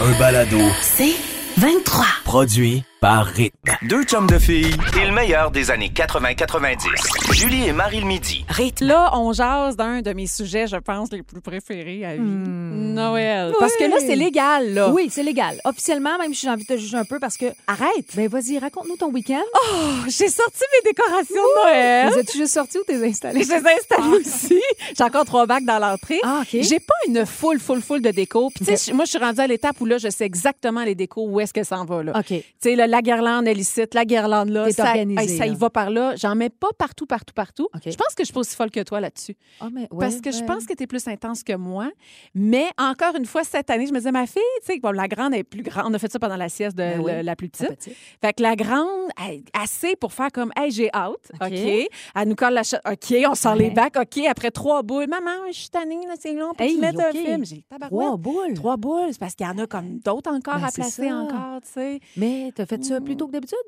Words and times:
Un 0.00 0.18
balado. 0.18 0.58
C'est 0.82 1.14
23. 1.56 2.04
Produit 2.24 2.82
par 3.04 3.26
Rythme. 3.26 3.70
Deux 3.82 4.02
chums 4.04 4.26
de 4.26 4.38
filles 4.38 4.74
et 4.98 5.06
le 5.06 5.12
meilleur 5.12 5.50
des 5.50 5.70
années 5.70 5.92
80-90. 5.94 7.34
Julie 7.34 7.68
et 7.68 7.72
Marie 7.74 8.00
le 8.00 8.06
midi. 8.06 8.46
Rythme. 8.48 8.86
Là, 8.86 9.10
on 9.12 9.30
jase 9.34 9.76
d'un 9.76 10.00
de 10.00 10.14
mes 10.14 10.26
sujets, 10.26 10.66
je 10.66 10.76
pense, 10.76 11.12
les 11.12 11.22
plus 11.22 11.42
préférés 11.42 12.02
à 12.06 12.14
vie. 12.14 12.22
Noël. 12.22 13.52
Parce 13.60 13.76
que 13.76 13.84
là, 13.84 13.96
c'est 13.98 14.16
légal, 14.16 14.72
là. 14.72 14.88
Oui, 14.88 15.08
c'est 15.10 15.22
légal. 15.22 15.60
Officiellement, 15.66 16.16
même 16.16 16.32
si 16.32 16.46
j'ai 16.46 16.50
envie 16.50 16.64
de 16.64 16.74
te 16.74 16.78
juger 16.78 16.96
un 16.96 17.04
peu 17.04 17.18
parce 17.18 17.36
que. 17.36 17.44
Arrête. 17.66 18.06
Ben, 18.16 18.26
vas-y, 18.26 18.58
raconte-nous 18.58 18.96
ton 18.96 19.10
week-end. 19.10 19.42
Oh, 19.54 19.80
j'ai 20.06 20.28
sorti 20.28 20.62
mes 20.72 20.90
décorations 20.90 21.34
de 21.34 21.62
Noël. 21.62 22.08
Les 22.10 22.20
as-tu 22.20 22.38
juste 22.38 22.54
sorti 22.54 22.78
ou 22.78 22.84
t'es 22.86 23.06
installé? 23.06 23.42
Je 23.42 23.50
les 23.50 23.54
ai 23.54 23.56
installées 23.56 24.16
aussi. 24.16 24.62
J'ai 24.96 25.04
encore 25.04 25.26
trois 25.26 25.44
bacs 25.44 25.64
dans 25.64 25.78
l'entrée. 25.78 26.20
Ah, 26.22 26.40
OK. 26.40 26.58
J'ai 26.58 26.80
pas 26.80 26.94
une 27.06 27.26
foule, 27.26 27.60
foule, 27.60 27.82
foule 27.82 28.00
de 28.00 28.12
déco. 28.12 28.48
Puis, 28.48 28.64
tu 28.64 28.74
sais, 28.78 28.94
moi, 28.94 29.04
je 29.04 29.10
suis 29.10 29.18
rendue 29.18 29.40
à 29.40 29.46
l'étape 29.46 29.78
où 29.82 29.84
là, 29.84 29.98
je 29.98 30.08
sais 30.08 30.24
exactement 30.24 30.84
les 30.84 30.94
décos, 30.94 31.26
où 31.28 31.38
est-ce 31.38 31.52
que 31.52 31.64
ça 31.64 31.78
en 31.78 31.84
va, 31.84 32.02
là. 32.02 32.12
OK. 32.16 32.28
Tu 32.28 32.42
sais, 32.60 32.76
là, 32.76 32.93
la 32.94 33.02
guirlande, 33.02 33.46
elle 33.48 33.58
ici, 33.58 33.82
la 33.92 34.04
guirlande 34.04 34.48
là. 34.50 34.70
Ça, 34.70 34.84
organisée, 34.90 35.32
hey, 35.32 35.38
ça 35.38 35.46
y 35.46 35.50
là. 35.50 35.56
va 35.56 35.70
par 35.70 35.90
là. 35.90 36.14
J'en 36.16 36.34
mets 36.34 36.50
pas 36.50 36.68
partout, 36.78 37.06
partout, 37.06 37.34
partout. 37.34 37.68
Je 37.84 37.94
pense 37.96 38.14
que 38.14 38.20
je 38.22 38.24
suis 38.24 38.32
pas 38.32 38.40
aussi 38.40 38.54
folle 38.56 38.70
que 38.70 38.80
toi 38.82 39.00
là-dessus. 39.00 39.36
Ah, 39.60 39.66
ouais, 39.74 39.88
Parce 39.98 40.20
que 40.20 40.30
je 40.30 40.42
pense 40.44 40.64
que 40.66 40.74
tu 40.74 40.82
es 40.84 40.86
plus 40.86 41.06
intense 41.08 41.42
que 41.42 41.54
moi. 41.54 41.90
Mais 42.34 42.66
encore 42.78 43.16
une 43.16 43.26
fois, 43.26 43.42
cette 43.44 43.70
année, 43.70 43.86
je 43.86 43.92
me 43.92 43.98
disais, 43.98 44.12
ma 44.12 44.26
fille, 44.26 44.42
tu 44.64 44.72
sais, 44.74 44.78
bon, 44.80 44.90
la 44.92 45.08
grande 45.08 45.34
est 45.34 45.44
plus 45.44 45.62
grande. 45.62 45.84
On 45.88 45.94
a 45.94 45.98
fait 45.98 46.10
ça 46.10 46.18
pendant 46.18 46.36
la 46.36 46.48
sieste 46.48 46.76
de 46.76 46.82
Ben 46.82 47.00
oui. 47.00 47.10
la, 47.12 47.22
la 47.22 47.36
plus 47.36 47.48
petite. 47.48 47.68
petite. 47.68 47.96
Fait 48.20 48.32
que 48.32 48.42
la 48.42 48.56
grande, 48.56 48.88
elle- 49.28 49.42
assez 49.60 49.96
pour 49.96 50.12
faire 50.12 50.30
comme, 50.32 50.52
hey, 50.56 50.70
j'ai 50.70 50.90
hâte. 50.94 51.30
OK. 51.40 51.50
Elle 51.52 51.88
nous 52.28 52.34
colle 52.34 52.54
la 52.54 52.62
cha- 52.62 52.80
OK, 52.90 53.14
on 53.28 53.34
sort 53.34 53.54
les 53.56 53.70
bacs. 53.70 53.96
OK, 53.96 54.18
après 54.28 54.50
trois 54.50 54.82
boules. 54.82 55.06
Maman, 55.08 55.30
je 55.48 55.58
suis 55.58 55.68
tannée, 55.70 56.00
là, 56.06 56.14
c'est 56.18 56.32
long. 56.32 56.52
Puis 56.56 56.66
Hey, 56.66 56.74
tu 56.74 56.80
mets 56.80 56.88
un 57.04 57.10
film. 57.12 57.44
J'ai. 57.44 57.64
Trois 57.88 58.16
boules. 58.16 58.54
Trois 58.54 58.76
boules. 58.76 59.10
Parce 59.18 59.34
qu'il 59.34 59.46
y 59.46 59.48
en 59.48 59.58
a 59.58 59.66
comme 59.66 59.98
d'autres 59.98 60.30
encore 60.32 60.56
Ben, 60.58 60.64
à 60.64 60.70
placer 60.70 61.08
ça. 61.08 61.14
encore, 61.16 61.60
tu 61.62 61.70
sais. 61.72 62.00
Mais 62.16 62.52
t'as 62.54 62.66
fait 62.66 62.83
ça 62.84 63.00
plus 63.00 63.16
tôt 63.16 63.26
que 63.26 63.32
d'habitude? 63.32 63.58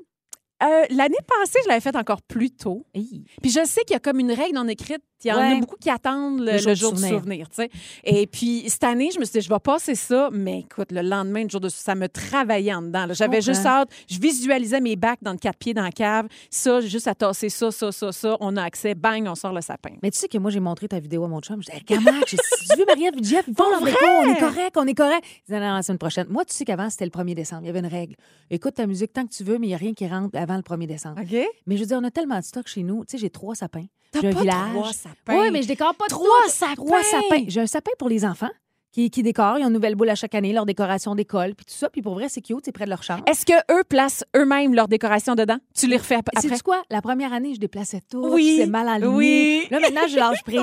Euh, 0.63 0.85
L'année 0.91 1.17
passée, 1.27 1.59
je 1.65 1.69
l'avais 1.69 1.81
fait 1.81 1.97
encore 1.97 2.23
plus 2.23 2.51
tôt. 2.51 2.87
Puis 2.95 3.51
je 3.51 3.65
sais 3.67 3.83
qu'il 3.83 3.93
y 3.93 3.97
a 3.97 4.01
comme 4.01 4.19
une 4.21 4.33
règle 4.33 4.55
non 4.55 4.67
écrite. 4.69 5.03
Il 5.25 5.29
y 5.29 5.33
en 5.33 5.39
Ouais. 5.39 5.57
a 5.57 5.61
beaucoup 5.61 5.77
qui 5.81 5.89
attendent 5.91 6.41
le, 6.41 6.53
Le 6.53 6.59
jour 6.59 6.69
le 6.69 6.75
du 6.75 6.81
jour 6.81 6.93
du 6.93 7.03
souvenir. 7.03 7.49
tu 7.49 7.57
sais. 7.57 7.71
Et 8.05 8.27
puis 8.27 8.65
cette 8.69 8.85
année, 8.85 9.11
je 9.13 9.19
me 9.19 9.25
suis 9.25 9.41
dit, 9.41 9.45
je 9.45 9.49
vais 9.49 9.59
passer 9.59 9.95
ça. 9.95 10.29
Mais 10.31 10.61
écoute, 10.61 10.93
le 10.93 11.01
lendemain, 11.01 11.43
le 11.45 11.49
jour 11.49 11.61
de 11.61 11.69
ça 11.71 11.95
me 11.95 12.07
travaillait 12.09 12.75
en 12.75 12.83
dedans. 12.83 13.07
J'avais 13.13 13.41
juste 13.41 13.65
hâte. 13.67 13.89
Je 14.11 14.19
visualisais 14.21 14.81
mes 14.81 14.95
bacs 14.95 15.19
dans 15.23 15.33
le 15.33 15.39
quatre 15.39 15.59
pieds 15.59 15.73
dans 15.75 15.83
la 15.83 15.91
cave. 15.91 16.27
Ça, 16.51 16.81
j'ai 16.83 16.89
juste 16.89 17.09
à 17.09 17.15
tasser 17.15 17.49
ça, 17.49 17.71
ça, 17.71 17.91
ça, 17.93 18.13
ça. 18.13 18.37
On 18.41 18.57
a 18.57 18.63
accès. 18.63 18.95
Bang, 18.95 19.27
on 19.27 19.35
sort 19.35 19.53
le 19.55 19.63
sapin. 19.63 19.95
Mais 20.03 20.11
tu 20.11 20.19
sais 20.19 20.29
que 20.29 20.39
moi, 20.39 20.51
j'ai 20.51 20.61
montré 20.61 20.87
ta 20.87 21.01
vidéo 21.01 21.25
à 21.25 21.29
mon 21.29 21.41
chum. 21.41 21.63
Je 21.63 21.71
disais, 21.71 21.83
comment? 21.89 22.21
J'ai 22.27 22.37
veux, 22.77 22.85
Marie-Ève, 22.87 23.15
Jeff, 23.23 23.45
ils 23.49 23.55
vont 23.55 23.71
leur 23.71 23.83
déco, 23.83 23.99
on 24.05 24.31
est 24.35 24.39
correct, 24.39 24.77
on 24.77 24.87
est 24.87 24.95
correct. 24.95 25.25
Il 25.25 25.43
disait, 25.47 25.61
non, 25.61 25.69
non, 25.69 25.75
la 25.77 25.83
semaine 25.83 25.99
prochaine. 25.99 26.27
Moi, 26.29 26.45
tu 26.45 26.55
sais 26.55 26.65
qu'avant, 26.67 26.91
c'était 26.91 27.07
le 27.07 27.11
1er 27.11 27.35
décembre. 27.35 27.63
Il 27.65 27.67
y 27.67 27.71
avait 27.71 27.79
une 27.81 27.87
règle. 27.87 28.17
Écoute 28.51 28.75
ta 28.75 28.87
musique 28.87 29.13
tant 29.15 29.25
que 29.27 29.33
tu 29.33 29.43
veux, 29.45 29.59
mais 29.59 29.67
il 29.67 29.71
n'y 29.71 29.75
a 29.75 29.79
rien 29.79 29.95
qui 29.95 30.07
rentre 30.07 30.37
avant 30.51 30.57
le 30.57 30.63
1er 30.63 30.87
décembre. 30.87 31.21
OK? 31.23 31.37
Mais 31.67 31.77
je 31.77 31.81
veux 31.83 31.87
dire, 31.87 31.99
on 32.01 32.05
a 32.05 32.11
tellement 32.11 32.39
de 32.39 32.45
stock 32.45 32.67
chez 32.67 32.83
nous. 32.83 33.05
Tu 33.05 33.13
sais, 33.13 33.19
j'ai 33.19 33.31
trois 33.31 33.55
sapins. 33.55 33.85
T'as 34.13 34.21
J'ai 34.21 34.29
un 34.29 34.33
pas 34.33 34.41
village. 34.41 34.71
trois 34.73 34.93
sapins? 34.93 35.41
Oui, 35.41 35.51
mais 35.51 35.63
je 35.63 35.69
décore 35.69 35.95
pas 35.95 36.07
Trois 36.09 36.27
tout. 36.45 36.51
sapins. 36.51 36.75
Trois 36.77 37.03
sapins. 37.03 37.45
J'ai 37.49 37.61
un 37.61 37.67
sapin 37.67 37.91
pour 37.99 38.09
les 38.09 38.25
enfants 38.25 38.51
qui, 38.97 39.11
qui 39.11 39.23
décorent. 39.23 39.59
Ils 39.59 39.65
ont 39.65 39.67
une 39.69 39.75
nouvelle 39.75 39.95
boule 39.95 40.09
à 40.09 40.15
chaque 40.15 40.35
année, 40.35 40.55
leur 40.55 40.65
décoration 40.65 41.15
d'école, 41.15 41.55
puis 41.55 41.67
tout 41.67 41.75
ça. 41.75 41.91
Puis 41.91 42.01
pour 42.01 42.15
vrai, 42.15 42.29
c'est 42.31 42.41
cute, 42.41 42.61
c'est 42.65 42.73
près 42.73 42.87
de 42.87 42.91
leur 42.91 43.03
chambre. 43.03 43.23
Est-ce 43.27 43.45
que 43.45 43.53
eux 43.71 43.85
placent 43.85 44.25
eux-mêmes 44.35 44.73
leur 44.75 44.89
décoration 44.89 45.35
dedans? 45.35 45.59
Tu 45.75 45.87
les 45.87 45.99
refais 45.99 46.15
ap- 46.15 46.31
après? 46.35 46.49
C'est 46.49 46.63
quoi? 46.63 46.83
La 46.91 47.03
première 47.03 47.35
année, 47.35 47.53
je 47.55 47.61
déplaçais 47.61 48.01
tout. 48.11 48.27
Oui. 48.27 48.57
C'est 48.59 48.67
mal 48.67 48.89
aligné. 48.89 49.15
Oui. 49.15 49.67
Là, 49.71 49.81
maintenant, 49.81 50.01
je 50.09 50.17
lâche 50.17 50.43
prise. 50.45 50.61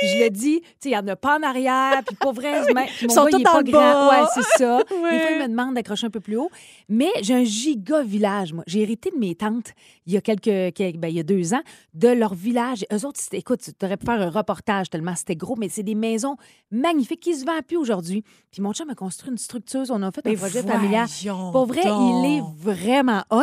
Puis 0.00 0.08
je 0.18 0.24
le 0.24 0.30
dis, 0.30 0.60
tu 0.62 0.66
sais, 0.80 0.88
il 0.88 0.92
n'y 0.92 0.96
en 0.96 1.06
a 1.08 1.14
pas 1.16 1.38
en 1.38 1.42
arrière. 1.42 2.00
Puis 2.06 2.16
pour 2.16 2.32
vrai, 2.32 2.62
même- 2.72 2.86
puis 2.86 3.06
mon 3.06 3.12
Ils 3.12 3.14
sont 3.14 3.24
gars, 3.26 3.30
il 3.34 3.40
est 3.40 3.44
pas 3.44 3.62
grand. 3.62 4.08
Ouais, 4.08 4.26
c'est 4.34 4.58
ça. 4.64 4.78
Des 4.88 4.94
Ouais. 4.96 5.20
fois, 5.20 5.30
il 5.32 5.42
me 5.42 5.48
demande 5.48 5.74
d'accrocher 5.74 6.06
un 6.06 6.10
peu 6.10 6.20
plus 6.20 6.38
haut. 6.38 6.50
Mais 6.88 7.10
j'ai 7.20 7.34
un 7.34 7.44
giga 7.44 8.02
village, 8.02 8.54
moi. 8.54 8.64
J'ai 8.66 8.80
hérité 8.80 9.10
de 9.10 9.18
mes 9.18 9.34
tantes 9.34 9.72
il 10.06 10.14
y 10.14 10.16
a 10.16 10.22
quelques, 10.22 10.74
quelques- 10.74 10.96
ben, 10.96 11.08
il 11.08 11.16
y 11.16 11.20
a 11.20 11.22
deux 11.22 11.52
ans, 11.52 11.62
de 11.92 12.08
leur 12.08 12.32
village. 12.34 12.86
Eux 12.92 13.04
autres, 13.06 13.20
écoute, 13.32 13.60
tu 13.78 13.84
aurais 13.84 13.96
pu 13.98 14.06
faire 14.06 14.20
un 14.22 14.30
reportage 14.30 14.88
tellement 14.88 15.14
c'était 15.16 15.36
gros, 15.36 15.56
mais 15.56 15.68
c'est 15.68 15.82
des 15.82 15.94
maisons 15.94 16.36
magnifiques 16.70 17.20
qui 17.20 17.34
se 17.34 17.44
vendent 17.44 17.66
plus 17.74 17.80
aujourd'hui. 17.80 18.22
Puis 18.50 18.62
mon 18.62 18.72
chum 18.72 18.88
a 18.90 18.94
construit 18.94 19.30
une 19.30 19.38
structure. 19.38 19.84
On 19.90 20.02
a 20.02 20.10
fait 20.12 20.26
un 20.26 20.34
projet 20.34 20.62
familial. 20.62 21.08
Pour 21.52 21.66
vrai, 21.66 21.82
donc. 21.84 22.24
il 22.24 22.38
est 22.38 22.42
vraiment 22.56 23.22
hot. 23.30 23.42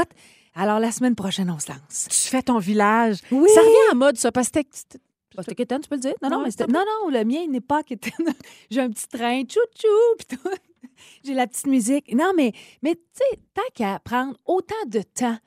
Alors, 0.55 0.79
la 0.79 0.91
semaine 0.91 1.15
prochaine, 1.15 1.49
on 1.49 1.59
se 1.59 1.69
lance. 1.69 2.07
Tu 2.09 2.29
fais 2.29 2.41
ton 2.41 2.57
village. 2.59 3.19
Oui. 3.31 3.49
Ça 3.53 3.61
revient 3.61 3.93
en 3.93 3.95
mode, 3.95 4.17
ça, 4.17 4.31
parce 4.31 4.49
que 4.49 4.59
c'était- 4.73 4.99
Ah, 5.37 5.43
C'était 5.43 5.55
quétaine, 5.55 5.79
tu 5.79 5.87
peux 5.87 5.95
le 5.95 6.01
dire? 6.01 6.13
Non, 6.21 6.29
non, 6.29 6.43
mais 6.43 6.51
c'était- 6.51 6.67
non, 6.67 6.81
non, 7.03 7.09
le 7.09 7.23
mien, 7.23 7.39
il 7.45 7.51
n'est 7.51 7.61
pas 7.61 7.83
quétaine. 7.83 8.11
J'ai 8.69 8.81
un 8.81 8.89
petit 8.89 9.07
train, 9.07 9.43
tchou-tchou, 9.43 9.87
puis 10.19 10.37
tout. 10.37 10.49
J'ai 11.23 11.33
la 11.33 11.47
petite 11.47 11.67
musique. 11.67 12.13
Non, 12.13 12.33
mais, 12.35 12.51
mais 12.83 12.95
tu 12.95 13.01
sais, 13.13 13.39
tant 13.53 13.61
qu'à 13.73 13.99
prendre 13.99 14.35
autant 14.45 14.75
de 14.87 15.01
temps 15.01 15.37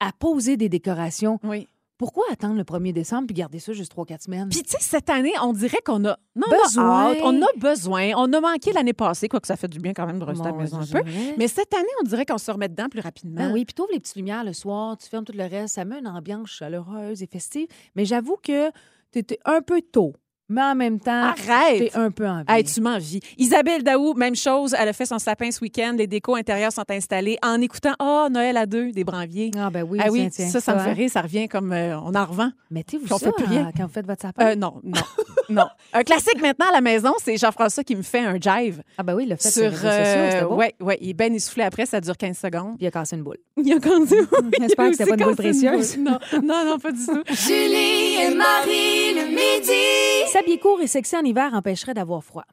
à 0.00 0.12
poser 0.12 0.56
des 0.56 0.70
décorations, 0.70 1.38
Oui. 1.44 1.68
Pourquoi 1.98 2.24
attendre 2.30 2.56
le 2.56 2.64
1er 2.64 2.92
décembre 2.92 3.26
puis 3.26 3.34
garder 3.34 3.58
ça 3.58 3.72
juste 3.72 3.94
3-4 3.94 4.24
semaines? 4.24 4.48
Puis, 4.48 4.62
tu 4.62 4.70
sais, 4.70 4.78
cette 4.80 5.08
année, 5.10 5.32
on 5.42 5.52
dirait 5.52 5.80
qu'on 5.84 6.04
a. 6.04 6.18
Non, 6.34 6.46
Besoin. 6.62 6.84
On 6.84 6.88
a, 6.88 7.10
hâte, 7.10 7.18
on 7.22 7.42
a 7.42 7.46
besoin. 7.56 8.10
On 8.16 8.32
a 8.32 8.40
manqué 8.40 8.72
l'année 8.72 8.92
passée, 8.92 9.28
quoique 9.28 9.46
ça 9.46 9.56
fait 9.56 9.68
du 9.68 9.80
bien 9.80 9.92
quand 9.94 10.06
même 10.06 10.18
de 10.18 10.24
rester 10.24 10.46
à 10.46 10.50
la 10.50 10.56
maison 10.56 10.78
un 10.80 10.86
peu. 10.86 11.02
Mais 11.38 11.48
cette 11.48 11.72
année, 11.74 11.86
on 12.02 12.04
dirait 12.04 12.26
qu'on 12.26 12.38
se 12.38 12.50
remet 12.50 12.68
dedans 12.68 12.88
plus 12.88 13.00
rapidement. 13.00 13.46
Ben 13.46 13.52
oui, 13.52 13.64
puis 13.64 13.74
t'ouvres 13.74 13.92
les 13.92 14.00
petites 14.00 14.16
lumières 14.16 14.44
le 14.44 14.52
soir, 14.52 14.96
tu 14.98 15.08
fermes 15.08 15.24
tout 15.24 15.32
le 15.34 15.44
reste, 15.44 15.74
ça 15.74 15.84
met 15.84 15.98
une 15.98 16.08
ambiance 16.08 16.50
chaleureuse 16.50 17.22
et 17.22 17.26
festive. 17.26 17.68
Mais 17.94 18.04
j'avoue 18.04 18.36
que 18.42 18.70
t'étais 19.10 19.38
un 19.44 19.62
peu 19.62 19.80
tôt, 19.80 20.12
mais 20.48 20.62
en 20.62 20.74
même 20.74 21.00
temps, 21.00 21.32
Arrête! 21.32 21.92
t'es 21.92 21.96
un 21.96 22.10
peu. 22.10 22.24
Hey, 22.48 22.64
tu 22.64 22.80
m'envies. 22.80 23.20
Isabelle 23.38 23.82
Daou, 23.82 24.14
même 24.14 24.36
chose. 24.36 24.74
Elle 24.78 24.88
a 24.88 24.92
fait 24.92 25.06
son 25.06 25.18
sapin 25.18 25.50
ce 25.50 25.60
week-end. 25.60 25.94
Les 25.96 26.06
décos 26.06 26.34
intérieurs 26.36 26.72
sont 26.72 26.84
installés 26.90 27.38
en 27.42 27.60
écoutant 27.60 27.94
Oh, 28.00 28.28
Noël 28.30 28.56
à 28.56 28.66
deux 28.66 28.92
des 28.92 29.04
Branviers. 29.04 29.50
Ah 29.58 29.70
ben 29.70 29.82
oui, 29.88 29.98
ah 30.02 30.08
oui, 30.10 30.20
tiens, 30.20 30.30
tiens, 30.30 30.48
ça, 30.48 30.60
ça 30.60 30.74
me 30.74 30.80
hein. 30.80 30.84
fait 30.84 30.92
rire. 30.92 31.10
Ça 31.10 31.22
revient 31.22 31.48
comme 31.48 31.72
euh, 31.72 31.98
on 31.98 32.14
en 32.14 32.24
revend. 32.24 32.50
Mettez-vous 32.70 33.06
ça 33.06 33.18
fait 33.18 33.32
plus 33.32 33.44
rien. 33.46 33.66
hein, 33.66 33.72
quand 33.76 33.84
vous 33.84 33.92
faites 33.92 34.06
votre 34.06 34.22
sapin? 34.22 34.46
Euh, 34.46 34.54
non, 34.56 34.80
non, 34.84 35.00
non. 35.48 35.66
Un 35.92 36.02
classique 36.02 36.40
maintenant 36.40 36.66
à 36.68 36.72
la 36.72 36.80
maison, 36.80 37.12
c'est 37.22 37.36
Jean-François 37.36 37.84
qui 37.84 37.96
me 37.96 38.02
fait 38.02 38.20
un 38.24 38.34
jive. 38.40 38.82
ah 38.98 39.02
ben 39.02 39.14
oui, 39.14 39.24
il 39.24 39.28
l'a 39.30 39.36
fait 39.36 39.50
sur. 39.50 39.52
sur 39.52 39.62
les 39.62 39.68
réseaux 39.68 39.88
sociaux, 39.88 40.30
c'était 40.30 40.42
euh, 40.44 40.48
bon. 40.48 40.56
ouais, 40.56 40.74
ouais, 40.80 40.98
il 41.00 41.10
est 41.10 41.14
bien 41.14 41.32
essoufflé 41.32 41.62
après, 41.64 41.86
ça 41.86 42.00
dure 42.00 42.16
15 42.16 42.36
secondes. 42.38 42.76
Puis 42.76 42.84
il 42.84 42.86
a 42.86 42.90
cassé 42.90 43.16
une 43.16 43.22
boule. 43.22 43.38
Il 43.56 43.72
a 43.72 43.78
quand 43.80 43.98
même. 44.00 44.26
J'espère 44.60 44.90
que 44.90 44.96
c'était 44.96 45.10
pas 45.10 45.16
une 45.16 45.24
boule 45.24 45.36
précieuse. 45.36 45.96
Non, 45.98 46.18
non, 46.42 46.64
non, 46.64 46.78
pas 46.78 46.92
du 46.92 47.04
tout. 47.04 47.22
Julie 47.30 48.16
et 48.22 48.34
Marie 48.34 49.14
le 49.14 49.26
midi. 49.28 50.30
S'habiller 50.36 50.58
court 50.58 50.82
et 50.82 50.86
sexy 50.86 51.16
en 51.16 51.22
hiver 51.22 51.54
empêcherait 51.54 51.94
d'avoir 51.94 52.22
froid. 52.22 52.44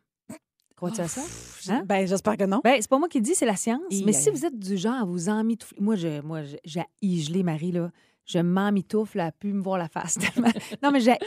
Crois-tu 0.78 1.02
à 1.02 1.08
ça? 1.10 1.22
Hein? 1.70 1.84
Ben, 1.86 2.08
j'espère 2.08 2.38
que 2.38 2.46
non. 2.46 2.62
Ben, 2.64 2.78
c'est 2.80 2.90
pas 2.90 2.98
moi 2.98 3.10
qui 3.10 3.18
le 3.18 3.26
dis, 3.26 3.36
c'est 3.36 3.46
la 3.46 3.58
science. 3.58 3.82
Mais 4.06 4.14
si 4.14 4.30
vous 4.30 4.46
êtes 4.46 4.58
du 4.58 4.78
genre 4.78 5.02
à 5.02 5.04
vous 5.04 5.28
emmitoufler... 5.28 5.82
Moi, 5.82 5.98
je, 5.98 6.22
moi, 6.22 6.44
j'ai 6.64 6.86
gelé, 7.02 7.44
Marie, 7.44 7.74
là. 7.74 7.92
Je 8.26 8.40
m'emmitoufle 8.40 9.20
à 9.20 9.34
plus 9.34 9.52
me 9.52 9.62
voir 9.62 9.78
la 9.78 9.90
face. 9.90 10.18
tellement. 10.18 10.52
non, 10.82 10.92
mais 10.92 11.02
j'ai 11.02 11.18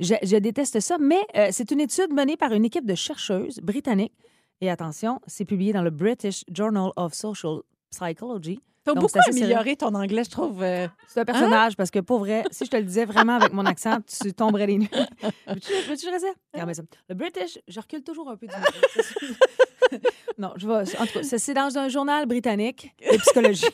je, 0.00 0.14
je 0.20 0.36
déteste 0.36 0.80
ça. 0.80 0.98
Mais 0.98 1.20
euh, 1.36 1.50
c'est 1.52 1.70
une 1.70 1.78
étude 1.78 2.12
menée 2.12 2.36
par 2.36 2.52
une 2.52 2.64
équipe 2.64 2.86
de 2.86 2.96
chercheuses 2.96 3.60
britanniques. 3.60 4.14
Et 4.60 4.68
attention, 4.68 5.20
c'est 5.28 5.44
publié 5.44 5.72
dans 5.72 5.82
le 5.82 5.90
British 5.90 6.44
Journal 6.52 6.90
of 6.96 7.14
Social 7.14 7.60
Psychology. 7.90 8.58
T'as 8.84 8.94
beaucoup 8.94 9.18
amélioré 9.28 9.76
ton 9.76 9.94
anglais, 9.94 10.24
je 10.24 10.30
trouve. 10.30 10.62
euh, 10.62 10.88
C'est 11.06 11.20
un 11.20 11.24
personnage 11.24 11.76
parce 11.76 11.90
que 11.90 11.98
pour 11.98 12.20
vrai, 12.20 12.44
si 12.50 12.64
je 12.64 12.70
te 12.70 12.76
le 12.76 12.82
disais 12.84 13.04
vraiment 13.04 13.34
avec 13.36 13.52
mon 13.52 13.66
accent, 13.66 13.98
tu 14.22 14.32
tomberais 14.32 14.66
les 14.66 14.78
nues. 14.78 14.88
Veux-tu 15.46 15.60
que 15.70 15.96
je 15.96 16.10
reste? 16.10 16.26
Regarde 16.54 16.72
ça. 16.74 16.82
Le 17.08 17.14
British, 17.14 17.58
je 17.68 17.78
recule 17.80 18.02
toujours 18.02 18.28
un 18.30 18.36
peu 18.36 18.46
du. 18.46 18.54
Non, 20.38 20.52
je 20.56 20.66
vais. 20.66 20.74
En 20.98 21.06
tout 21.06 21.12
cas, 21.14 21.22
c'est- 21.22 21.52
dans 21.54 21.76
un 21.76 21.88
journal 21.88 22.24
britannique 22.26 22.94
de 23.12 23.18
psychologie. 23.18 23.66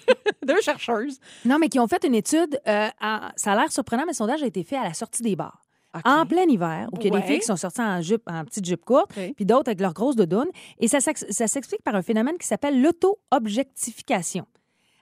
Deux 0.44 0.61
chercheuses. 0.62 1.19
Non, 1.44 1.58
mais 1.58 1.69
qui 1.69 1.79
ont 1.79 1.87
fait 1.87 2.03
une 2.05 2.14
étude. 2.14 2.58
euh, 2.67 2.88
ça 3.37 3.53
a 3.53 3.55
l'air 3.56 3.70
surprenant, 3.70 4.03
mais 4.05 4.12
le 4.12 4.17
sondage 4.17 4.43
a 4.43 4.47
été 4.47 4.64
fait 4.64 4.76
à 4.76 4.82
la 4.85 4.94
sortie 4.94 5.23
des 5.23 5.37
bars. 5.37 5.62
En 6.05 6.26
plein 6.26 6.43
hiver, 6.49 6.88
où 6.93 6.97
il 7.00 7.06
y 7.06 7.11
a 7.11 7.12
Ouais. 7.14 7.20
des 7.20 7.26
filles 7.26 7.38
qui 7.41 7.47
sont 7.47 7.56
sorties 7.56 7.81
en, 7.81 8.03
jupe, 8.03 8.23
en 8.26 8.44
petite 8.44 8.64
jupe 8.67 8.85
courte, 8.85 9.12
puis 9.37 9.44
d'autres 9.47 9.69
avec 9.69 9.81
leurs 9.81 9.94
grosses 9.94 10.17
doudounes. 10.17 10.49
Et 10.81 10.88
ça 10.88 10.99
s'explique 11.00 11.82
par 11.82 11.94
un 11.94 12.03
phénomène 12.03 12.37
qui 12.38 12.47
s'appelle 12.47 12.81
l'auto-objectification. 12.82 14.47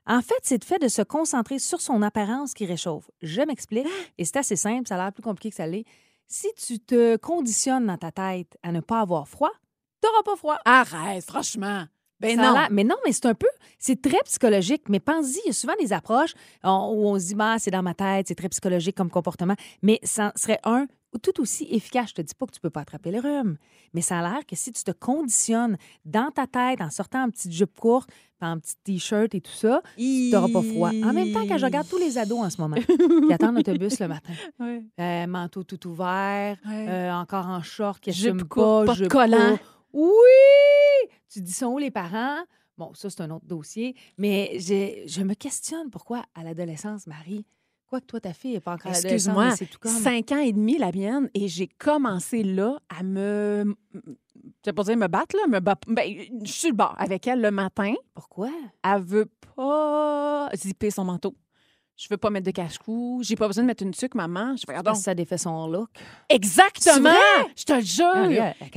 En 0.06 0.20
fait, 0.20 0.34
c'est 0.42 0.62
le 0.62 0.66
fait 0.66 0.78
de 0.78 0.88
se 0.88 1.02
concentrer 1.02 1.58
sur 1.58 1.80
son 1.80 2.02
apparence 2.02 2.52
qui 2.54 2.66
réchauffe. 2.66 3.10
Je 3.22 3.40
m'explique, 3.42 3.86
et 4.18 4.24
c'est 4.24 4.36
assez 4.36 4.56
simple, 4.56 4.86
ça 4.86 4.96
a 4.96 4.98
l'air 4.98 5.12
plus 5.12 5.22
compliqué 5.22 5.50
que 5.50 5.56
ça 5.56 5.66
l'est. 5.66 5.84
Si 6.26 6.48
tu 6.56 6.78
te 6.78 7.16
conditionnes 7.16 7.86
dans 7.86 7.98
ta 7.98 8.10
tête 8.10 8.56
à 8.62 8.72
ne 8.72 8.80
pas 8.80 9.00
avoir 9.00 9.28
froid, 9.28 9.52
t'auras 10.00 10.22
pas 10.22 10.36
froid. 10.36 10.58
Arrête, 10.64 11.24
franchement. 11.24 11.84
Ben 12.20 12.36
non. 12.38 12.54
Mais 12.70 12.84
non, 12.84 12.96
mais 13.04 13.12
c'est 13.12 13.26
un 13.26 13.34
peu, 13.34 13.48
c'est 13.78 14.00
très 14.00 14.20
psychologique. 14.24 14.88
Mais 14.88 15.00
pense-y, 15.00 15.40
il 15.44 15.48
y 15.48 15.50
a 15.50 15.52
souvent 15.52 15.74
des 15.78 15.92
approches 15.92 16.32
où 16.62 16.68
on 16.68 17.18
se 17.18 17.26
dit, 17.26 17.34
bah, 17.34 17.56
c'est 17.58 17.70
dans 17.70 17.82
ma 17.82 17.94
tête, 17.94 18.28
c'est 18.28 18.34
très 18.34 18.48
psychologique 18.48 18.96
comme 18.96 19.10
comportement. 19.10 19.54
Mais 19.82 20.00
ça 20.02 20.32
serait 20.36 20.60
un 20.64 20.86
tout 21.18 21.40
aussi 21.40 21.66
efficace. 21.70 22.10
Je 22.10 22.14
te 22.14 22.22
dis 22.22 22.34
pas 22.34 22.46
que 22.46 22.52
tu 22.52 22.60
peux 22.60 22.70
pas 22.70 22.80
attraper 22.80 23.10
le 23.10 23.20
rhume, 23.20 23.56
mais 23.92 24.00
ça 24.00 24.18
a 24.18 24.22
l'air 24.22 24.46
que 24.46 24.56
si 24.56 24.72
tu 24.72 24.82
te 24.82 24.90
conditionnes 24.90 25.76
dans 26.04 26.30
ta 26.30 26.46
tête 26.46 26.80
en 26.80 26.90
sortant 26.90 27.24
en 27.24 27.30
petite 27.30 27.52
jupe 27.52 27.78
courte, 27.78 28.10
en 28.40 28.58
petit 28.58 28.76
t-shirt 28.84 29.34
et 29.34 29.40
tout 29.40 29.52
ça, 29.52 29.80
tu 29.96 30.30
n'auras 30.32 30.48
pas 30.48 30.62
froid. 30.62 30.90
En 30.90 31.12
même 31.12 31.32
temps 31.32 31.46
que 31.46 31.56
je 31.56 31.64
regarde 31.64 31.88
tous 31.88 31.98
les 31.98 32.18
ados 32.18 32.38
en 32.38 32.50
ce 32.50 32.60
moment 32.60 32.76
qui 32.76 33.32
attendent 33.32 33.56
l'autobus 33.56 33.98
le 34.00 34.08
matin. 34.08 34.32
Euh, 35.00 35.26
manteau 35.26 35.64
tout 35.64 35.86
ouvert, 35.88 36.58
euh, 36.68 37.10
encore 37.10 37.46
en 37.46 37.62
short, 37.62 38.00
qui 38.00 38.12
Jupe 38.12 38.44
courte, 38.44 38.86
pas, 38.86 38.94
jupe 38.94 39.08
collant. 39.08 39.58
Oui! 39.92 40.10
Tu 41.32 41.40
dis, 41.40 41.52
sont 41.52 41.66
où 41.66 41.78
les 41.78 41.90
parents? 41.90 42.38
Bon, 42.76 42.92
ça, 42.94 43.08
c'est 43.08 43.20
un 43.20 43.30
autre 43.30 43.46
dossier. 43.46 43.94
Mais 44.18 44.58
je 44.58 45.22
me 45.22 45.34
questionne 45.34 45.90
pourquoi, 45.90 46.24
à 46.34 46.42
l'adolescence, 46.42 47.06
Marie, 47.06 47.46
que 48.00 48.06
toi, 48.06 48.20
ta 48.20 48.32
fille 48.32 48.52
n'est 48.54 48.60
pas 48.60 48.72
encore 48.74 48.92
Excuse-moi, 48.92 49.50
cinq 50.02 50.32
ans 50.32 50.38
et 50.38 50.52
demi, 50.52 50.78
la 50.78 50.92
mienne, 50.92 51.28
et 51.34 51.48
j'ai 51.48 51.66
commencé 51.68 52.42
là 52.42 52.78
à 52.88 53.02
me. 53.02 53.74
Je 54.66 54.70
pas 54.70 54.82
dire 54.82 54.96
me 54.96 55.06
battre, 55.06 55.36
là, 55.36 55.46
me 55.48 55.60
bat- 55.60 55.76
ben, 55.86 56.04
je 56.44 56.50
suis 56.52 56.68
le 56.68 56.74
bord 56.74 56.94
avec 56.98 57.26
elle 57.26 57.40
le 57.40 57.50
matin. 57.50 57.94
Pourquoi? 58.14 58.50
Elle 58.82 59.02
veut 59.02 59.30
pas 59.56 60.50
zipper 60.54 60.90
son 60.90 61.04
manteau. 61.04 61.34
Je 61.96 62.08
veux 62.10 62.16
pas 62.16 62.28
mettre 62.30 62.46
de 62.46 62.50
cache-cou. 62.50 63.20
J'ai 63.22 63.36
pas 63.36 63.46
besoin 63.46 63.62
de 63.62 63.68
mettre 63.68 63.84
une 63.84 63.92
tuque, 63.92 64.16
maman. 64.16 64.56
Je 64.56 64.64
fais, 64.66 64.74
ça 64.96 65.14
défait 65.14 65.38
son 65.38 65.68
look. 65.68 65.90
Exactement! 66.28 67.10
Je 67.56 67.64
te 67.64 67.72
le 67.72 67.80
jure! 67.82 68.06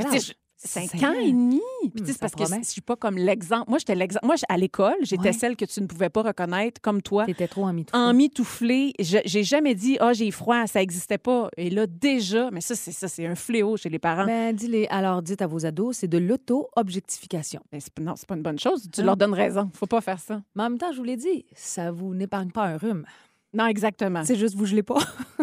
À 0.08 0.18
Puis, 0.60 0.68
Cinq 0.88 1.04
ans 1.04 1.14
et 1.14 1.32
demi? 1.32 1.62
Puis, 1.82 2.02
Hmm, 2.02 2.06
c'est 2.08 2.14
ça 2.14 2.18
parce 2.22 2.34
que 2.34 2.42
promet. 2.44 2.62
je 2.64 2.70
suis 2.70 2.82
pas 2.82 2.96
comme 2.96 3.16
l'exemple. 3.18 3.70
Moi, 3.70 3.78
j'étais 3.78 3.94
l'exemple. 3.94 4.26
Moi, 4.26 4.36
à 4.50 4.58
l'école, 4.58 4.96
j'étais 5.02 5.28
Ouais. 5.28 5.34
celle 5.34 5.56
que 5.56 5.66
tu 5.66 5.80
ne 5.82 5.86
pouvais 5.86 6.10
pas 6.10 6.24
reconnaître 6.24 6.82
comme 6.82 7.02
toi. 7.04 7.26
T'étais 7.28 7.48
trop 7.48 7.66
mitouflé, 8.14 8.94
je- 9.00 9.20
j'ai 9.26 9.44
jamais 9.44 9.76
dit 9.76 9.98
ah 10.00 10.14
j'ai 10.14 10.32
froid, 10.32 10.66
ça 10.66 10.82
existait 10.82 11.20
pas. 11.20 11.50
Et 11.58 11.70
là 11.70 11.86
déjà, 11.86 12.50
mais 12.52 12.62
ça 12.62 12.74
c'est 12.76 12.92
ça 12.92 13.08
c'est 13.08 13.28
un 13.28 13.36
fléau 13.36 13.78
chez 13.78 13.90
les 13.90 14.00
parents. 14.00 14.26
Ben, 14.26 14.56
dis-les. 14.56 14.88
Alors, 14.90 15.22
dites 15.22 15.42
à 15.44 15.48
vos 15.48 15.66
ados, 15.66 15.98
c'est 15.98 16.08
de 16.08 16.18
l'auto-objectification. 16.18 17.62
C'est- 17.80 18.00
non, 18.00 18.14
c'est 18.16 18.28
pas 18.28 18.36
une 18.36 18.42
bonne 18.44 18.60
chose. 18.60 18.88
Tu 18.92 19.04
leur 19.04 19.18
donnes 19.18 19.34
raison. 19.34 19.70
Faut 19.74 19.86
pas 19.86 20.02
faire 20.02 20.20
ça. 20.20 20.42
Mais 20.56 20.64
en 20.64 20.70
même 20.70 20.80
temps, 20.80 20.92
je 20.92 20.98
vous 20.98 21.04
l'ai 21.04 21.18
dit, 21.18 21.46
ça 21.56 21.92
vous 21.92 22.14
n'épargne 22.16 22.52
pas 22.52 22.64
un 22.64 22.78
rhume. 22.78 23.06
Non, 23.54 23.66
exactement. 23.66 24.24
C'est 24.26 24.36
juste 24.36 24.56
vous 24.56 24.66
gelez 24.66 24.84
pas. 24.84 24.98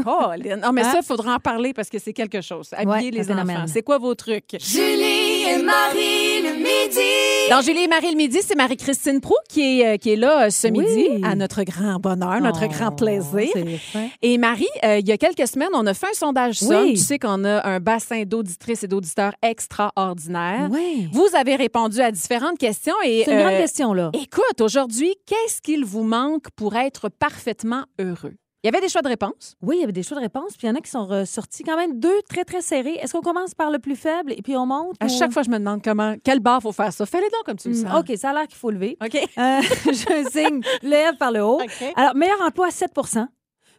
Oh, 0.06 0.26
non, 0.60 0.72
mais 0.72 0.82
Hein? 0.82 0.93
ça, 0.93 0.99
il 1.00 1.05
faudra 1.05 1.37
en 1.37 1.38
parler 1.38 1.72
parce 1.72 1.88
que 1.88 1.99
c'est 1.99 2.12
quelque 2.12 2.43
chose. 2.43 2.69
Habiller 2.72 3.10
Ouais, 3.10 3.10
les 3.10 3.31
enfants. 3.32 3.67
C'est 3.67 3.82
quoi 3.82 3.99
vos 3.99 4.14
trucs? 4.14 4.56
Julie 4.60 5.03
et 5.46 5.62
Marie 5.62 6.43
le 6.43 6.55
midi. 6.56 7.50
Dans 7.50 7.61
Julie 7.61 7.82
et 7.85 7.88
Marie 7.88 8.11
le 8.11 8.17
midi, 8.17 8.38
c'est 8.43 8.55
Marie-Christine 8.56 9.20
Prou 9.20 9.35
qui 9.49 9.81
est, 9.81 9.87
euh, 9.94 9.96
qui 9.99 10.11
est 10.12 10.17
là 10.17 10.46
euh, 10.46 10.50
ce 10.50 10.69
Oui. 10.69 10.79
midi, 10.81 11.08
à 11.25 11.35
notre 11.35 11.62
grand 11.62 11.99
bonheur, 12.00 12.41
notre 12.41 12.64
Oh, 12.64 12.69
grand 12.69 12.91
plaisir. 12.93 13.50
c'est 13.52 13.76
fin. 13.76 14.08
Et 14.23 14.38
Marie, 14.38 14.67
euh, 14.85 14.99
il 14.99 15.06
y 15.08 15.12
a 15.12 15.19
quelques 15.19 15.46
semaines, 15.46 15.69
on 15.75 15.87
a 15.87 15.93
fait 15.94 16.06
un 16.11 16.14
sondage 16.14 16.62
Oui. 16.62 16.69
Somme. 16.69 16.91
Tu 16.91 16.96
sais 16.96 17.19
qu'on 17.19 17.44
a 17.44 17.67
un 17.67 17.81
bassin 17.81 18.23
d'auditrices 18.25 18.82
et 18.85 18.88
d'auditeurs 18.88 19.32
extraordinaire. 19.43 20.69
Oui. 20.70 21.08
Vous 21.12 21.29
avez 21.38 21.56
répondu 21.56 22.00
à 22.00 22.11
différentes 22.11 22.58
questions 22.58 22.94
et 23.05 23.23
C'est 23.25 23.32
une 23.32 23.38
grande 23.41 23.52
euh, 23.52 23.58
question, 23.61 23.93
là. 23.93 24.11
écoute, 24.14 24.61
aujourd'hui, 24.61 25.14
qu'est-ce 25.26 25.61
qu'il 25.61 25.85
vous 25.85 26.05
manque 26.05 26.44
pour 26.56 26.76
être 26.76 27.08
parfaitement 27.11 27.85
heureux? 28.00 28.35
Il 28.64 28.69
y 28.69 28.70
avait 28.70 28.81
des 28.81 28.88
choix 28.88 29.02
de 29.02 29.08
réponse. 29.08 29.56
Oui, 29.61 29.76
il 29.76 29.81
y 29.81 29.84
avait 29.84 29.93
des 29.93 30.02
choix 30.02 30.16
de 30.16 30.22
réponse, 30.22 30.56
puis 30.56 30.66
il 30.66 30.70
y 30.70 30.72
en 30.72 30.75
a 30.75 30.81
qui 30.81 30.90
sont 30.90 31.05
ressortis 31.06 31.62
quand 31.64 31.76
même 31.76 32.00
deux 32.00 32.22
très, 32.26 32.44
très 32.44 32.62
serrés. 32.62 32.94
Est-ce 32.94 33.12
qu'on 33.12 33.20
commence 33.20 33.55
par 33.55 33.70
le 33.70 33.78
plus 33.78 33.94
faible 33.94 34.32
et 34.32 34.40
puis 34.40 34.56
on 34.56 34.64
monte? 34.64 34.96
À 35.00 35.05
ou- 35.05 35.08
chaque 35.11 35.32
fois, 35.32 35.43
je 35.43 35.50
me 35.50 35.58
demande 35.58 35.82
comment, 35.84 36.14
quel 36.25 36.40
bar 36.40 36.62
faut 36.62 36.72
faire 36.72 36.90
ça. 36.90 37.05
Fais-le 37.05 37.25
donc 37.31 37.44
comme 37.44 37.56
tu 37.58 37.69
le 37.69 37.75
Hmm, 37.75 37.87
sens. 37.88 38.00
OK, 38.00 38.16
ça 38.16 38.31
a 38.31 38.32
l'air 38.32 38.49
qu'il 38.49 38.56
faut 38.56 38.70
lever. 38.70 38.96
OK. 39.05 39.14
Euh, 39.16 39.61
je 39.87 40.28
signe 40.32 40.62
lève 40.82 41.16
par 41.19 41.31
le 41.31 41.43
haut. 41.44 41.61
OK. 41.61 41.93
Alors, 41.94 42.14
meilleur 42.14 42.40
emploi 42.40 42.69
à 42.69 42.70
7% 42.70 43.26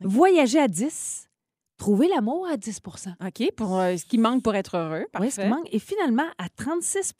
Voyager 0.01 0.59
à 0.59 0.67
10% 0.67 1.23
Trouver 1.77 2.07
l'amour 2.07 2.47
à 2.47 2.55
10% 2.55 3.09
OK, 3.25 3.51
pour 3.57 3.77
euh, 3.79 3.97
ce 3.97 4.05
qui 4.05 4.17
manque 4.17 4.43
pour 4.43 4.55
être 4.55 4.77
heureux. 4.77 5.05
Oui, 5.19 5.29
ce 5.29 5.35
qui 5.35 5.41
Parfait. 5.41 5.49
manque. 5.49 5.67
Et 5.73 5.79
finalement, 5.79 6.23
à 6.37 6.47
36 6.55 7.11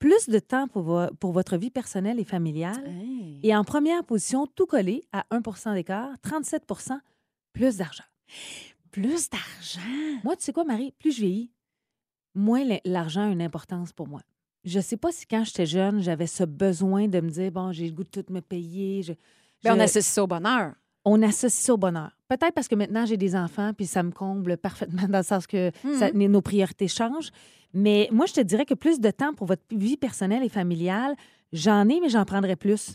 plus 0.00 0.28
de 0.28 0.38
temps 0.40 0.66
pour, 0.66 0.82
vo- 0.82 1.14
pour 1.20 1.30
votre 1.32 1.56
vie 1.56 1.70
personnelle 1.70 2.18
et 2.18 2.24
familiale. 2.24 2.84
Hey. 2.88 3.38
Et 3.44 3.54
en 3.54 3.62
première 3.62 4.02
position, 4.04 4.46
tout 4.48 4.66
collé 4.66 5.04
à 5.12 5.24
1% 5.30 5.74
d'écart, 5.74 6.10
37% 6.24 6.98
plus 7.52 7.76
d'argent. 7.76 8.02
Plus 8.90 9.30
d'argent? 9.30 9.80
Moi, 10.24 10.34
tu 10.36 10.44
sais 10.44 10.52
quoi, 10.52 10.64
Marie? 10.64 10.92
Plus 10.98 11.12
je 11.12 11.20
vieillis, 11.20 11.50
moins 12.34 12.64
l'argent 12.84 13.28
a 13.28 13.30
une 13.30 13.42
importance 13.42 13.92
pour 13.92 14.08
moi. 14.08 14.20
Je 14.64 14.80
sais 14.80 14.96
pas 14.96 15.12
si 15.12 15.26
quand 15.26 15.44
j'étais 15.44 15.66
jeune, 15.66 16.00
j'avais 16.02 16.26
ce 16.26 16.44
besoin 16.44 17.06
de 17.08 17.20
me 17.20 17.30
dire, 17.30 17.50
bon, 17.52 17.70
j'ai 17.72 17.86
le 17.86 17.92
goût 17.92 18.04
de 18.04 18.08
tout 18.22 18.32
me 18.32 18.40
payer. 18.40 19.02
Je- 19.02 19.12
Ben, 19.62 19.74
on 19.76 19.80
associe 19.80 20.04
ça 20.04 20.24
au 20.24 20.26
bonheur. 20.26 20.74
On 21.04 21.22
associe 21.22 21.52
ça 21.64 21.74
au 21.74 21.76
bonheur. 21.76 22.10
Peut-être 22.28 22.52
parce 22.52 22.68
que 22.68 22.74
maintenant, 22.74 23.06
j'ai 23.06 23.16
des 23.16 23.34
enfants, 23.34 23.72
puis 23.76 23.86
ça 23.86 24.02
me 24.02 24.10
comble 24.12 24.56
parfaitement 24.56 25.08
dans 25.08 25.18
le 25.18 25.24
sens 25.24 25.46
que 25.46 25.70
ça- 25.98 26.12
nos 26.12 26.40
priorités 26.42 26.88
changent. 26.88 27.30
Mais 27.72 28.08
moi, 28.12 28.26
je 28.26 28.34
te 28.34 28.40
dirais 28.40 28.64
que 28.66 28.74
plus 28.74 29.00
de 29.00 29.10
temps 29.10 29.32
pour 29.32 29.46
votre 29.46 29.62
vie 29.70 29.96
personnelle 29.96 30.42
et 30.42 30.48
familiale, 30.48 31.14
j'en 31.52 31.88
ai, 31.88 32.00
mais 32.00 32.08
j'en 32.08 32.24
prendrais 32.24 32.56
plus. 32.56 32.94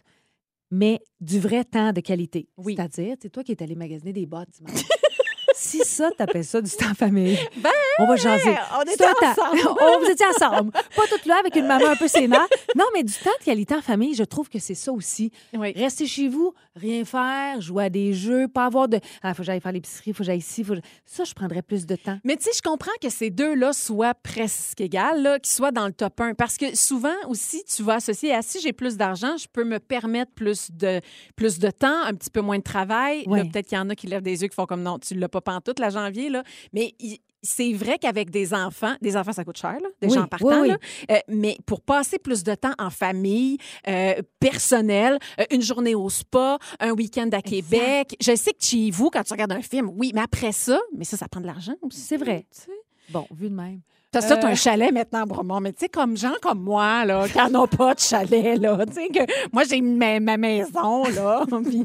Mais 0.71 0.99
du 1.21 1.39
vrai 1.39 1.63
temps 1.63 1.93
de 1.93 2.01
qualité. 2.01 2.47
Oui. 2.57 2.75
C'est-à-dire, 2.75 3.15
c'est 3.21 3.29
toi 3.29 3.43
qui 3.43 3.51
es 3.53 3.63
allé 3.63 3.75
magasiner 3.75 4.11
des 4.13 4.25
bottes 4.25 4.49
dimanche. 4.51 4.81
si 5.55 5.79
ça, 5.85 6.09
t'appelles 6.17 6.43
ça 6.43 6.59
du 6.61 6.71
temps 6.71 6.93
famille, 6.93 7.37
Ben, 7.57 7.69
on 7.99 8.07
va 8.07 8.15
jaser. 8.17 8.49
on 8.77 8.81
était 8.81 9.05
ensemble. 9.05 9.59
on 9.81 9.99
vous 10.03 10.09
étiez 10.11 10.25
ensemble. 10.25 10.71
Pas 10.71 11.03
toutes 11.09 11.25
là 11.25 11.37
avec 11.39 11.55
une 11.55 11.67
maman 11.67 11.85
un 11.87 11.95
peu 11.95 12.07
sénat. 12.07 12.45
Non, 12.75 12.85
mais 12.93 13.03
du 13.03 13.13
temps 13.13 13.29
de 13.39 13.45
qualité 13.45 13.75
en 13.75 13.81
famille, 13.81 14.15
je 14.15 14.23
trouve 14.23 14.49
que 14.49 14.59
c'est 14.59 14.73
ça 14.75 14.91
aussi. 14.91 15.31
Oui. 15.53 15.71
Rester 15.73 16.07
chez 16.07 16.27
vous, 16.27 16.53
rien 16.75 17.05
faire, 17.05 17.61
jouer 17.61 17.85
à 17.85 17.89
des 17.89 18.13
jeux, 18.13 18.47
pas 18.47 18.65
avoir 18.65 18.87
de. 18.87 18.99
Ah, 19.23 19.33
faut 19.33 19.43
que 19.43 19.45
j'aille 19.47 19.61
faire 19.61 19.71
l'épicerie, 19.71 20.11
faut 20.13 20.19
que 20.19 20.23
j'aille 20.25 20.39
ici. 20.39 20.63
Faut... 20.63 20.75
que- 20.75 20.81
Ça, 21.05 21.23
je 21.23 21.33
prendrais 21.33 21.61
plus 21.61 21.85
de 21.85 21.95
temps. 21.95 22.19
Mais 22.23 22.35
tu 22.35 22.43
sais, 22.43 22.51
je 22.55 22.61
comprends 22.61 22.91
que 23.01 23.09
ces 23.09 23.29
deux-là 23.29 23.73
soient 23.73 24.13
presque 24.13 24.81
égales, 24.81 25.21
là, 25.21 25.39
qu'ils 25.39 25.53
soient 25.53 25.71
dans 25.71 25.87
le 25.87 25.93
top 25.93 26.19
1. 26.19 26.33
Parce 26.33 26.57
que 26.57 26.75
souvent 26.75 27.15
aussi, 27.27 27.63
tu 27.63 27.81
vas 27.83 27.95
associer 27.95 28.33
à 28.33 28.41
si 28.41 28.59
j'ai 28.61 28.73
plus 28.73 28.97
d'argent, 28.97 29.37
je 29.37 29.47
peux 29.51 29.63
me 29.63 29.79
permettre 29.79 30.31
plus 30.33 30.71
de, 30.71 30.99
plus 31.35 31.59
de 31.59 31.69
temps, 31.71 32.03
un 32.05 32.13
petit 32.13 32.29
peu 32.29 32.41
moins 32.41 32.57
de 32.57 32.63
travail. 32.63 33.23
Là. 33.37 33.43
Peut-être 33.51 33.67
qu'il 33.67 33.77
y 33.77 33.81
en 33.81 33.89
a 33.89 33.95
qui 33.95 34.07
lèvent 34.07 34.21
des 34.21 34.41
yeux 34.41 34.47
qui 34.47 34.55
font 34.55 34.65
comme 34.65 34.83
non, 34.83 34.99
tu 34.99 35.15
l'as 35.15 35.29
pas 35.29 35.41
pantoute 35.41 35.79
la 35.79 35.89
janvier. 35.89 36.29
Là. 36.29 36.43
Mais 36.73 36.93
il- 36.99 37.19
c'est 37.45 37.71
vrai 37.73 37.97
qu'avec 37.97 38.29
des 38.29 38.53
enfants, 38.53 38.95
des 39.01 39.15
enfants, 39.15 39.31
ça 39.31 39.45
coûte 39.45 39.57
cher, 39.57 39.73
là, 39.81 39.87
des 40.01 40.07
Oui, 40.09 40.15
gens 40.15 40.27
partant. 40.27 40.47
oui, 40.47 40.55
oui. 40.61 40.67
là. 40.69 40.77
Euh, 41.11 41.19
mais 41.29 41.57
pour 41.65 41.81
passer 41.81 42.19
plus 42.19 42.43
de 42.43 42.53
temps 42.55 42.73
en 42.77 42.89
famille, 42.89 43.57
euh, 43.87 44.15
personnel, 44.39 45.17
euh, 45.39 45.45
une 45.51 45.61
journée 45.61 45.95
au 45.95 46.09
spa, 46.09 46.57
un 46.79 46.91
week-end 46.91 47.29
à 47.31 47.41
Québec. 47.41 48.15
Je 48.21 48.35
sais 48.35 48.51
que 48.51 48.63
chez 48.63 48.89
vous, 48.91 49.09
quand 49.09 49.23
tu 49.23 49.33
regardes 49.33 49.51
un 49.53 49.61
film, 49.61 49.91
oui, 49.95 50.11
mais 50.13 50.21
après 50.21 50.51
ça, 50.51 50.79
mais 50.97 51.05
ça, 51.05 51.17
ça 51.17 51.27
prend 51.27 51.41
de 51.41 51.47
l'argent 51.47 51.75
aussi. 51.81 51.99
C'est 52.01 52.17
vrai. 52.17 52.45
tu 52.53 52.61
sais. 52.63 52.71
Bon, 53.09 53.27
vu 53.31 53.49
de 53.49 53.55
même. 53.55 53.81
T'as 54.15 54.21
ça, 54.21 54.37
t'as 54.37 54.47
Euh. 54.47 54.51
un 54.51 54.55
chalet 54.55 54.93
maintenant, 54.93 55.23
à 55.23 55.25
Bromont. 55.25 55.59
Mais 55.59 55.73
tu 55.73 55.79
sais, 55.81 55.89
comme 55.89 56.15
gens 56.15 56.35
comme 56.41 56.59
moi, 56.63 57.03
là, 57.03 57.27
qui 57.27 57.37
n'en 57.37 57.63
ont 57.63 57.67
pas 57.67 57.93
de 57.93 57.99
chalet, 57.99 58.57
là. 58.57 58.77
Tu 58.87 58.93
sais, 58.93 59.07
que 59.09 59.29
moi, 59.51 59.63
j'ai 59.69 59.81
ma, 59.81 60.21
ma 60.21 60.37
maison, 60.37 61.03
là. 61.03 61.43
Tu 61.51 61.83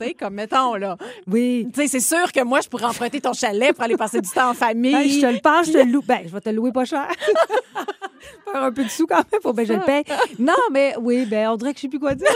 sais, 0.00 0.14
comme, 0.14 0.34
mettons, 0.34 0.74
là. 0.74 0.96
Oui. 1.28 1.68
Tu 1.72 1.82
sais, 1.82 1.86
c'est 1.86 2.00
sûr 2.00 2.32
que 2.32 2.42
moi, 2.42 2.60
je 2.60 2.68
pourrais 2.68 2.86
emprunter 2.86 3.20
ton 3.20 3.32
chalet 3.34 3.72
pour 3.72 3.84
aller 3.84 3.96
passer 3.96 4.20
du 4.20 4.28
temps 4.30 4.50
en 4.50 4.54
famille. 4.54 5.20
Je 5.20 5.20
te 5.20 5.32
le 5.32 5.38
passe, 5.38 5.68
je 5.68 5.72
te 5.74 5.78
le 5.78 5.84
loue. 5.84 6.02
Ben, 6.04 6.22
je 6.26 6.30
vais 6.32 6.40
te 6.40 6.48
le 6.50 6.56
louer 6.56 6.72
pas 6.72 6.84
cher. 6.84 7.06
Faire 8.52 8.62
un 8.64 8.72
peu 8.72 8.82
de 8.84 8.88
sous 8.90 9.06
quand 9.06 9.22
même, 9.30 9.40
faut 9.40 9.52
bien 9.52 9.64
que 9.64 9.68
je 9.72 9.78
le 9.78 9.84
paye. 9.84 10.02
Non, 10.40 10.52
mais 10.72 10.94
oui, 11.00 11.24
ben, 11.24 11.50
on 11.50 11.56
dirait 11.56 11.72
que 11.72 11.78
je 11.78 11.82
sais 11.82 11.88
plus 11.88 12.00
quoi 12.00 12.14
dire. 12.16 12.26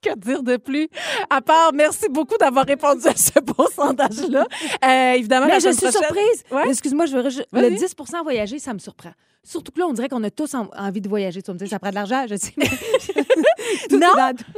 Que 0.02 0.16
dire 0.18 0.42
de 0.42 0.56
plus? 0.56 0.88
À 1.28 1.42
part, 1.42 1.72
merci 1.74 2.08
beaucoup 2.08 2.36
d'avoir 2.38 2.64
répondu 2.64 3.06
à 3.06 3.14
ce 3.14 3.38
beau 3.40 3.66
sondage-là. 3.74 4.46
Euh, 4.84 5.12
évidemment, 5.12 5.46
la 5.46 5.54
Mais 5.54 5.60
je 5.60 5.68
suis 5.70 5.76
prochaine- 5.82 5.92
surprise. 6.02 6.42
Ouais? 6.50 6.68
Excuse-moi, 6.70 7.04
je 7.06 7.16
veux 7.16 7.22
le 7.22 7.68
10% 7.76 8.22
voyager, 8.22 8.58
ça 8.58 8.72
me 8.72 8.78
surprend. 8.78 9.10
Surtout 9.42 9.72
que 9.72 9.78
là, 9.78 9.86
on 9.86 9.92
dirait 9.92 10.08
qu'on 10.08 10.22
a 10.24 10.30
tous 10.30 10.54
en- 10.54 10.68
envie 10.76 11.00
de 11.00 11.08
voyager. 11.08 11.42
Tu 11.42 11.46
vas 11.48 11.54
me 11.54 11.58
dire, 11.58 11.68
ça 11.68 11.78
prend 11.78 11.90
de 11.90 11.94
l'argent, 11.94 12.24
je 12.28 12.36
sais. 12.36 12.52
mais- 12.56 12.66
Non. 13.90 14.08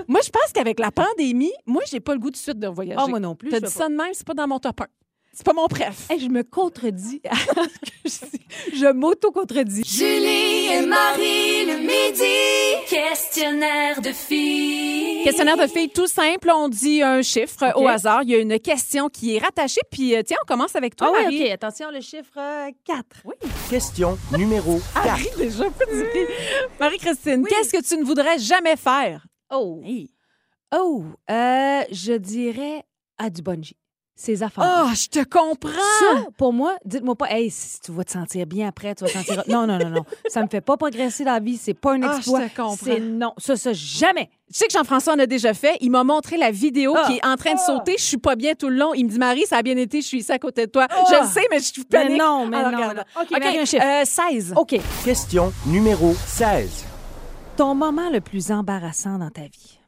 Moi, 0.08 0.20
je 0.24 0.30
pense 0.30 0.52
qu'avec 0.54 0.78
la 0.78 0.90
pandémie, 0.90 1.52
moi, 1.66 1.82
j'ai 1.90 2.00
pas 2.00 2.12
le 2.14 2.18
goût 2.20 2.28
tout 2.28 2.32
de 2.32 2.36
suite 2.36 2.58
de 2.58 2.68
voyager. 2.68 3.00
Oh, 3.04 3.08
moi 3.08 3.20
non 3.20 3.34
plus. 3.34 3.50
T'as 3.50 3.58
je 3.60 3.64
dit 3.66 3.70
ça 3.72 3.88
de 3.88 3.94
même, 3.94 4.10
c'est 4.12 4.26
pas 4.26 4.34
dans 4.34 4.46
mon 4.48 4.58
top 4.58 4.80
1. 4.80 4.86
C'est 5.34 5.46
pas 5.46 5.54
mon 5.54 5.66
préf. 5.66 6.08
Hey, 6.10 6.20
je 6.20 6.28
me 6.28 6.42
contredis. 6.42 7.20
à 7.28 7.34
ce 7.34 7.46
que 7.46 7.60
je 8.04 8.10
dis. 8.36 8.78
je 8.80 8.92
m'auto-contredis. 8.92 9.82
Julie 9.84 10.61
et 10.74 10.86
Marie 10.86 11.66
le 11.66 11.78
midi. 11.78 12.88
Questionnaire 12.88 14.00
de 14.00 14.12
filles. 14.12 15.24
Questionnaire 15.24 15.56
de 15.56 15.66
filles 15.66 15.88
tout 15.90 16.06
simple. 16.06 16.50
On 16.54 16.68
dit 16.68 17.02
un 17.02 17.22
chiffre 17.22 17.72
au 17.76 17.86
hasard. 17.86 18.22
Il 18.22 18.30
y 18.30 18.34
a 18.34 18.38
une 18.38 18.58
question 18.58 19.08
qui 19.08 19.36
est 19.36 19.38
rattachée. 19.38 19.80
Puis, 19.90 20.14
euh, 20.14 20.22
tiens, 20.22 20.36
on 20.42 20.46
commence 20.46 20.76
avec 20.76 20.96
toi, 20.96 21.08
Ah 21.10 21.14
oui, 21.18 21.22
Marie. 21.24 21.44
OK. 21.44 21.50
Attention, 21.52 21.90
le 21.90 22.00
chiffre 22.00 22.38
euh, 22.38 22.70
4. 22.84 23.04
Oui. 23.24 23.34
Question 23.70 24.18
numéro 24.36 24.80
4. 24.94 25.06
Marie, 25.06 25.28
déjà. 25.38 25.64
Marie-Christine, 26.80 27.46
qu'est-ce 27.46 27.72
que 27.72 27.82
tu 27.82 27.96
ne 27.98 28.04
voudrais 28.04 28.38
jamais 28.38 28.76
faire? 28.76 29.26
Oh. 29.52 29.82
Oh, 30.74 31.04
euh, 31.30 31.80
je 31.90 32.12
dirais 32.14 32.82
à 33.18 33.30
du 33.30 33.42
bungee. 33.42 33.76
Ses 34.14 34.42
affaires. 34.42 34.84
Oh, 34.86 34.90
je 34.94 35.08
te 35.08 35.24
comprends. 35.24 35.70
Ça, 35.72 36.24
pour 36.36 36.52
moi, 36.52 36.76
dites-moi 36.84 37.14
pas, 37.16 37.30
hey, 37.30 37.50
si 37.50 37.80
tu 37.80 37.92
vas 37.92 38.04
te 38.04 38.12
sentir 38.12 38.46
bien 38.46 38.68
après, 38.68 38.94
tu 38.94 39.04
vas 39.04 39.10
te 39.10 39.16
sentir. 39.16 39.42
Non, 39.48 39.66
non, 39.66 39.78
non, 39.78 39.88
non. 39.90 40.04
Ça 40.28 40.42
me 40.42 40.48
fait 40.48 40.60
pas 40.60 40.76
progresser 40.76 41.24
dans 41.24 41.32
la 41.32 41.40
vie. 41.40 41.56
C'est 41.56 41.74
pas 41.74 41.94
un 41.94 42.02
Ah, 42.02 42.12
je 42.12 42.16
exploit. 42.18 42.40
te 42.48 42.56
comprends. 42.56 42.76
C'est 42.84 43.00
non. 43.00 43.32
Ça, 43.38 43.56
ça, 43.56 43.72
jamais. 43.72 44.28
Tu 44.52 44.58
sais 44.58 44.66
que 44.66 44.72
Jean-François 44.74 45.14
en 45.14 45.18
a 45.18 45.26
déjà 45.26 45.54
fait. 45.54 45.76
Il 45.80 45.90
m'a 45.90 46.04
montré 46.04 46.36
la 46.36 46.50
vidéo 46.50 46.94
Ah. 46.96 47.04
qui 47.06 47.16
est 47.16 47.26
en 47.26 47.36
train 47.36 47.54
de 47.54 47.58
sauter. 47.58 47.94
Je 47.98 48.02
suis 48.04 48.18
pas 48.18 48.36
bien 48.36 48.54
tout 48.54 48.68
le 48.68 48.76
long. 48.76 48.92
Il 48.94 49.04
me 49.06 49.10
dit, 49.10 49.18
Marie, 49.18 49.46
ça 49.46 49.56
a 49.56 49.62
bien 49.62 49.76
été. 49.78 50.02
Je 50.02 50.06
suis 50.06 50.18
ici 50.18 50.30
à 50.30 50.38
côté 50.38 50.66
de 50.66 50.70
toi. 50.70 50.86
Ah. 50.90 51.04
Je 51.10 51.20
le 51.22 51.26
sais, 51.26 51.46
mais 51.50 51.58
je 51.58 51.64
suis 51.64 51.84
Mais 51.90 51.98
panique. 52.04 52.18
non, 52.20 52.46
mais 52.46 52.58
en 52.58 52.70
non. 52.70 52.78
OK, 53.20 53.30
Marie, 53.30 53.58
un 53.58 53.64
chiffre. 53.64 53.82
euh, 53.84 54.04
16. 54.04 54.52
OK. 54.56 54.76
Question 55.04 55.52
numéro 55.66 56.14
16. 56.26 56.84
Ton 57.56 57.74
moment 57.74 58.10
le 58.10 58.20
plus 58.20 58.50
embarrassant 58.52 59.18
dans 59.18 59.30
ta 59.30 59.42
vie, 59.42 59.78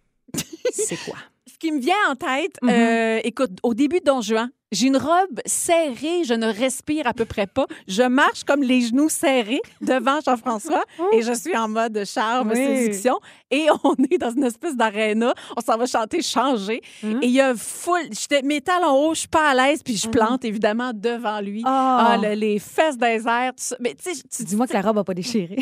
c'est 0.72 0.96
quoi? 1.04 1.16
Qui 1.64 1.72
me 1.72 1.80
vient 1.80 1.94
en 2.10 2.14
tête, 2.14 2.58
Mhm. 2.60 2.68
euh, 2.70 3.20
écoute, 3.24 3.52
au 3.62 3.72
début 3.72 4.00
de 4.00 4.04
Don 4.04 4.20
Juan, 4.20 4.50
j'ai 4.70 4.88
une 4.88 4.98
robe 4.98 5.40
serrée, 5.46 6.24
je 6.24 6.34
ne 6.34 6.46
respire 6.46 7.06
à 7.06 7.14
peu 7.14 7.24
près 7.24 7.46
pas. 7.46 7.64
Je 7.88 8.02
marche 8.02 8.44
comme 8.44 8.62
les 8.62 8.82
genoux 8.82 9.08
serrés 9.08 9.62
devant 9.80 10.18
Jean-François 10.22 10.84
et 11.14 11.22
je 11.22 11.32
suis 11.32 11.56
en 11.56 11.68
mode 11.68 12.02
charme, 12.04 12.50
Oui. 12.50 12.56
séduction. 12.56 13.18
Et 13.50 13.66
on 13.84 13.94
est 14.10 14.18
dans 14.18 14.32
une 14.32 14.44
espèce 14.44 14.76
d'aréna. 14.76 15.32
On 15.56 15.62
s'en 15.62 15.78
va 15.78 15.86
chanter 15.86 16.20
Changer. 16.20 16.82
Mhm. 17.02 17.20
Et 17.22 17.26
il 17.28 17.32
y 17.32 17.40
a 17.40 17.54
full. 17.54 18.08
J'étais 18.10 18.42
mes 18.42 18.60
talons 18.60 18.92
hauts, 19.08 19.14
je 19.14 19.20
suis 19.20 19.28
pas 19.28 19.48
à 19.48 19.54
l'aise, 19.54 19.80
puis 19.82 19.96
je 19.96 20.08
plante 20.10 20.44
évidemment 20.44 20.90
devant 20.92 21.40
lui. 21.40 21.62
Ah, 21.64 22.18
le- 22.20 22.34
les 22.34 22.58
fesses 22.58 22.98
des 22.98 23.26
airs, 23.26 23.52
tout 23.52 23.64
ça. 23.64 23.76
Mais 23.80 23.94
tu 23.94 24.44
Dis-moi 24.44 24.66
que 24.66 24.74
la 24.74 24.82
robe 24.82 24.98
a 24.98 25.04
pas 25.04 25.14
déchiré. 25.14 25.56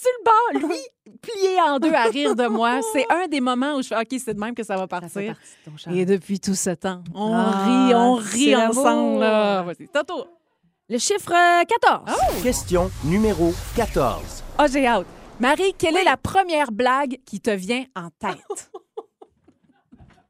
Sur 0.00 0.10
le 0.18 0.60
bord, 0.60 0.68
lui, 0.68 1.14
plié 1.20 1.60
en 1.60 1.78
deux 1.78 1.92
à 1.92 2.04
rire 2.04 2.34
de 2.34 2.46
moi. 2.46 2.80
C'est 2.92 3.06
un 3.10 3.26
des 3.28 3.40
moments 3.40 3.74
où 3.76 3.82
je 3.82 3.88
fais 3.88 3.96
OK, 3.96 4.20
c'est 4.24 4.34
de 4.34 4.40
même 4.40 4.54
que 4.54 4.62
ça 4.62 4.74
va 4.76 4.86
Ça 4.90 5.00
fait 5.00 5.00
partir. 5.00 5.34
partie 5.36 5.50
de 5.66 5.70
ton 5.70 5.76
charme. 5.76 5.96
Et 5.96 6.04
depuis 6.04 6.40
tout 6.40 6.54
ce 6.54 6.70
temps, 6.70 7.02
on 7.14 7.32
Ah, 7.34 7.64
rit, 7.88 7.94
on 7.94 8.14
rit 8.14 8.56
ensemble. 8.56 9.20
Là. 9.20 9.62
Vas-y, 9.62 9.88
Toto. 9.88 10.26
Le 10.88 10.98
chiffre 10.98 11.32
euh, 11.32 11.64
14. 11.64 12.42
Question 12.42 12.90
numéro 13.04 13.52
14. 13.76 14.42
Ah, 14.58 14.66
j'ai 14.66 14.86
hâte. 14.86 15.06
Marie, 15.40 15.74
quelle 15.78 15.96
est 15.96 16.04
la 16.04 16.16
première 16.16 16.70
blague 16.72 17.18
qui 17.24 17.40
te 17.40 17.50
vient 17.50 17.84
en 17.96 18.10
tête? 18.10 18.70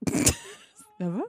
ça 0.14 1.07
va? 1.07 1.23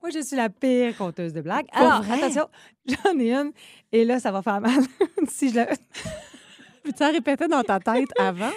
Moi, 0.00 0.10
je 0.14 0.22
suis 0.22 0.36
la 0.36 0.48
pire 0.48 0.96
conteuse 0.96 1.32
de 1.32 1.40
blagues. 1.40 1.66
Alors, 1.72 2.02
attention, 2.10 2.48
j'en 2.86 3.18
ai 3.18 3.32
une. 3.32 3.52
Et 3.90 4.04
là, 4.04 4.20
ça 4.20 4.30
va 4.30 4.42
faire 4.42 4.60
mal. 4.60 4.82
si 5.28 5.50
je 5.50 5.56
la... 5.56 5.66
Peux-tu 6.84 7.02
la 7.02 7.08
répéter 7.10 7.48
dans 7.48 7.62
ta 7.62 7.78
tête 7.80 8.08
avant? 8.18 8.50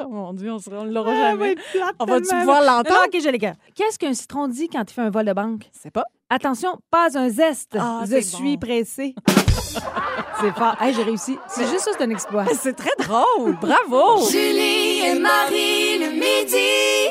oh 0.00 0.08
mon 0.08 0.32
Dieu, 0.32 0.50
on 0.52 0.84
ne 0.84 0.92
l'aura 0.92 1.12
Ah, 1.12 1.30
jamais. 1.30 1.56
On 1.98 2.04
va-tu 2.04 2.28
pouvoir 2.34 2.62
l'entendre? 2.62 3.00
OK, 3.06 3.20
je 3.22 3.28
les 3.28 3.38
garde. 3.38 3.56
Qu'est-ce 3.74 3.98
qu'un 3.98 4.14
citron 4.14 4.48
dit 4.48 4.68
quand 4.68 4.82
il 4.90 4.92
fait 4.94 5.02
un 5.02 5.10
vol 5.10 5.24
de 5.24 5.32
banque? 5.32 5.68
C'est 5.72 5.90
pas. 5.90 6.04
Attention, 6.28 6.78
pas 6.90 7.16
un 7.16 7.28
zeste. 7.28 7.76
Ah, 7.78 8.02
je 8.08 8.20
suis 8.20 8.56
bon. 8.56 8.66
pressée. 8.66 9.14
c'est 10.40 10.52
fort. 10.56 10.76
Hey, 10.80 10.92
j'ai 10.94 11.02
réussi. 11.04 11.38
C'est 11.48 11.66
juste 11.66 11.80
ça, 11.84 11.90
c'est 11.96 12.02
un 12.04 12.10
exploit. 12.10 12.44
C'est 12.54 12.74
très 12.74 12.90
drôle. 12.98 13.56
Bravo! 13.60 14.28
Julie 14.28 14.95
et 15.06 15.18
Marie 15.18 15.98
le 15.98 16.10
midi. 16.10 16.56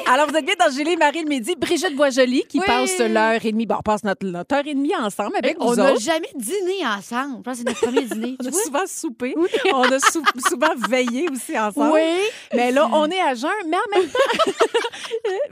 Alors, 0.07 0.27
vous 0.29 0.35
êtes 0.35 0.45
bien 0.45 0.53
dans 0.59 0.71
Julie 0.71 0.95
Marie 0.97 1.23
le 1.23 1.29
midi. 1.29 1.55
Brigitte 1.57 1.95
Boisjoli 1.95 2.43
qui 2.47 2.59
Oui. 2.59 2.65
passe 2.65 2.97
l'heure 2.99 3.43
et 3.43 3.51
demie. 3.51 3.65
Bon, 3.65 3.75
on 3.79 3.81
passe 3.81 4.03
notre, 4.03 4.25
notre 4.25 4.55
heure 4.55 4.65
et 4.67 4.73
demie 4.75 4.95
ensemble 4.95 5.35
avec 5.37 5.57
on 5.59 5.69
vous 5.71 5.75
n'a 5.77 5.91
autres. 5.93 6.01
jamais 6.01 6.29
dîné 6.35 6.85
ensemble. 6.85 7.37
Je 7.37 7.41
pense 7.41 7.57
que 7.59 7.63
c'est 7.63 7.63
notre 7.69 7.79
premier 7.81 8.01
dîner. 8.13 8.35
On 8.39 8.43
tu 8.43 8.47
a 8.47 8.51
vois? 8.51 8.61
souvent 8.63 8.87
soupé. 8.87 9.35
On 9.73 9.81
a 9.83 9.99
sou- 9.99 10.23
souvent 10.47 10.75
veillé 10.89 11.27
aussi 11.29 11.57
ensemble. 11.57 11.91
Oui. 11.93 12.17
Mais 12.53 12.71
là, 12.71 12.87
on 12.93 13.09
est 13.09 13.19
à 13.21 13.33
jeun. 13.33 13.49
Mais 13.67 13.77
en 13.77 13.99
même 13.99 14.09
temps, 14.09 14.51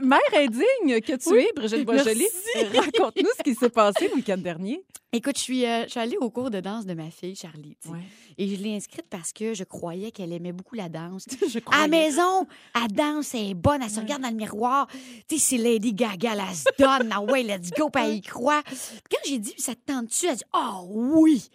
mère 0.00 0.20
indigne 0.36 1.00
que 1.00 1.16
tu 1.16 1.40
es, 1.40 1.50
Brigitte 1.54 1.84
Boisjoli. 1.84 2.26
Raconte-nous 2.74 3.30
ce 3.36 3.42
qui 3.42 3.54
s'est 3.54 3.70
passé 3.70 4.08
le 4.08 4.14
week-end 4.14 4.38
dernier. 4.38 4.82
Écoute, 5.12 5.36
je 5.38 5.42
suis, 5.42 5.64
euh, 5.64 5.84
je 5.84 5.90
suis 5.90 6.00
allée 6.00 6.16
au 6.20 6.28
cours 6.30 6.50
de 6.50 6.58
danse 6.60 6.86
de 6.86 6.94
ma 6.94 7.08
fille, 7.10 7.36
Charlie. 7.36 7.76
tu 7.80 7.88
sais. 7.88 7.94
Ouais. 7.94 8.00
Et 8.38 8.48
je 8.48 8.62
l'ai 8.62 8.74
inscrite 8.76 9.06
parce 9.10 9.32
que 9.32 9.54
je 9.54 9.64
croyais 9.64 10.10
qu'elle 10.10 10.32
aimait 10.32 10.52
beaucoup 10.52 10.74
la 10.74 10.88
danse. 10.88 11.26
Je 11.48 11.58
À 11.70 11.82
la 11.82 11.88
maison, 11.88 12.46
elle 12.74 12.92
danse, 12.92 13.34
elle 13.34 13.50
est 13.50 13.54
bonne, 13.54 13.82
elle 13.82 13.90
se 13.90 14.00
regarde 14.00 14.22
dans 14.22 14.28
le 14.30 14.34
miroir. 14.34 14.86
Tu 15.28 15.38
sais, 15.38 15.56
c'est 15.56 15.56
Lady 15.58 15.92
Gaga, 15.92 16.32
elle 16.34 16.54
se 16.54 16.64
donne. 16.78 17.10
Ah 17.12 17.20
ouais, 17.20 17.42
let's 17.42 17.70
go, 17.70 17.90
puis 17.90 18.02
elle 18.04 18.14
y 18.16 18.20
croit. 18.22 18.62
Quand 19.10 19.18
j'ai 19.26 19.38
dit, 19.38 19.54
ça 19.58 19.74
te 19.74 19.80
tente-tu? 19.86 20.26
Elle 20.26 20.32
a 20.32 20.36
dit, 20.36 20.44
oh 20.54 20.86
oui! 20.90 21.48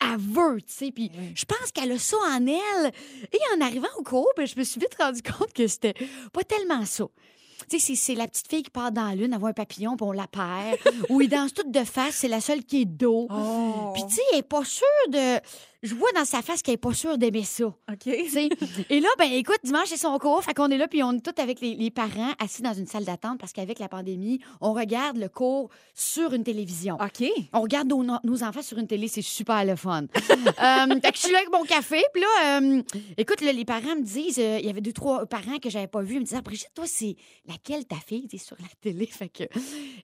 Elle 0.00 0.18
veut, 0.18 0.60
tu 0.62 0.72
sais. 0.72 0.90
Puis 0.92 1.10
je 1.34 1.44
pense 1.44 1.72
qu'elle 1.72 1.90
a 1.92 1.98
ça 1.98 2.16
en 2.30 2.46
elle. 2.46 2.92
Et 3.32 3.38
en 3.56 3.60
arrivant 3.64 3.88
au 3.98 4.02
cours, 4.04 4.30
ben, 4.36 4.46
je 4.46 4.56
me 4.56 4.62
suis 4.64 4.78
vite 4.80 4.94
rendu 5.00 5.22
compte 5.22 5.52
que 5.52 5.66
c'était 5.66 5.94
pas 6.32 6.44
tellement 6.44 6.84
ça. 6.86 7.04
Tu 7.68 7.80
sais, 7.80 7.84
c'est- 7.86 7.96
c'est 7.96 8.14
la 8.14 8.28
petite 8.28 8.46
fille 8.48 8.62
qui 8.62 8.70
part 8.70 8.92
dans 8.92 9.08
la 9.08 9.16
lune, 9.16 9.32
elle 9.32 9.40
voit 9.40 9.48
un 9.48 9.52
papillon, 9.54 9.96
puis 9.96 10.06
on 10.06 10.12
la 10.12 10.28
perd. 10.28 10.78
Ou 11.10 11.20
ils 11.20 11.28
dansent 11.28 11.52
toutes 11.52 11.72
de 11.72 11.82
face, 11.82 12.14
c'est 12.14 12.28
la 12.28 12.40
seule 12.40 12.62
qui 12.64 12.82
est 12.82 12.84
dos. 12.84 13.26
Oh. 13.28 13.90
Puis, 13.94 14.04
tu 14.08 14.14
sais, 14.14 14.22
elle 14.32 14.38
est 14.38 14.42
pas 14.42 14.64
sûre 14.64 14.86
de. 15.10 15.40
Je 15.84 15.94
vois 15.94 16.10
dans 16.16 16.24
sa 16.24 16.42
face 16.42 16.62
qu'elle 16.62 16.74
est 16.74 16.76
pas 16.76 16.92
sûre 16.92 17.18
d'aimer 17.18 17.44
ça. 17.44 17.66
OK. 17.66 18.06
Et 18.90 19.00
là, 19.00 19.08
ben 19.16 19.30
écoute, 19.32 19.60
dimanche, 19.62 19.86
c'est 19.86 19.96
son 19.96 20.18
cours. 20.18 20.42
Fait 20.42 20.52
qu'on 20.52 20.70
est 20.70 20.76
là, 20.76 20.88
puis 20.88 21.04
on 21.04 21.12
est 21.12 21.20
tous 21.20 21.40
avec 21.40 21.60
les, 21.60 21.76
les 21.76 21.90
parents 21.92 22.32
assis 22.40 22.62
dans 22.62 22.74
une 22.74 22.88
salle 22.88 23.04
d'attente 23.04 23.38
parce 23.38 23.52
qu'avec 23.52 23.78
la 23.78 23.88
pandémie, 23.88 24.40
on 24.60 24.72
regarde 24.72 25.18
le 25.18 25.28
cours 25.28 25.70
sur 25.94 26.34
une 26.34 26.42
télévision. 26.42 26.96
OK. 26.96 27.30
On 27.52 27.60
regarde 27.60 27.86
nos, 27.86 28.02
nos 28.02 28.42
enfants 28.42 28.62
sur 28.62 28.78
une 28.78 28.88
télé, 28.88 29.06
c'est 29.06 29.22
super 29.22 29.64
le 29.64 29.76
fun. 29.76 30.06
euh, 30.16 31.00
fait 31.00 31.12
que 31.12 31.16
je 31.16 31.22
suis 31.22 31.32
là 31.32 31.38
avec 31.38 31.52
mon 31.52 31.62
café, 31.62 32.02
puis 32.12 32.22
là, 32.22 32.60
euh, 32.60 32.82
écoute, 33.16 33.40
là, 33.40 33.52
les 33.52 33.64
parents 33.64 33.94
me 33.94 34.02
disent, 34.02 34.40
euh, 34.40 34.58
il 34.60 34.66
y 34.66 34.70
avait 34.70 34.80
deux, 34.80 34.92
trois 34.92 35.26
parents 35.26 35.58
que 35.62 35.70
j'avais 35.70 35.86
pas 35.86 36.02
vus, 36.02 36.14
ils 36.14 36.20
me 36.20 36.24
disaient, 36.24 36.38
Ah, 36.38 36.42
Brigitte, 36.42 36.72
toi, 36.74 36.86
c'est 36.88 37.14
laquelle 37.46 37.86
ta 37.86 37.96
fille, 37.96 38.26
sais, 38.28 38.38
sur 38.38 38.56
la 38.58 38.68
télé? 38.80 39.06
Fait 39.18 39.28
que... 39.28 39.44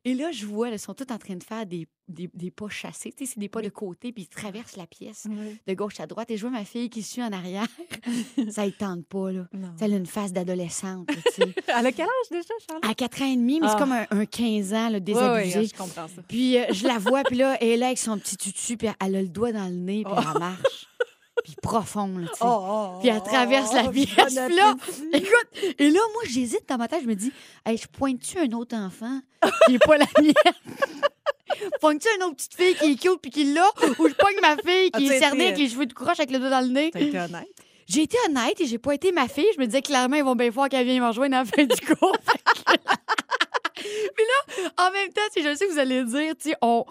Et 0.04 0.14
là, 0.14 0.30
je 0.30 0.46
vois, 0.46 0.70
elles 0.70 0.78
sont 0.78 0.94
toutes 0.94 1.10
en 1.10 1.18
train 1.18 1.34
de 1.34 1.42
faire 1.42 1.66
des, 1.66 1.88
des, 2.06 2.30
des 2.32 2.50
pas 2.52 2.68
chassés, 2.68 3.12
tu 3.12 3.26
sais, 3.26 3.32
c'est 3.34 3.40
des 3.40 3.48
pas 3.48 3.62
de 3.62 3.70
côté, 3.70 4.12
puis 4.12 4.24
ils 4.24 4.28
traversent 4.28 4.76
la 4.76 4.86
pièce 4.86 5.26
de 5.66 5.74
gauche 5.74 5.98
à 6.00 6.06
droite, 6.06 6.30
et 6.30 6.36
je 6.36 6.42
vois 6.42 6.50
ma 6.50 6.64
fille 6.64 6.90
qui 6.90 7.02
suit 7.02 7.22
en 7.22 7.32
arrière. 7.32 7.66
ça 8.50 8.66
ne 8.66 8.70
tente 8.70 9.06
pas, 9.06 9.32
là. 9.32 9.46
Non. 9.52 9.68
Ça, 9.78 9.86
Elle 9.86 9.94
a 9.94 9.96
une 9.96 10.06
face 10.06 10.32
d'adolescente. 10.32 11.08
Elle 11.38 11.86
a 11.86 11.92
quel 11.92 12.04
âge 12.04 12.30
déjà, 12.30 12.54
Charles? 12.68 12.80
À 12.82 12.94
4 12.94 13.22
ans 13.22 13.32
et 13.32 13.36
demi, 13.36 13.60
mais 13.60 13.66
Ah. 13.68 13.70
c'est 13.72 13.78
comme 13.78 13.92
un, 13.92 14.06
un 14.10 14.26
15 14.26 14.74
ans, 14.74 14.88
là, 14.90 15.00
désabusé. 15.00 15.58
Oui, 15.60 15.70
je 15.72 15.76
comprends 15.78 16.06
ça. 16.08 16.22
Puis 16.28 16.58
euh, 16.58 16.64
je 16.70 16.86
la 16.86 16.98
vois, 16.98 17.22
puis 17.24 17.36
là, 17.36 17.56
elle 17.60 17.68
est 17.68 17.76
là 17.78 17.86
avec 17.86 17.98
son 17.98 18.18
petit 18.18 18.36
tutu, 18.36 18.76
puis 18.76 18.88
elle 19.04 19.16
a 19.16 19.22
le 19.22 19.28
doigt 19.28 19.52
dans 19.52 19.64
le 19.68 19.74
nez, 19.74 20.04
puis 20.04 20.12
elle 20.16 20.38
marche. 20.38 20.86
Puis 21.42 21.56
profond, 21.60 22.06
là, 22.16 22.26
tu 22.28 22.38
sais. 22.38 23.00
puis 23.00 23.08
elle 23.08 23.22
traverse 23.22 23.72
la 23.74 23.88
pièce. 23.90 24.08
Puis 24.14 24.54
là, 24.56 24.74
écoute, 25.12 25.74
et 25.78 25.90
là, 25.90 26.00
moi, 26.14 26.22
j'hésite 26.26 26.66
dans 26.68 26.78
ma 26.78 26.88
tête, 26.88 27.02
je 27.02 27.08
me 27.08 27.14
dis, 27.16 27.32
hey, 27.66 27.76
je 27.76 27.86
pointe-tu 27.88 28.38
un 28.38 28.52
autre 28.52 28.74
enfant 28.76 29.20
qui 29.66 29.72
n'est 29.72 29.78
pas 29.78 29.98
la 29.98 30.06
mienne? 30.22 30.32
Pointe-tu 31.80 32.08
une 32.16 32.24
autre 32.24 32.36
petite 32.36 32.54
fille 32.54 32.74
qui 32.74 32.92
est 32.92 32.96
cute 32.96 33.20
puis 33.20 33.30
qui 33.30 33.52
l'a? 33.52 33.68
Ou 33.98 34.08
je 34.08 34.14
pogne 34.14 34.36
ma 34.42 34.56
fille 34.56 34.90
qui 34.90 35.06
As-tu 35.06 35.14
est 35.14 35.18
cernée 35.18 35.46
avec 35.46 35.58
les 35.58 35.68
cheveux 35.68 35.86
de 35.86 35.92
croche 35.92 36.18
avec 36.18 36.30
le 36.30 36.38
doigt 36.38 36.50
dans 36.50 36.60
le 36.60 36.68
nez? 36.68 36.90
T'as 36.92 37.00
été 37.00 37.18
honnête. 37.18 37.48
J'ai 37.86 38.02
été 38.02 38.16
honnête 38.26 38.60
et 38.60 38.66
j'ai 38.66 38.78
pas 38.78 38.94
été 38.94 39.12
ma 39.12 39.28
fille. 39.28 39.46
Je 39.54 39.60
me 39.60 39.66
disais 39.66 39.82
clairement, 39.82 40.16
ils 40.16 40.24
vont 40.24 40.34
bien 40.34 40.50
voir 40.50 40.68
qu'elle 40.68 40.86
vient 40.86 41.00
me 41.00 41.08
rejoindre 41.08 41.36
à 41.36 41.38
la 41.40 41.44
fin 41.44 41.64
du 41.64 41.80
cours. 41.94 42.16
Puis 43.84 44.24
là, 44.64 44.70
en 44.86 44.90
même 44.92 45.12
temps, 45.12 45.22
je 45.36 45.54
sais 45.54 45.66
que 45.66 45.72
vous 45.72 45.78
allez 45.78 46.04
dire, 46.04 46.34
tu 46.36 46.50
sais, 46.50 46.56
on. 46.62 46.84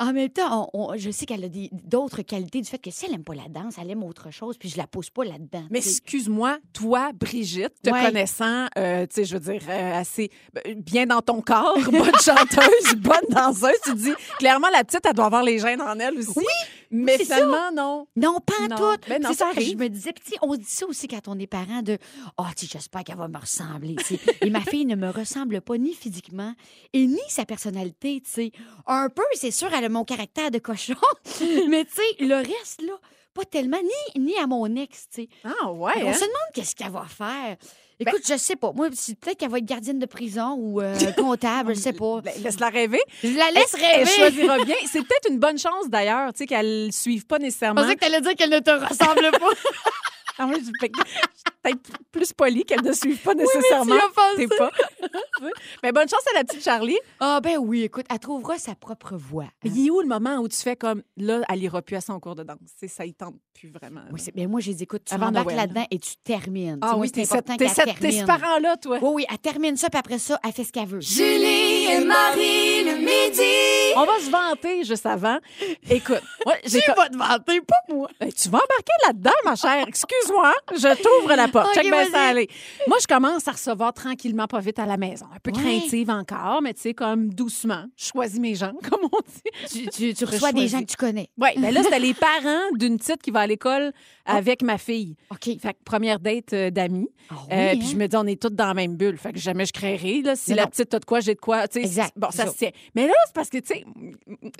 En 0.00 0.12
même 0.12 0.28
temps, 0.28 0.70
on- 0.72 0.92
on- 0.92 0.96
je 0.96 1.10
sais 1.10 1.26
qu'elle 1.26 1.42
a 1.44 1.48
des- 1.48 1.70
d'autres 1.72 2.22
qualités 2.22 2.60
du 2.60 2.68
fait 2.68 2.78
que 2.78 2.90
si 2.90 3.06
elle 3.06 3.14
aime 3.14 3.24
pas 3.24 3.34
la 3.34 3.48
danse, 3.48 3.74
elle 3.80 3.90
aime 3.90 4.04
autre 4.04 4.30
chose, 4.30 4.56
puis 4.56 4.68
je 4.68 4.76
la 4.76 4.86
pousse 4.86 5.10
pas 5.10 5.24
là-dedans. 5.24 5.64
Mais 5.70 5.80
tu 5.80 5.86
sais. 5.86 5.90
excuse-moi, 5.90 6.58
toi, 6.72 7.10
Brigitte, 7.12 7.74
te 7.82 7.90
Ouais. 7.90 8.04
connaissant, 8.04 8.66
euh, 8.78 9.06
tu 9.06 9.14
sais, 9.16 9.24
je 9.24 9.36
veux 9.36 9.52
dire, 9.52 9.62
euh, 9.68 9.94
assez 10.00 10.30
euh, 10.66 10.74
bien 10.76 11.06
dans 11.06 11.20
ton 11.20 11.40
corps, 11.40 11.76
bonne 11.90 12.12
chanteuse, 12.22 12.94
bonne 12.96 13.28
danseuse, 13.30 13.72
tu 13.84 13.94
dis, 13.94 14.12
clairement, 14.38 14.68
la 14.72 14.84
petite, 14.84 15.00
elle 15.04 15.14
doit 15.14 15.26
avoir 15.26 15.42
les 15.42 15.58
gènes 15.58 15.82
en 15.82 15.98
elle 15.98 16.16
aussi. 16.18 16.38
Mais 16.90 17.18
ça. 17.18 17.36
finalement, 17.36 17.70
non. 17.72 18.06
Non, 18.16 18.40
pas 18.40 18.54
en 18.62 18.68
Non. 18.68 18.76
tout. 18.76 19.00
Ben 19.08 19.22
non, 19.22 19.28
c'est 19.30 19.38
ça 19.38 19.50
ça 19.50 19.54
que 19.54 19.60
je 19.64 19.74
me 19.74 19.88
disais. 19.88 20.12
Puis, 20.12 20.34
on 20.42 20.54
dit 20.56 20.64
ça 20.64 20.86
aussi 20.86 21.06
quand 21.08 21.28
on 21.28 21.38
est 21.38 21.46
parent 21.46 21.82
de 21.82 21.98
Oh, 22.38 22.44
tu 22.56 22.66
sais, 22.66 22.72
j'espère 22.72 23.04
qu'elle 23.04 23.16
va 23.18 23.28
me 23.28 23.38
ressembler. 23.38 23.96
Et 24.40 24.50
ma 24.50 24.60
fille 24.60 24.86
ne 24.86 24.94
me 24.96 25.10
ressemble 25.10 25.60
pas 25.60 25.76
ni 25.78 25.94
physiquement 25.94 26.54
et 26.92 27.06
ni 27.06 27.20
sa 27.28 27.44
personnalité. 27.44 28.20
tu 28.24 28.30
sais. 28.30 28.52
Un 28.86 29.08
peu, 29.08 29.22
c'est 29.34 29.50
sûr, 29.50 29.72
elle 29.72 29.84
a 29.84 29.88
mon 29.88 30.04
caractère 30.04 30.50
de 30.50 30.58
cochon. 30.58 30.94
mais 31.68 31.84
tu 31.84 31.92
sais, 31.94 32.24
le 32.24 32.36
reste, 32.36 32.82
là, 32.82 32.94
pas 33.34 33.44
tellement, 33.44 33.78
ni, 34.16 34.22
ni 34.22 34.36
à 34.38 34.46
mon 34.46 34.66
ex. 34.76 35.08
tu 35.12 35.22
sais. 35.22 35.28
Ah 35.44 35.70
ouais, 35.72 35.92
On 35.96 36.08
hein? 36.08 36.12
se 36.14 36.20
demande 36.20 36.50
qu'est-ce 36.54 36.74
qu'elle 36.74 36.90
va 36.90 37.04
faire. 37.06 37.56
Écoute, 38.00 38.22
je 38.28 38.36
sais 38.36 38.54
pas. 38.56 38.72
Moi, 38.72 38.88
peut-être 38.90 39.36
qu'elle 39.38 39.50
va 39.50 39.58
être 39.58 39.64
gardienne 39.64 39.98
de 39.98 40.06
prison 40.06 40.54
ou 40.58 40.80
euh, 40.80 40.94
comptable, 41.16 41.74
je 41.74 41.80
sais 41.80 41.92
pas. 41.92 42.20
Ben, 42.20 42.32
Laisse-la 42.42 42.68
rêver. 42.68 43.00
Je 43.24 43.36
la 43.36 43.50
laisse 43.50 43.74
Elle 43.74 43.98
rêver. 44.04 44.10
choisira 44.10 44.64
bien. 44.64 44.76
C'est 44.90 45.00
peut-être 45.00 45.30
une 45.30 45.38
bonne 45.38 45.58
chance, 45.58 45.88
d'ailleurs, 45.88 46.32
tu 46.32 46.38
sais, 46.38 46.46
qu'elle 46.46 46.86
ne 46.86 46.90
suive 46.92 47.26
pas 47.26 47.36
Je 47.38 47.42
nécessairement. 47.42 47.82
pensais 47.82 47.96
que 47.96 48.00
t'allais 48.00 48.20
dire 48.20 48.34
qu'elle 48.36 48.50
ne 48.50 48.60
te 48.60 48.70
ressemble 48.70 49.30
pas. 49.38 49.48
Ah 50.38 50.46
oui, 50.48 50.56
je- 50.60 50.70
fait 50.80 50.90
peut-être 51.62 51.90
plus 52.12 52.32
polie 52.32 52.64
qu'elle 52.64 52.82
ne 52.82 52.92
suive 52.92 53.18
pas 53.22 53.34
nécessairement. 53.34 53.94
as 53.96 54.08
pensé. 54.14 54.48
T'es 54.48 54.56
pas. 54.56 54.70
Mais 55.82 55.92
bonne 55.92 56.08
chance 56.08 56.22
à 56.32 56.38
la 56.38 56.44
petite 56.44 56.62
Charlie. 56.62 56.98
Ah, 57.20 57.40
ben 57.42 57.58
oui, 57.58 57.82
écoute, 57.82 58.06
elle 58.10 58.18
trouvera 58.18 58.58
sa 58.58 58.74
propre 58.74 59.16
voix. 59.16 59.46
Mais 59.64 59.70
il 59.70 59.86
est 59.86 59.90
où 59.90 60.00
le 60.00 60.06
moment 60.08 60.36
où 60.38 60.48
tu 60.48 60.56
fais 60.56 60.76
comme 60.76 61.02
là, 61.16 61.40
elle 61.48 61.62
ira 61.62 61.82
plus 61.82 61.96
à 61.96 62.00
son 62.00 62.18
cours 62.20 62.34
de 62.34 62.42
danse? 62.42 62.58
C'est 62.78 62.88
ça, 62.88 63.04
il 63.04 63.14
tente 63.14 63.34
plus 63.54 63.70
vraiment. 63.70 64.00
Oui, 64.12 64.20
c'est- 64.20 64.34
ben 64.34 64.48
moi, 64.48 64.60
j'ai 64.60 64.74
dit, 64.74 64.84
écoute, 64.84 65.02
tu 65.04 65.14
Avant 65.14 65.26
embarques 65.26 65.52
là-dedans 65.52 65.86
et 65.90 65.98
tu 65.98 66.16
termines. 66.22 66.78
Tu 66.80 66.80
ah 66.82 66.88
sais, 66.88 66.92
moi, 66.94 67.00
oui, 67.02 67.08
c'est 67.08 67.20
t'es 67.22 67.26
ce 68.12 68.24
parent-là, 68.24 68.76
toi. 68.76 68.98
Oui, 69.02 69.10
oui, 69.14 69.26
elle 69.30 69.38
termine 69.38 69.76
ça, 69.76 69.90
puis 69.90 69.98
après 69.98 70.18
ça, 70.18 70.38
elle 70.44 70.52
fait 70.52 70.64
ce 70.64 70.72
qu'elle 70.72 70.86
veut. 70.86 71.00
Julie 71.00 71.86
et 71.90 72.04
Marie 72.04 72.84
le 72.84 72.96
midi. 72.98 73.94
On 73.96 74.04
va 74.04 74.18
se 74.20 74.30
vanter 74.30 74.84
juste 74.84 75.06
avant. 75.06 75.38
Écoute, 75.90 76.22
ouais, 76.46 76.60
j'ai 76.64 76.80
Tu 76.80 76.92
vas 76.96 77.08
te 77.08 77.16
vanter, 77.16 77.60
pas 77.62 77.94
moi. 77.94 78.08
Ben, 78.20 78.32
tu 78.32 78.48
vas 78.48 78.58
embarquer 78.58 78.92
là-dedans, 79.06 79.32
ma 79.44 79.56
chère. 79.56 79.86
Excuse-moi, 80.28 80.52
je 80.74 81.02
t'ouvre 81.02 81.34
la 81.34 81.48
porte. 81.48 81.68
Ok, 81.68 81.74
Check 81.74 81.84
bien 81.84 82.02
vas-y. 82.02 82.10
ça 82.10 82.20
aller. 82.28 82.48
Moi, 82.86 82.96
je 83.00 83.06
commence 83.06 83.48
à 83.48 83.52
recevoir 83.52 83.92
tranquillement, 83.92 84.46
pas 84.46 84.60
vite 84.60 84.78
à 84.78 84.86
la 84.86 84.96
maison. 84.96 85.26
Un 85.34 85.38
peu 85.42 85.50
Ouais. 85.50 85.62
craintive 85.62 86.10
encore, 86.10 86.60
mais 86.62 86.74
tu 86.74 86.80
sais, 86.82 86.94
comme 86.94 87.32
doucement. 87.32 87.84
Je 87.96 88.06
choisis 88.06 88.38
mes 88.38 88.54
gens, 88.54 88.72
comme 88.90 89.08
on 89.12 89.18
dit. 89.26 89.68
Tu, 89.70 89.86
tu, 89.88 90.14
tu 90.14 90.26
Je 90.26 90.30
reçois 90.30 90.52
des 90.52 90.68
gens 90.68 90.80
que 90.80 90.86
tu 90.86 90.96
connais. 90.96 91.30
Oui, 91.38 91.48
ben 91.56 91.72
là, 91.72 91.82
c'était 91.82 91.98
les 91.98 92.14
parents 92.14 92.62
d'une 92.74 92.98
petite 92.98 93.22
qui 93.22 93.30
va 93.30 93.40
à 93.40 93.46
l'école 93.46 93.92
avec 94.26 94.62
ma 94.62 94.78
fille. 94.78 95.16
OK. 95.30 95.44
Fait 95.60 95.72
que 95.74 95.78
première 95.84 96.20
date 96.20 96.52
euh, 96.52 96.70
d'amis. 96.70 97.08
Ah 97.30 97.34
oui, 97.34 97.46
Euh, 97.52 97.72
hein? 97.72 97.76
Puis 97.78 97.88
je 97.88 97.96
me 97.96 98.06
dis, 98.06 98.16
on 98.16 98.26
est 98.26 98.40
toutes 98.40 98.54
dans 98.54 98.66
la 98.66 98.74
même 98.74 98.96
bulle. 98.96 99.16
Fait 99.18 99.32
que 99.32 99.38
jamais 99.38 99.64
je 99.66 99.72
créerai. 99.72 100.22
Là, 100.22 100.36
si 100.36 100.50
Mais 100.50 100.56
la 100.56 100.62
non. 100.64 100.68
petite 100.70 100.92
a 100.94 100.98
de 100.98 101.04
quoi, 101.04 101.20
j'ai 101.20 101.34
de 101.34 101.40
quoi. 101.40 101.64
Exact, 101.74 102.12
Bon, 102.16 102.30
ça 102.30 102.46
se 102.46 102.56
tient. 102.56 102.70
Mais 102.94 103.06
là, 103.06 103.12
c'est 103.26 103.34
parce 103.34 103.48
que, 103.50 103.58
tu 103.58 103.66
sais, 103.74 103.84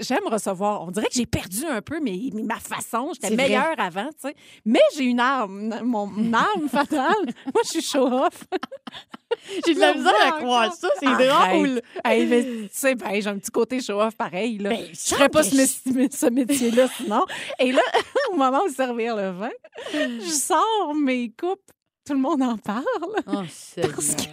j'aime 0.01 0.27
recevoir. 0.27 0.83
On 0.83 0.91
dirait 0.91 1.07
que 1.07 1.15
j'ai 1.15 1.27
perdu 1.27 1.65
un 1.67 1.83
peu 1.83 2.01
mes- 2.01 2.31
ma 2.45 2.57
façon. 2.59 3.11
J'étais 3.15 3.35
vrai. 3.35 3.49
meilleure 3.49 3.75
avant, 3.79 4.07
tu 4.21 4.29
sais. 4.29 4.35
Mais 4.65 4.81
j'ai 4.97 5.05
une 5.05 5.21
arme. 5.21 5.58
Mon 5.85 6.33
arme 6.33 6.69
fatale. 6.69 7.25
Moi, 7.55 7.63
je 7.65 7.69
suis 7.69 7.83
show-off. 7.83 8.45
J'ai 9.67 9.75
de 9.75 9.81
la 9.81 9.95
misère 9.95 10.15
à 10.27 10.33
croire 10.41 10.73
ça, 10.75 10.89
c'est 10.99 11.07
drôle. 11.07 11.83
Hey, 12.05 12.27
mais 12.27 12.43
tu 12.45 12.69
sais, 12.73 12.95
ben, 12.95 13.21
j'ai 13.21 13.29
un 13.29 13.39
petit 13.39 13.51
côté 13.51 13.81
show-off 13.81 14.17
pareil. 14.17 14.59
Là. 14.59 14.71
Ben, 14.71 14.87
je 14.93 15.15
ferais 15.15 15.29
pas 15.29 15.43
ce, 15.43 16.31
métier-là 16.31 16.89
sinon. 16.97 17.25
Et 17.59 17.73
là, 17.73 17.83
au 18.33 18.37
moment 18.37 18.65
de 18.67 18.73
servir 18.73 19.17
le 19.17 19.31
vin, 19.31 19.51
je 19.93 20.31
sors 20.31 20.95
mes 20.95 21.31
coupes. 21.31 21.61
Tout 22.07 22.15
le 22.15 22.21
monde 22.21 22.43
en 22.43 22.57
parle. 22.57 22.85
Oh, 23.27 23.43
Parce 23.43 23.75
que 23.75 23.83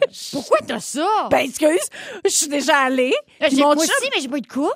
je- 0.09 0.31
Pourquoi 0.31 0.59
t'as 0.65 0.79
ça? 0.79 1.27
Ben, 1.29 1.39
excuse, 1.39 1.89
je 2.23 2.29
suis 2.29 2.47
déjà 2.47 2.77
allée. 2.77 3.13
Euh, 3.41 3.47
j'ai- 3.51 3.57
moi 3.57 3.75
aussi, 3.75 3.91
mais 4.15 4.21
j'ai 4.21 4.29
pas 4.29 4.37
eu 4.37 4.41
de 4.41 4.47
coupe. 4.47 4.71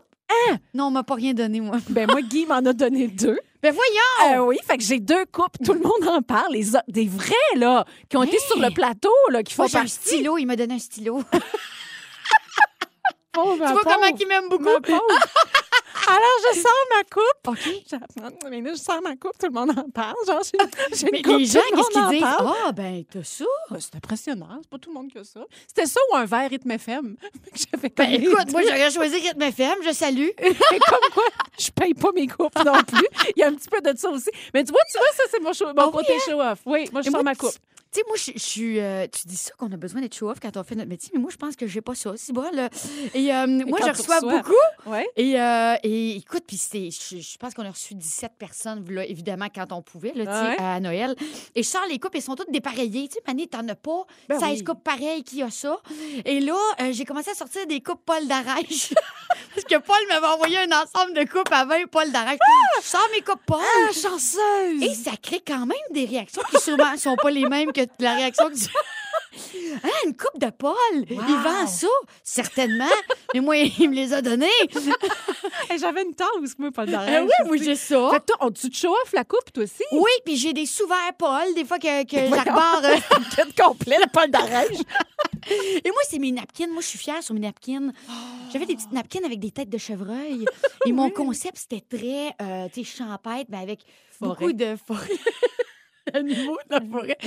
Non, 0.73 0.85
on 0.87 0.91
m'a 0.91 1.03
pas 1.03 1.15
rien 1.15 1.33
donné, 1.33 1.61
moi. 1.61 1.77
Ben, 1.89 2.07
moi, 2.11 2.21
Guy 2.21 2.45
m'en 2.45 2.57
a 2.57 2.73
donné 2.73 3.07
deux. 3.07 3.39
Ben 3.61 3.73
voyons! 3.73 4.39
Euh, 4.41 4.45
oui, 4.45 4.57
fait 4.65 4.77
que 4.77 4.83
j'ai 4.83 4.99
deux 4.99 5.25
coupes. 5.25 5.57
Tout 5.65 5.73
le 5.73 5.81
monde 5.81 6.07
en 6.07 6.21
parle. 6.21 6.53
Les, 6.53 6.75
o- 6.75 6.79
des 6.87 7.07
vrais, 7.07 7.33
là, 7.55 7.85
qui 8.09 8.15
ont 8.17 8.23
été 8.23 8.39
sur 8.39 8.57
le 8.57 8.71
plateau, 8.73 9.11
là, 9.31 9.43
qui 9.43 9.53
font 9.53 9.63
Moi, 9.63 9.67
j'ai 9.69 9.77
un 9.77 9.81
partie. 9.81 9.95
stylo, 9.95 10.37
il 10.37 10.45
m'a 10.45 10.55
donné 10.55 10.75
un 10.75 10.79
stylo. 10.79 11.21
Oh, 13.37 13.55
ma 13.57 13.67
tu 13.67 13.71
vois 13.73 13.83
pauvre, 13.83 13.95
comment 13.95 14.17
il 14.19 14.27
m'aime 14.27 14.49
beaucoup? 14.49 14.99
Alors, 16.07 16.53
je 16.53 16.59
sors 16.59 16.85
ma 16.95 17.03
coupe. 17.03 17.47
OK. 17.47 18.49
Mais 18.49 18.61
là, 18.61 18.73
je 18.73 18.79
sors 18.79 19.01
ma 19.01 19.15
coupe, 19.15 19.37
tout 19.39 19.47
le 19.47 19.51
monde 19.53 19.71
en 19.71 19.89
parle. 19.89 20.15
Genre, 20.25 20.41
j'ai 20.43 20.95
j'ai 20.95 21.03
une 21.07 21.09
Mais 21.11 21.21
coupe, 21.21 21.37
les 21.39 21.45
gens, 21.45 21.59
qu'est-ce 21.69 21.89
qu'ils 21.89 22.01
en 22.01 22.09
disent? 22.09 22.23
Ah, 22.23 22.71
ben, 22.71 23.03
t'as 23.09 23.23
ça. 23.23 23.45
Ben, 23.69 23.79
c'est 23.79 23.95
impressionnant. 23.95 24.59
C'est 24.61 24.69
pas 24.69 24.77
tout 24.77 24.89
le 24.89 24.95
monde 24.95 25.11
qui 25.11 25.17
a 25.17 25.23
ça. 25.23 25.41
C'était 25.67 25.85
ça 25.85 25.99
ou 26.11 26.15
un 26.15 26.25
verre 26.25 26.49
rythme 26.49 26.71
FM? 26.71 27.15
que 27.17 27.59
J'avais 27.71 27.89
Ben, 27.89 28.11
écoute, 28.13 28.51
moi, 28.51 28.61
j'aurais 28.63 28.91
choisi 28.91 29.15
Rythme 29.15 29.41
FM, 29.41 29.77
je 29.85 29.91
salue. 29.91 30.29
Mais 30.41 30.79
comme 30.79 31.09
quoi, 31.13 31.23
je 31.57 31.69
paye 31.71 31.93
pas 31.93 32.11
mes 32.13 32.27
coupes 32.27 32.63
non 32.65 32.81
plus. 32.83 33.07
Il 33.35 33.39
y 33.39 33.43
a 33.43 33.47
un 33.47 33.53
petit 33.53 33.69
peu 33.69 33.81
de 33.81 33.97
ça 33.97 34.09
aussi. 34.09 34.29
Mais 34.53 34.63
tu 34.63 34.71
vois, 34.71 34.81
tu 34.91 34.97
vois, 34.97 35.07
ça, 35.15 35.23
c'est 35.31 35.39
mon, 35.41 35.53
show, 35.53 35.65
mon 35.67 35.73
Ah 35.77 35.87
oui, 35.87 35.91
côté 35.93 36.13
show-off. 36.25 36.59
Oui, 36.65 36.89
moi, 36.91 37.01
je 37.01 37.07
Et 37.07 37.11
sors 37.11 37.23
moi, 37.23 37.31
ma 37.31 37.35
coupe. 37.35 37.53
Tu 37.91 37.99
sais, 37.99 38.05
moi, 38.07 38.17
je 38.17 38.39
suis. 38.39 38.79
euh, 38.79 39.07
tu 39.11 39.27
dis 39.27 39.35
ça 39.35 39.51
qu'on 39.57 39.71
a 39.71 39.75
besoin 39.77 40.01
d'être 40.01 40.13
show-off 40.15 40.37
quand 40.39 40.55
on 40.57 40.63
fait 40.63 40.75
notre 40.75 40.89
métier, 40.89 41.09
mais 41.15 41.19
moi, 41.19 41.31
je 41.31 41.37
pense 41.37 41.55
que 41.55 41.65
j'ai 41.65 41.81
pas 41.81 41.95
ça, 41.95 42.13
si 42.17 42.31
bon. 42.33 42.45
là. 42.53 42.69
Et 43.15 43.33
euh, 43.33 43.47
moi, 43.67 43.79
quand 43.81 43.87
je 43.93 43.97
reçois 43.97 44.21
beaucoup. 44.21 44.53
Ouais. 44.85 45.09
Et, 45.15 45.39
euh, 45.41 45.73
et 45.81 46.17
écoute, 46.17 46.43
puis 46.45 46.57
je, 46.57 47.37
pense 47.39 47.55
qu'on 47.55 47.65
a 47.65 47.71
reçu 47.71 47.95
17 47.95 48.33
personnes, 48.37 48.85
là, 48.91 49.03
évidemment, 49.07 49.47
quand 49.53 49.71
on 49.71 49.81
pouvait, 49.81 50.13
là, 50.13 50.49
Ouais. 50.49 50.55
à 50.59 50.79
Noël. 50.79 51.15
Et 51.55 51.63
je 51.63 51.67
sors 51.67 51.85
les 51.89 51.97
coupes, 51.97 52.13
elles 52.13 52.21
sont 52.21 52.35
toutes 52.35 52.51
dépareillées. 52.51 53.07
Tu 53.07 53.15
sais, 53.15 53.21
Mané, 53.25 53.47
t'en 53.47 53.67
as 53.67 53.75
pas 53.75 54.05
Ben 54.27 54.39
16 54.39 54.49
oui. 54.59 54.63
coupes 54.63 54.83
pareilles 54.83 55.23
qui 55.23 55.41
a 55.41 55.49
ça. 55.49 55.79
Et 56.25 56.39
là, 56.41 56.57
j'ai 56.91 57.05
commencé 57.05 57.31
à 57.31 57.33
sortir 57.33 57.65
des 57.65 57.81
coupes 57.81 58.01
Paul 58.05 58.27
d'Arèche. 58.27 58.93
Parce 59.55 59.65
que 59.65 59.77
Paul 59.79 59.97
m'avait 60.09 60.27
envoyé 60.27 60.57
un 60.59 60.71
ensemble 60.83 61.13
de 61.15 61.23
coupes 61.23 61.51
à 61.51 61.65
20 61.65 61.87
Paul 61.89 62.11
d'Arèche. 62.11 62.37
Je 62.81 62.87
sors 62.87 63.07
mes 63.15 63.21
coupes 63.21 63.41
Paul. 63.47 63.59
Ah, 63.61 63.91
chanceuse! 63.93 64.81
Et 64.83 64.93
ça 64.93 65.11
crée 65.21 65.41
quand 65.45 65.65
même 65.65 65.77
des 65.91 66.05
réactions 66.05 66.43
qui 66.51 66.61
souvent 66.61 66.95
sont 66.97 67.15
pas 67.15 67.31
les 67.31 67.45
mêmes 67.47 67.71
que 67.71 67.78
la 67.99 68.15
réaction 68.15 68.49
que 68.49 68.55
tu... 68.55 68.69
Ah, 69.83 69.87
une 70.05 70.17
coupe 70.17 70.39
de 70.39 70.49
Paul! 70.49 70.75
Il 71.07 71.35
vend 71.43 71.67
ça, 71.67 71.87
certainement. 72.23 72.85
Mais 73.33 73.39
moi, 73.39 73.55
il 73.57 73.89
me 73.89 73.95
les 73.95 74.11
a 74.11 74.21
donnés. 74.21 74.47
Hey, 75.69 75.77
J'avais 75.79 76.01
une 76.03 76.13
tasse, 76.15 76.27
moi, 76.57 76.71
pas 76.71 76.85
de 76.85 76.93
Ah 76.93 77.21
oui, 77.23 77.29
moi, 77.45 77.57
j'ai 77.57 77.75
ça. 77.75 78.09
Fait 78.11 78.19
que 78.19 78.25
toi, 78.25 78.37
on, 78.41 78.51
tu 78.51 78.69
te 78.69 78.75
show-off 78.75 79.13
la 79.13 79.23
coupe, 79.23 79.53
toi 79.53 79.63
aussi? 79.63 79.83
Oui, 79.91 80.09
puis 80.25 80.35
j'ai 80.35 80.51
des 80.53 80.65
sous-verts 80.65 81.13
Paul, 81.17 81.53
des 81.55 81.63
fois 81.63 81.77
que, 81.79 82.03
que 82.05 82.35
j'arbore. 82.35 82.81
euh, 82.83 82.95
Kit 83.35 83.53
complet, 83.53 83.97
le 83.99 84.09
Paul 84.11 84.29
d'Arèche. 84.31 84.77
Et 85.49 85.89
moi, 85.89 86.01
c'est 86.09 86.19
mes 86.19 86.31
napkins. 86.31 86.67
Moi, 86.67 86.81
je 86.81 86.87
suis 86.87 86.99
fière 86.99 87.21
sur 87.23 87.33
mes 87.33 87.39
napkins. 87.41 87.91
J'avais 88.51 88.65
des 88.65 88.75
petites 88.75 88.91
napkins 88.91 89.23
avec 89.23 89.39
des 89.39 89.51
têtes 89.51 89.69
de 89.69 89.77
chevreuil. 89.77 90.45
Et 90.85 90.91
mon 90.91 91.09
concept, 91.11 91.57
c'était 91.57 91.83
très, 91.97 92.35
euh, 92.41 92.67
tu 92.73 92.83
sais, 92.83 92.97
champêtre, 92.97 93.45
mais 93.49 93.59
avec 93.59 93.81
Forêt. 94.11 94.29
beaucoup 94.35 94.53
de 94.53 94.75
forêt. 94.85 95.07
La 96.69 96.81
forêt. 96.81 97.17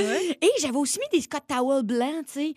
Et 0.40 0.50
j'avais 0.60 0.76
aussi 0.76 0.98
mis 0.98 1.18
des 1.18 1.22
Scott 1.22 1.42
Towel 1.48 1.82
blancs, 1.82 2.26
tu 2.26 2.32
sais, 2.32 2.54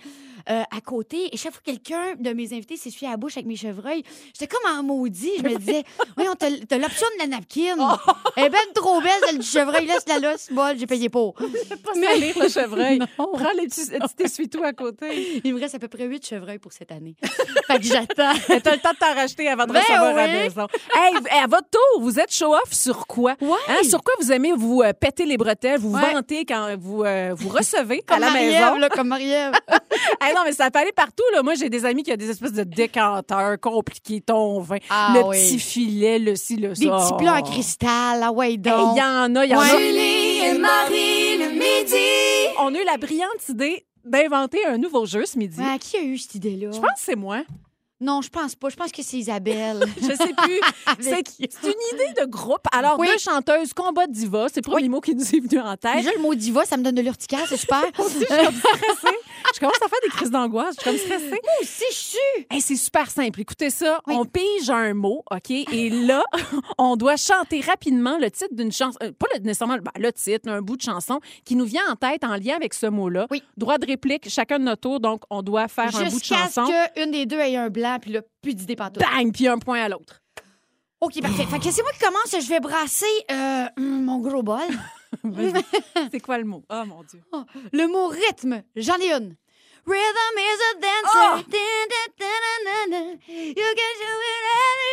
euh, 0.49 0.61
à 0.75 0.81
côté. 0.81 1.29
Et 1.33 1.37
chaque 1.37 1.53
fois 1.53 1.61
que 1.65 1.71
quelqu'un 1.71 2.15
de 2.19 2.31
mes 2.33 2.53
invités 2.53 2.77
s'essuyait 2.77 3.07
à 3.07 3.11
la 3.11 3.17
bouche 3.17 3.33
avec 3.37 3.45
mes 3.47 3.55
chevreuils, 3.55 4.03
j'étais 4.33 4.47
comme 4.47 4.69
en 4.71 4.83
maudit. 4.83 5.31
Je 5.37 5.43
me 5.43 5.57
disais, 5.57 5.83
oui, 6.17 6.25
t'as 6.37 6.77
l'option 6.77 7.07
de 7.15 7.19
la 7.21 7.27
napkin. 7.27 7.75
Elle 8.35 8.45
est 8.45 8.49
ben 8.49 8.57
trop 8.73 9.01
belle, 9.01 9.11
celle 9.25 9.39
du 9.39 9.45
chevreuil. 9.45 9.85
Laisse-la 9.85 10.19
là, 10.19 10.33
c'est 10.37 10.53
bon, 10.53 10.77
j'ai 10.77 10.87
payé 10.87 11.09
pour. 11.09 11.33
pas 11.33 11.93
salir 11.93 12.37
le 12.39 12.49
chevreuil. 12.49 12.99
Non. 13.17 13.29
Prends 13.33 13.51
les 13.57 13.67
petits 13.67 13.91
essuie-tout 14.19 14.63
à 14.63 14.73
côté. 14.73 15.41
Il 15.43 15.53
me 15.53 15.59
reste 15.59 15.75
à 15.75 15.79
peu 15.79 15.87
près 15.87 16.05
huit 16.05 16.25
chevreuils 16.25 16.59
pour 16.59 16.73
cette 16.73 16.91
année. 16.91 17.15
fait 17.21 17.77
que 17.77 17.83
j'attends. 17.83 18.33
Mais 18.49 18.59
T'as 18.61 18.75
le 18.75 18.81
temps 18.81 18.91
de 18.91 18.97
t'en 18.97 19.13
racheter 19.13 19.47
avant 19.47 19.65
de 19.65 19.71
Ben 19.73 19.79
recevoir 19.79 20.17
à 20.17 20.27
la 20.27 20.27
maison. 20.27 20.67
Hey, 20.93 21.15
à 21.43 21.47
votre 21.47 21.69
tour, 21.69 22.01
vous 22.01 22.19
êtes 22.19 22.33
show-off 22.33 22.71
sur 22.73 23.07
quoi? 23.07 23.35
Ouais. 23.41 23.57
Hein, 23.69 23.77
sur 23.87 24.03
quoi 24.03 24.13
vous 24.19 24.31
aimez 24.31 24.51
vous 24.53 24.81
euh, 24.81 24.91
péter 24.93 25.25
les 25.25 25.37
bretelles, 25.37 25.79
vous 25.79 25.93
Ouais. 25.95 26.01
Quand 26.47 26.75
vous, 26.79 27.03
euh, 27.03 27.33
vous 27.35 27.49
recevez 27.49 28.03
à 28.07 28.13
Comme 28.13 28.19
la 28.21 28.31
maison? 28.31 28.75
là, 28.77 28.89
comme 28.89 29.07
Marie-Ève. 29.09 29.53
Hey, 30.21 30.33
non, 30.35 30.41
mais 30.45 30.51
ça 30.51 30.69
peut 30.71 30.79
aller 30.79 30.91
partout. 30.91 31.23
Là. 31.33 31.41
Moi, 31.41 31.55
j'ai 31.55 31.69
des 31.69 31.85
amis 31.85 32.03
qui 32.03 32.11
ont 32.11 32.15
des 32.17 32.29
espèces 32.29 32.51
de 32.53 32.63
décanteurs 32.63 33.59
compliqués, 33.59 34.21
ton 34.21 34.59
vin, 34.59 34.77
Ah 34.89 35.13
le 35.15 35.23
oui. 35.23 35.37
petit 35.37 35.59
filet, 35.59 36.19
le 36.19 36.35
ci, 36.35 36.57
le 36.57 36.75
ça. 36.75 36.81
Des 36.83 36.89
petits 36.89 37.13
plats 37.17 37.35
en 37.35 37.41
cristal, 37.41 38.21
ah 38.23 38.31
ouais, 38.31 38.57
donc. 38.57 38.93
Il 38.95 38.99
y 38.99 39.01
en 39.03 39.35
a, 39.35 39.45
il 39.45 39.51
y 39.51 39.55
en 39.55 39.59
a. 39.59 39.67
Julie 39.67 40.45
et 40.45 40.57
Marie 40.57 41.37
le 41.37 41.49
midi. 41.51 42.55
On 42.59 42.73
a 42.75 42.79
eu 42.79 42.85
la 42.85 42.97
brillante 42.97 43.47
idée 43.49 43.85
d'inventer 44.03 44.65
un 44.65 44.77
nouveau 44.77 45.05
jeu 45.05 45.25
ce 45.25 45.37
midi. 45.37 45.59
Ouais, 45.61 45.79
qui 45.79 45.97
a 45.97 46.01
eu 46.01 46.17
cette 46.17 46.35
idée-là? 46.35 46.71
Je 46.73 46.79
pense 46.79 46.91
que 46.91 46.99
c'est 46.99 47.15
moi. 47.15 47.39
Non, 48.01 48.21
je 48.21 48.29
pense 48.29 48.55
pas. 48.55 48.69
Je 48.69 48.75
pense 48.75 48.91
que 48.91 49.01
c'est 49.01 49.17
Isabelle. 49.17 49.83
Je 50.01 50.07
sais 50.07 50.33
plus. 50.33 50.59
c'est 50.99 51.19
une 51.63 51.97
idée 51.97 52.21
de 52.21 52.25
groupe. 52.25 52.65
Alors, 52.73 52.99
Oui. 52.99 53.07
deux 53.07 53.17
chanteuses, 53.17 53.73
combat 53.73 54.05
diva, 54.07 54.47
c'est 54.53 54.65
le 54.65 54.69
premier 54.69 54.89
mot 54.89 54.99
qui 54.99 55.15
nous 55.15 55.23
est 55.23 55.39
venu 55.39 55.59
en 55.61 55.77
tête. 55.77 55.95
Déjà, 55.97 56.11
le 56.13 56.21
mot 56.21 56.35
diva, 56.35 56.65
ça 56.65 56.75
me 56.77 56.83
donne 56.83 56.95
de 56.95 57.01
l'urticaire, 57.01 57.45
c'est 57.47 57.57
super. 57.57 57.81
Je 57.97 58.03
suis 58.03 58.25
comme 58.25 58.53
stressée. 58.53 59.15
Je 59.53 59.59
commence 59.59 59.75
à 59.81 59.87
faire 59.87 59.99
des 60.03 60.09
crises 60.09 60.31
d'angoisse. 60.31 60.75
Je 60.77 60.81
suis 60.81 60.89
comme 60.89 60.99
stressée. 60.99 61.29
Moi 61.29 61.53
aussi, 61.61 61.83
je 61.89 61.95
suis. 61.95 62.45
Hey, 62.49 62.59
c'est 62.61 62.75
super 62.75 63.09
simple. 63.09 63.39
Écoutez 63.41 63.69
ça. 63.69 64.01
Oui. 64.07 64.15
On 64.17 64.25
pige 64.25 64.69
un 64.69 64.93
mot, 64.93 65.23
OK? 65.31 65.49
Et 65.51 65.89
là, 65.89 66.23
on 66.77 66.97
doit 66.97 67.15
chanter 67.15 67.61
rapidement 67.61 68.17
le 68.19 68.29
titre 68.29 68.53
d'une 68.53 68.71
chanson. 68.71 68.97
euh, 69.03 69.11
pas 69.17 69.27
le, 69.35 69.39
nécessairement 69.39 69.77
ben, 69.77 69.91
le 69.97 70.11
titre, 70.11 70.49
un 70.49 70.61
bout 70.61 70.75
de 70.75 70.81
chanson 70.81 71.19
qui 71.45 71.55
nous 71.55 71.65
vient 71.65 71.83
en 71.89 71.95
tête 71.95 72.23
en 72.25 72.35
lien 72.35 72.55
avec 72.55 72.73
ce 72.73 72.87
mot-là. 72.87 73.27
Oui. 73.31 73.41
Droit 73.55 73.77
de 73.77 73.85
réplique, 73.85 74.27
chacun 74.29 74.59
de 74.59 74.65
notre 74.65 74.81
tour. 74.81 74.99
Donc, 74.99 75.21
on 75.29 75.41
doit 75.41 75.67
faire 75.69 75.95
un 75.95 76.03
bout 76.03 76.05
de 76.05 76.09
Jusqu'à 76.09 76.47
ce 76.49 76.53
chanson. 76.59 76.71
qu'une 76.95 77.11
des 77.11 77.25
deux 77.25 77.39
ait 77.39 77.55
un 77.55 77.69
blanc, 77.69 77.84
puis 78.01 78.11
là, 78.11 78.21
plus 78.41 78.55
d'idées 78.55 78.75
partout. 78.75 78.99
Bang! 78.99 79.31
Puis 79.33 79.47
un 79.47 79.57
point 79.57 79.81
à 79.81 79.89
l'autre. 79.89 80.21
OK, 81.01 81.21
parfait. 81.21 81.45
Fait 81.45 81.59
que 81.59 81.71
c'est 81.71 81.81
moi 81.81 81.91
qui 81.91 81.99
commence. 81.99 82.31
Je 82.31 82.49
vais 82.49 82.59
brasser 82.59 83.05
euh, 83.31 83.65
mon 83.77 84.19
gros 84.19 84.43
bol. 84.43 84.61
C'est 86.11 86.19
quoi 86.19 86.37
le 86.37 86.45
mot? 86.45 86.63
Oh, 86.69 86.83
mon 86.85 87.03
Dieu. 87.03 87.21
Oh, 87.31 87.43
le 87.71 87.87
mot 87.87 88.07
rythme, 88.07 88.63
j'en 88.75 88.97
ai 88.97 89.11
une. 89.13 89.35
Rhythm 89.87 90.37
is 90.39 90.61
a 90.65 90.73
dancer. 90.81 91.45
Dun. 91.47 91.85
You 93.27 93.53
can 93.53 93.93
do 94.01 94.13
it 94.31 94.43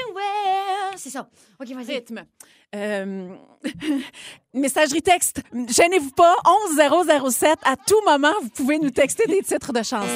anywhere. 0.07 0.93
C'est 0.97 1.11
ça. 1.11 1.29
OK, 1.59 1.69
vas-y. 1.69 1.95
Rythme. 1.95 2.27
Euh, 2.75 3.29
messagerie 4.55 5.03
texte. 5.03 5.43
Gênez-vous 5.53 6.11
pas. 6.11 6.35
11007. 6.45 7.59
À 7.65 7.77
tout 7.77 8.01
moment, 8.07 8.33
vous 8.43 8.49
pouvez 8.51 8.79
nous 8.79 8.91
texter 8.91 9.27
des 9.27 9.43
titres 9.43 9.73
de 9.73 9.83
chansons. 9.83 10.07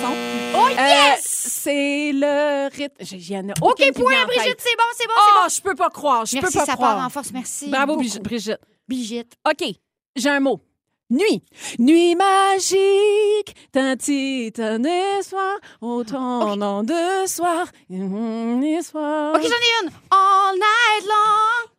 Oh, 0.55 0.69
yes! 0.71 1.23
c'est 1.25 2.13
le 2.13 2.69
rythme. 2.75 2.95
J'ai- 3.01 3.17
Il 3.17 3.31
y 3.31 3.37
en 3.39 3.49
a 3.49 3.53
OK, 3.61 3.93
point 3.95 4.25
Brigitte, 4.27 4.57
c'est 4.59 4.77
bon, 4.77 4.85
c'est 4.97 5.07
bon, 5.07 5.13
Oh, 5.17 5.21
c'est 5.27 5.43
bon. 5.43 5.49
je 5.57 5.63
peux 5.63 5.75
pas 5.75 5.91
croire. 5.91 6.25
Je 6.27 6.37
Merci, 6.37 6.53
peux 6.53 6.59
pas 6.61 6.67
ça 6.67 6.75
croire. 6.75 6.97
part 6.97 7.07
en 7.07 7.11
force, 7.11 7.31
merci. 7.33 7.69
Bravo, 7.69 7.97
beaucoup. 7.97 8.09
Brigitte. 8.21 8.59
Brigitte. 8.89 9.33
OK. 9.49 9.69
J'ai 10.17 10.29
un 10.31 10.41
mot. 10.41 10.61
Nuit. 11.09 11.43
Nuit 11.79 12.17
magique, 12.17 13.55
tinti, 13.71 14.53
un 14.59 15.23
soir, 15.23 15.57
autant 15.81 16.57
dans 16.57 16.83
deux 16.83 17.27
soirs, 17.29 17.69
et 17.91 18.83
soir. 18.83 19.35
OK, 19.37 19.43
j'en 19.43 19.49
ai 19.49 19.85
une. 19.87 19.91
All 20.11 20.55
night 20.55 21.05
long. 21.07 21.76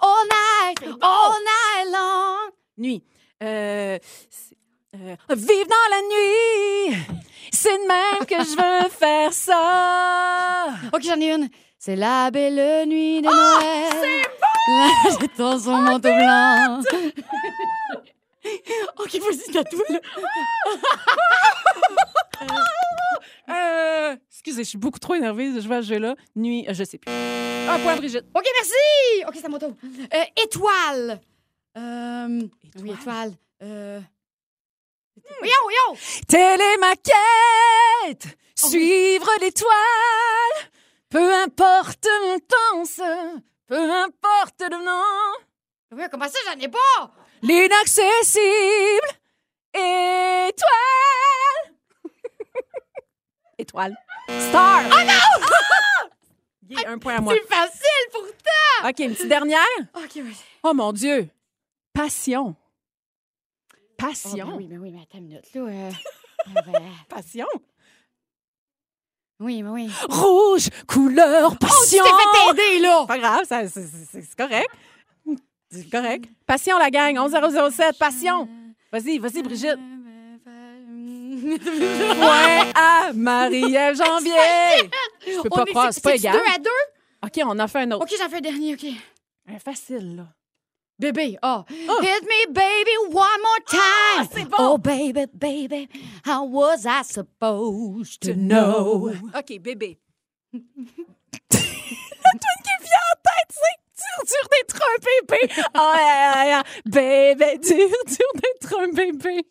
All 0.00 0.24
night. 0.26 0.78
All 1.00 1.32
night 1.32 1.86
long. 1.92 2.50
Nuit. 2.78 3.02
Euh, 3.42 3.98
euh, 4.94 5.16
vive 5.30 5.66
dans 5.66 5.88
la 5.90 6.02
nuit. 6.02 6.96
C'est 7.52 7.76
de 7.78 7.86
même 7.86 8.26
que 8.26 8.36
je 8.36 8.56
veux 8.56 8.88
faire 8.98 9.32
ça. 9.32 10.68
OK, 10.92 11.02
j'en 11.02 11.20
ai 11.20 11.32
une. 11.32 11.48
C'est 11.78 11.96
la 11.96 12.30
belle 12.30 12.88
nuit 12.88 13.22
de 13.22 13.26
Noël. 13.26 13.92
C'est 13.92 14.22
bon! 14.28 15.18
J'ai 15.20 15.28
ton 15.28 15.58
son 15.58 15.76
manteau 15.76 16.12
blanc. 16.12 16.80
OK, 18.98 19.12
vas-y, 19.20 19.52
t'as 19.52 19.64
tout, 19.64 19.82
là. 19.88 20.00
Euh, 23.48 24.16
excusez, 24.30 24.64
je 24.64 24.68
suis 24.68 24.78
beaucoup 24.78 24.98
trop 24.98 25.14
énervée. 25.14 25.60
Je 25.60 25.68
vais 25.68 25.76
à 25.76 25.82
ce 25.82 25.88
jeu-là. 25.88 26.14
Nuit, 26.36 26.66
euh, 26.68 26.74
je 26.74 26.84
sais 26.84 26.98
plus. 26.98 27.10
Un 27.12 27.78
point, 27.80 27.96
Brigitte. 27.96 28.24
OK, 28.34 28.44
merci! 28.54 29.24
OK, 29.26 29.34
c'est 29.40 29.48
mon 29.48 29.58
tour. 29.58 29.74
Euh, 30.14 30.24
étoile. 30.44 31.20
Euh, 31.76 32.42
Oui, 32.80 32.90
étoile? 32.92 33.32
Euh... 33.62 34.00
Voyons, 35.38 35.54
voyons! 35.62 35.98
Télémaquette, 36.28 38.38
suivre 38.54 39.28
l'étoile. 39.40 40.70
Peu 41.10 41.34
importe 41.42 42.06
mon 42.22 42.38
temps, 42.38 42.84
peu 43.66 43.90
importe 43.92 44.60
le 44.60 44.84
nom. 44.84 45.34
Oui, 45.92 46.04
comment 46.10 46.28
ça, 46.28 46.38
j'en 46.46 46.58
ai 46.60 46.68
pas? 46.68 47.12
L'inaccessible 47.42 49.08
étoile. 49.74 50.54
Star. 53.68 54.82
Oh 54.86 55.04
non! 55.04 55.44
Yeah, 56.70 56.90
un 56.90 56.98
point 56.98 57.16
à 57.16 57.20
moi. 57.22 57.32
C'est 57.34 57.48
facile 57.48 58.10
pourtant! 58.12 58.88
OK, 58.90 58.98
une 58.98 59.12
petite 59.14 59.28
dernière? 59.28 59.64
OK, 59.94 60.16
vas-y. 60.16 60.36
Oh 60.62 60.74
mon 60.74 60.92
Dieu. 60.92 61.30
Passion. 61.94 62.54
Oh, 63.72 63.76
Passion. 63.96 64.46
ben 64.48 64.54
oui, 64.58 64.66
mais 64.68 64.76
oui, 64.76 64.90
mais 64.92 65.00
attends 65.00 65.16
une 65.18 65.24
minute, 65.28 65.54
là. 65.54 65.60
euh, 65.62 65.90
euh, 66.48 66.60
ben, 66.66 66.82
Passion. 67.08 67.46
oui, 69.40 69.62
mais 69.62 69.70
oui. 69.70 69.90
Rouge, 70.10 70.68
couleur, 70.86 71.52
Oh, 71.52 71.56
tu 71.58 71.66
passion. 71.66 72.04
t'es 72.04 72.10
fait 72.10 72.50
aider, 72.74 72.78
là! 72.80 73.06
Pas 73.06 73.18
grave, 73.18 73.44
ça- 73.44 73.66
c'est 73.68 73.86
c'est- 73.86 74.22
c'est 74.22 74.36
correct. 74.36 74.68
C'est 75.70 75.88
correct. 75.90 76.24
Passion, 76.46 76.76
la 76.78 76.90
gang. 76.90 77.16
11007, 77.16 77.98
passion. 77.98 78.46
Vas-y, 78.92 79.18
vas-y, 79.18 79.42
Brigitte. 79.42 79.78
Point 82.18 82.72
à 82.74 83.12
Marie-Ève 83.14 83.96
Janvier. 83.96 84.32
Je 85.26 85.40
peux 85.42 85.48
pas 85.48 85.64
croire, 85.66 85.92
c'est 85.92 86.02
pas 86.02 86.14
égal. 86.14 86.34
deux 86.34 86.52
à 86.54 86.58
deux? 86.58 86.70
OK, 87.24 87.40
on 87.46 87.58
en 87.58 87.68
fait 87.68 87.80
un 87.80 87.92
autre. 87.92 88.02
OK, 88.02 88.14
j'en 88.18 88.28
fais 88.28 88.36
un 88.36 88.40
dernier, 88.40 88.74
OK. 88.74 88.86
Un 89.48 89.58
facile, 89.58 90.16
là. 90.16 90.26
Bébé, 90.98 91.38
oh. 91.44 91.62
Hit 91.68 92.24
me, 92.24 92.52
baby, 92.52 92.90
one 93.12 93.14
more 93.14 93.64
time. 93.68 94.28
c'est 94.32 94.44
bon. 94.48 94.56
Oh, 94.58 94.78
baby, 94.78 95.26
baby, 95.32 95.88
how 96.24 96.44
was 96.44 96.86
I 96.86 97.02
supposed 97.04 98.20
to 98.22 98.34
know? 98.34 99.12
OK, 99.32 99.60
bébé. 99.60 99.98
La 100.52 102.32
toune 102.32 102.62
qui 102.64 102.74
vient 102.82 103.06
en 103.12 103.18
tête, 103.22 103.50
c'est 103.50 103.78
dur, 103.96 104.18
dur 104.26 104.48
d'être 104.50 104.80
un 104.82 104.98
bébé. 104.98 105.62
Oh, 105.76 105.92
yeah, 105.96 106.34
yeah, 106.34 106.46
yeah. 106.46 106.62
bébé, 106.84 107.58
dur, 107.58 107.88
dur 108.06 108.32
d'être 108.34 108.80
un 108.80 108.88
bébé. 108.92 109.46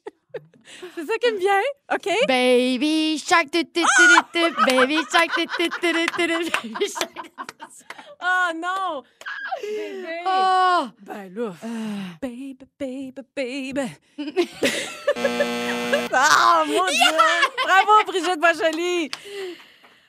C'est 0.96 1.06
ça 1.06 1.18
qui 1.18 1.32
me 1.32 1.38
vient, 1.38 1.62
OK? 1.94 2.10
Baby 2.28 3.18
shark, 3.18 3.50
tu, 3.52 3.64
tu, 3.66 3.82
tu, 3.82 3.86
tu, 4.34 4.40
tu, 4.54 4.66
baby 4.66 4.98
shark, 5.12 5.32
tu, 5.36 5.48
tu, 5.48 5.68
baby 6.18 6.88
shark. 6.90 7.32
Oh 8.22 8.52
non! 8.56 9.04
Bébé! 9.62 10.24
Oh! 10.26 10.88
Ben 11.02 11.34
là, 11.34 11.54
baby, 12.22 12.66
baby, 12.80 13.22
baby. 13.36 13.82
ah, 16.14 16.64
mon 16.66 16.86
Dieu! 16.88 17.12
Bravo, 17.64 18.04
Brigitte 18.08 18.40
Boisjoli! 18.40 19.12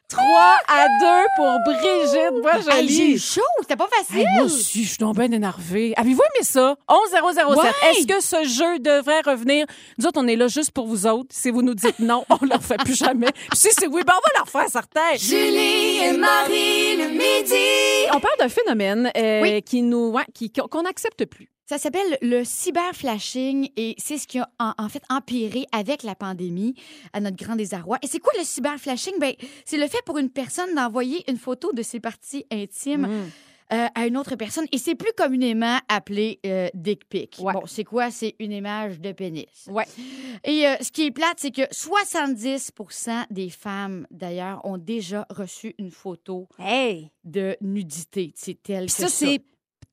3 0.08 0.24
à 0.68 0.86
2 1.00 1.06
pour 1.36 1.58
Brigitte 1.66 1.84
Hey, 1.84 2.08
j'ai 2.12 2.38
eu 2.38 2.40
Boisjoli. 2.40 3.18
chaud, 3.18 3.42
c'était 3.60 3.76
pas 3.76 3.88
facile. 3.88 4.20
Hey, 4.20 4.26
moi 4.36 4.44
aussi, 4.44 4.84
je 4.84 4.88
suis 4.88 4.96
donc 4.98 5.16
bien 5.16 5.30
énervée. 5.30 5.92
Avez-vous 5.96 6.22
aimé 6.22 6.44
ça? 6.44 6.76
11007. 6.88 7.46
Ouais. 7.46 7.70
Est-ce 7.90 8.06
que 8.06 8.20
ce 8.20 8.48
jeu 8.48 8.78
devrait 8.78 9.20
revenir? 9.20 9.66
Nous 9.98 10.06
autres, 10.06 10.18
on 10.22 10.26
est 10.26 10.36
là 10.36 10.48
juste 10.48 10.70
pour 10.70 10.86
vous 10.86 11.06
autres. 11.06 11.28
Si 11.30 11.50
vous 11.50 11.60
nous 11.60 11.74
dites 11.74 11.98
non, 11.98 12.24
on 12.30 12.38
le 12.42 12.54
refait 12.54 12.78
plus 12.78 12.96
jamais. 12.96 13.30
Puis 13.32 13.58
si 13.58 13.68
c'est 13.78 13.86
oui, 13.86 14.02
ben 14.06 14.14
on 14.16 14.20
va 14.20 14.32
le 14.38 14.42
refaire, 14.44 14.68
certain. 14.70 15.14
Julie 15.18 15.98
et 15.98 16.12
Marie 16.16 16.96
le 16.96 17.08
midi. 17.10 18.08
On 18.14 18.18
parle 18.20 18.38
d'un 18.38 18.48
phénomène 18.48 19.12
euh, 19.14 19.42
Oui. 19.42 19.62
qui 19.62 19.82
nous, 19.82 20.08
ouais, 20.12 20.24
qui, 20.34 20.50
qu'on 20.50 20.82
n'accepte 20.82 21.26
plus. 21.26 21.50
Ça 21.68 21.76
s'appelle 21.76 22.16
le 22.22 22.44
cyberflashing 22.44 23.68
et 23.76 23.94
c'est 23.98 24.16
ce 24.16 24.26
qui 24.26 24.38
a 24.38 24.48
en, 24.58 24.72
en 24.78 24.88
fait 24.88 25.02
empiré 25.10 25.66
avec 25.70 26.02
la 26.02 26.14
pandémie 26.14 26.74
à 27.12 27.20
notre 27.20 27.36
grand 27.36 27.56
désarroi. 27.56 27.98
Et 28.02 28.06
c'est 28.06 28.20
quoi 28.20 28.32
le 28.38 28.44
cyberflashing? 28.44 29.18
Ben, 29.20 29.34
c'est 29.66 29.76
le 29.76 29.86
fait 29.86 30.00
pour 30.06 30.16
une 30.16 30.30
personne 30.30 30.74
d'envoyer 30.74 31.30
une 31.30 31.36
photo 31.36 31.70
de 31.74 31.82
ses 31.82 32.00
parties 32.00 32.46
intimes 32.50 33.06
euh, 33.70 33.86
à 33.94 34.06
une 34.06 34.16
autre 34.16 34.34
personne 34.36 34.64
et 34.72 34.78
c'est 34.78 34.94
plus 34.94 35.12
communément 35.14 35.76
appelé 35.90 36.40
euh, 36.46 36.70
dick 36.72 37.06
pic. 37.06 37.36
Ouais. 37.38 37.52
Bon, 37.52 37.66
c'est 37.66 37.84
quoi? 37.84 38.10
C'est 38.10 38.34
une 38.38 38.52
image 38.52 38.98
de 38.98 39.12
pénis. 39.12 39.44
Ouais. 39.68 39.84
Et 40.44 40.66
euh, 40.66 40.74
ce 40.80 40.90
qui 40.90 41.04
est 41.04 41.10
plate, 41.10 41.36
c'est 41.36 41.50
que 41.50 41.68
70% 41.70 43.26
des 43.30 43.50
femmes, 43.50 44.06
d'ailleurs, 44.10 44.64
ont 44.64 44.78
déjà 44.78 45.26
reçu 45.28 45.74
une 45.78 45.90
photo 45.90 46.48
Hey! 46.58 47.10
de 47.24 47.58
nudité. 47.60 48.32
C'est 48.36 48.62
tel 48.62 48.86
que 48.86 48.92
ça, 48.92 49.08
c'est. 49.08 49.42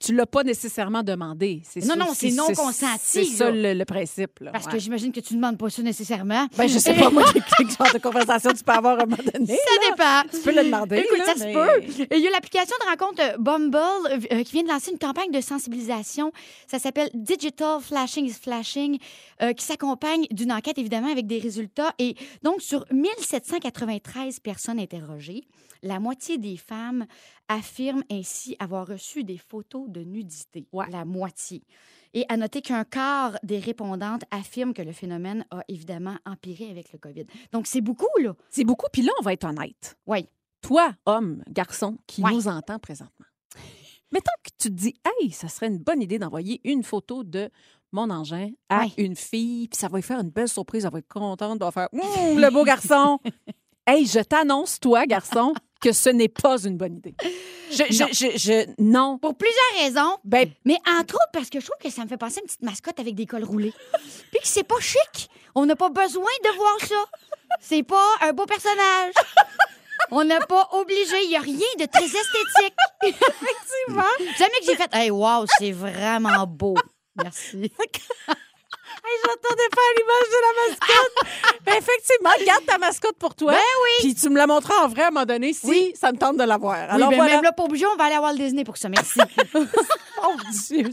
Tu 0.05 0.13
l'as 0.13 0.25
pas 0.25 0.43
nécessairement 0.43 1.01
demandé. 1.03 1.61
Non, 1.85 1.95
non, 1.97 2.07
c'est 2.13 2.31
non 2.31 2.47
consenti, 2.53 2.99
C'est 3.03 3.23
ça 3.25 3.49
là. 3.51 3.73
le, 3.73 3.79
le 3.79 3.85
principe. 3.85 4.39
Là. 4.39 4.51
Parce 4.51 4.65
Ouais. 4.67 4.73
que 4.73 4.79
j'imagine 4.79 5.11
que 5.11 5.19
tu 5.19 5.33
ne 5.33 5.39
demandes 5.39 5.57
pas 5.57 5.69
ça 5.69 5.81
nécessairement. 5.81 6.47
Ben, 6.57 6.67
je 6.67 6.77
sais 6.77 6.93
pas, 6.93 7.09
moi, 7.09 7.23
quel 7.57 7.69
genre 7.69 7.91
de 7.93 7.97
conversation 7.99 8.51
tu 8.53 8.63
peux 8.63 8.71
avoir 8.71 8.99
à 8.99 9.03
un 9.03 9.05
moment 9.05 9.23
donné. 9.33 9.55
Ça 9.57 9.89
dépend. 9.89 10.29
Tu 10.37 10.43
peux 10.43 10.55
le 10.55 10.63
demander. 10.65 10.97
Écoute, 10.97 11.17
là, 11.17 11.25
ça 11.25 11.33
se 11.35 11.43
mais- 11.43 11.53
peut. 11.53 12.05
Et 12.11 12.17
Il 12.17 12.23
y 12.23 12.27
a 12.27 12.31
l'application 12.31 12.75
de 12.81 12.89
rencontre 12.89 13.39
Bumble 13.39 13.77
euh, 13.77 14.19
euh, 14.33 14.43
qui 14.43 14.51
vient 14.53 14.63
de 14.63 14.69
lancer 14.69 14.91
une 14.91 14.99
campagne 14.99 15.31
de 15.31 15.41
sensibilisation. 15.41 16.31
Ça 16.67 16.77
s'appelle 16.79 17.09
Digital 17.13 17.79
Flashing 17.81 18.25
is 18.25 18.33
Flashing, 18.33 18.99
euh, 19.41 19.53
qui 19.53 19.65
s'accompagne 19.65 20.25
d'une 20.31 20.51
enquête, 20.51 20.77
évidemment, 20.77 21.11
avec 21.11 21.25
des 21.27 21.39
résultats. 21.39 21.93
Et 21.99 22.15
donc, 22.43 22.61
sur 22.61 22.85
1793 22.91 24.39
personnes 24.39 24.79
interrogées, 24.79 25.43
la 25.83 25.99
moitié 25.99 26.37
des 26.37 26.57
femmes 26.57 27.05
affirment 27.47 28.03
ainsi 28.11 28.55
avoir 28.59 28.87
reçu 28.87 29.23
des 29.23 29.37
photos 29.37 29.89
de 29.89 30.01
nudité. 30.01 30.67
La 30.89 31.05
moitié. 31.05 31.63
Et 32.13 32.25
à 32.29 32.37
noter 32.37 32.61
qu'un 32.61 32.85
quart 32.85 33.37
des 33.43 33.59
répondantes 33.59 34.23
affirment 34.31 34.73
que 34.73 34.81
le 34.81 34.93
phénomène 34.93 35.45
a 35.51 35.63
évidemment 35.67 36.15
empiré 36.25 36.69
avec 36.69 36.93
le 36.93 36.99
COVID. 36.99 37.25
Donc, 37.51 37.67
c'est 37.67 37.81
beaucoup, 37.81 38.07
là. 38.21 38.33
C'est 38.49 38.63
beaucoup. 38.63 38.87
Puis 38.91 39.01
là, 39.01 39.11
on 39.19 39.23
va 39.23 39.33
être 39.33 39.43
honnête. 39.45 39.97
Oui. 40.07 40.27
Toi, 40.61 40.93
homme, 41.05 41.43
garçon, 41.49 41.97
qui 42.07 42.23
Ouais. 42.23 42.31
nous 42.31 42.47
entend 42.47 42.79
présentement, 42.79 43.25
mettons 44.11 44.31
que 44.43 44.49
tu 44.57 44.69
te 44.69 44.73
dis, 44.73 44.93
hey, 45.21 45.31
ça 45.31 45.47
serait 45.49 45.67
une 45.67 45.77
bonne 45.79 46.01
idée 46.01 46.17
d'envoyer 46.17 46.61
une 46.63 46.83
photo 46.83 47.23
de 47.23 47.49
mon 47.91 48.09
engin 48.09 48.49
à 48.69 48.79
Ouais. 48.81 48.91
une 48.97 49.15
fille, 49.15 49.67
puis 49.67 49.77
ça 49.77 49.87
va 49.89 49.97
lui 49.97 50.03
faire 50.03 50.19
une 50.19 50.29
belle 50.31 50.47
surprise, 50.49 50.85
elle 50.85 50.91
va 50.91 50.99
être 50.99 51.07
contente, 51.07 51.59
elle 51.61 51.65
va 51.65 51.71
faire, 51.71 51.89
Hum, 51.93 52.39
le 52.39 52.49
beau 52.51 52.63
garçon. 52.63 53.19
hey, 53.87 54.05
je 54.05 54.19
t'annonce, 54.21 54.79
toi, 54.79 55.05
garçon, 55.05 55.53
que 55.85 55.93
ce 55.93 56.09
n'est 56.09 56.27
pas 56.29 56.57
une 56.63 56.77
bonne 56.77 56.95
idée. 56.97 57.15
Je, 57.71 57.83
je, 57.91 58.03
Non. 58.03 58.09
je, 58.11 58.37
je- 58.37 58.65
non. 58.79 59.17
Pour 59.19 59.35
plusieurs 59.35 59.83
raisons. 59.83 60.17
Ben, 60.23 60.49
Mais 60.65 60.77
entre 60.99 61.15
autres, 61.15 61.29
parce 61.31 61.49
que 61.49 61.59
je 61.59 61.65
trouve 61.67 61.77
que 61.81 61.89
ça 61.91 62.03
me 62.03 62.07
fait 62.07 62.17
penser 62.17 62.39
à 62.39 62.41
une 62.41 62.47
petite 62.47 62.63
mascotte 62.63 62.99
avec 62.99 63.13
des 63.15 63.25
cols 63.27 63.43
roulés. 63.43 63.73
Puis 64.31 64.39
que 64.41 64.47
c'est 64.47 64.63
pas 64.63 64.79
chic. 64.79 65.29
On 65.53 65.65
n'a 65.67 65.75
pas 65.75 65.89
besoin 65.89 66.31
de 66.43 66.55
voir 66.57 66.79
ça. 66.81 67.03
C'est 67.61 67.83
pas 67.83 68.03
un 68.21 68.33
beau 68.33 68.45
personnage. 68.45 69.13
On 70.11 70.23
n'a 70.23 70.39
pas 70.41 70.69
obligé. 70.73 71.15
Il 71.23 71.29
n'y 71.29 71.35
a 71.37 71.39
rien 71.39 71.67
de 71.79 71.85
très 71.85 72.05
esthétique. 72.05 72.75
Effectivement. 73.03 74.35
Jamais 74.37 74.59
que 74.59 74.65
j'ai 74.65 74.75
fait 74.75 74.89
Hey, 74.93 75.11
wow, 75.11 75.45
c'est 75.59 75.71
vraiment 75.71 76.45
beau. 76.47 76.75
Merci. 77.23 77.71
Hey, 79.07 79.17
j'attendais 79.23 79.69
pas 79.69 79.81
l'image 79.97 80.29
de 80.31 80.41
la 80.41 80.51
mascotte. 80.69 81.55
Ben, 81.65 81.73
effectivement, 81.77 82.29
garde 82.45 82.65
ta 82.65 82.77
mascotte 82.77 83.17
pour 83.17 83.33
toi. 83.33 83.51
Ben 83.53 83.57
oui. 83.57 83.91
Puis 84.01 84.13
tu 84.15 84.29
me 84.29 84.37
la 84.37 84.45
montreras 84.45 84.83
en 84.83 84.87
vrai 84.87 85.01
à 85.03 85.07
un 85.07 85.11
moment 85.11 85.25
donné 85.25 85.51
si 85.51 85.65
Oui. 85.65 85.93
ça 85.99 86.11
me 86.11 86.17
tente 86.17 86.37
de 86.37 86.43
la 86.43 86.57
voir. 86.57 86.75
Oui, 86.77 86.95
Alors 86.95 87.11
voilà. 87.11 87.33
même 87.35 87.43
là, 87.43 87.51
pas 87.51 87.63
obligé, 87.63 87.85
on 87.87 87.95
va 87.95 88.03
aller 88.05 88.15
à 88.15 88.21
Walt 88.21 88.35
Disney 88.35 88.63
pour 88.63 88.77
ça. 88.77 88.87
Merci. 88.89 89.19
Oh 90.23 90.33
Dieu. 90.67 90.89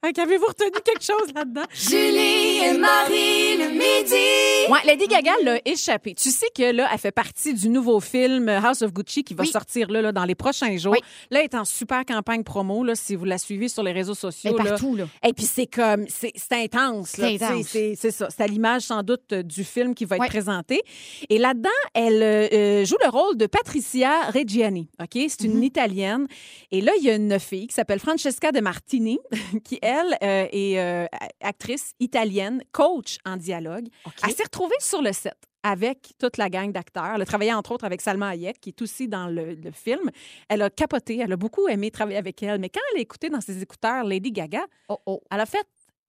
Hey, 0.00 0.12
Avez-vous 0.16 0.46
retenu 0.46 0.70
quelque 0.84 1.02
chose 1.02 1.34
là-dedans? 1.34 1.64
Julie 1.74 2.58
et 2.64 2.78
Marie 2.78 3.56
le 3.56 3.70
midi. 3.70 4.72
Ouais, 4.72 4.78
Lady 4.86 5.08
Gaga 5.08 5.32
l'a 5.42 5.58
échappé. 5.64 6.14
Tu 6.14 6.30
sais 6.30 6.46
que 6.54 6.70
là, 6.70 6.88
elle 6.92 6.98
fait 7.00 7.10
partie 7.10 7.52
du 7.52 7.68
nouveau 7.68 7.98
film 7.98 8.48
House 8.48 8.82
of 8.82 8.92
Gucci 8.92 9.24
qui 9.24 9.34
va 9.34 9.42
Oui. 9.42 9.48
sortir 9.48 9.90
là, 9.90 10.00
là, 10.00 10.12
dans 10.12 10.24
les 10.24 10.36
prochains 10.36 10.76
jours. 10.76 10.92
Oui. 10.92 11.00
Là, 11.32 11.40
elle 11.40 11.46
est 11.46 11.54
en 11.56 11.64
super 11.64 12.04
campagne 12.04 12.44
promo, 12.44 12.84
là, 12.84 12.94
si 12.94 13.16
vous 13.16 13.24
la 13.24 13.38
suivez 13.38 13.66
sur 13.66 13.82
les 13.82 13.90
réseaux 13.90 14.14
sociaux. 14.14 14.56
Là. 14.56 14.64
partout, 14.70 14.94
là. 14.94 15.08
Et 15.26 15.32
puis 15.32 15.46
c'est 15.46 15.66
comme, 15.66 16.06
c'est 16.08 16.32
intense. 16.52 17.16
là, 17.16 17.30
C'est. 17.64 17.96
C'est 17.96 18.10
ça. 18.12 18.28
C'est 18.30 18.42
à 18.42 18.46
l'image 18.46 18.82
sans 18.82 19.02
doute 19.02 19.32
euh, 19.32 19.42
du 19.42 19.64
film 19.64 19.96
qui 19.96 20.04
va 20.04 20.14
être 20.16 20.28
présenté. 20.28 20.80
Et 21.28 21.38
là-dedans, 21.38 21.68
elle 21.94 22.22
euh, 22.22 22.48
euh, 22.52 22.84
joue 22.84 22.96
le 23.02 23.10
rôle 23.10 23.36
de 23.36 23.46
Patricia 23.46 24.30
Reggiani. 24.32 24.88
Ok, 25.02 25.18
c'est 25.28 25.42
une 25.42 25.64
Italienne. 25.64 26.28
Et 26.70 26.82
là, 26.82 26.92
il 27.00 27.04
y 27.04 27.10
a 27.10 27.16
une 27.16 27.40
fille 27.40 27.66
qui 27.66 27.74
s'appelle 27.74 27.98
Francesca 27.98 28.52
De 28.52 28.60
Martini, 28.60 29.18
qui 29.64 29.80
elle 29.88 30.18
euh, 30.22 30.46
est 30.52 30.78
euh, 30.78 31.06
actrice 31.40 31.92
italienne, 32.00 32.62
coach 32.72 33.18
en 33.24 33.36
dialogue. 33.36 33.88
Elle 34.22 34.32
s'est 34.32 34.44
retrouvée 34.44 34.76
sur 34.80 35.02
le 35.02 35.12
set 35.12 35.36
avec 35.62 36.12
toute 36.18 36.36
la 36.36 36.48
gang 36.48 36.70
d'acteurs. 36.72 37.12
Elle 37.14 37.22
a 37.22 37.26
travaillé 37.26 37.52
entre 37.52 37.72
autres 37.72 37.84
avec 37.84 38.00
Salma 38.00 38.28
Hayek, 38.28 38.60
qui 38.60 38.70
est 38.70 38.82
aussi 38.82 39.08
dans 39.08 39.26
le, 39.26 39.54
le 39.54 39.70
film. 39.72 40.10
Elle 40.48 40.62
a 40.62 40.70
capoté, 40.70 41.18
elle 41.18 41.32
a 41.32 41.36
beaucoup 41.36 41.68
aimé 41.68 41.90
travailler 41.90 42.18
avec 42.18 42.42
elle. 42.42 42.60
Mais 42.60 42.68
quand 42.68 42.80
elle 42.92 42.98
a 42.98 43.02
écouté 43.02 43.28
dans 43.28 43.40
ses 43.40 43.60
écouteurs 43.62 44.04
Lady 44.04 44.30
Gaga, 44.30 44.64
Oh, 44.88 44.98
oh. 45.06 45.20
elle 45.30 45.40
a 45.40 45.46
fait 45.46 45.66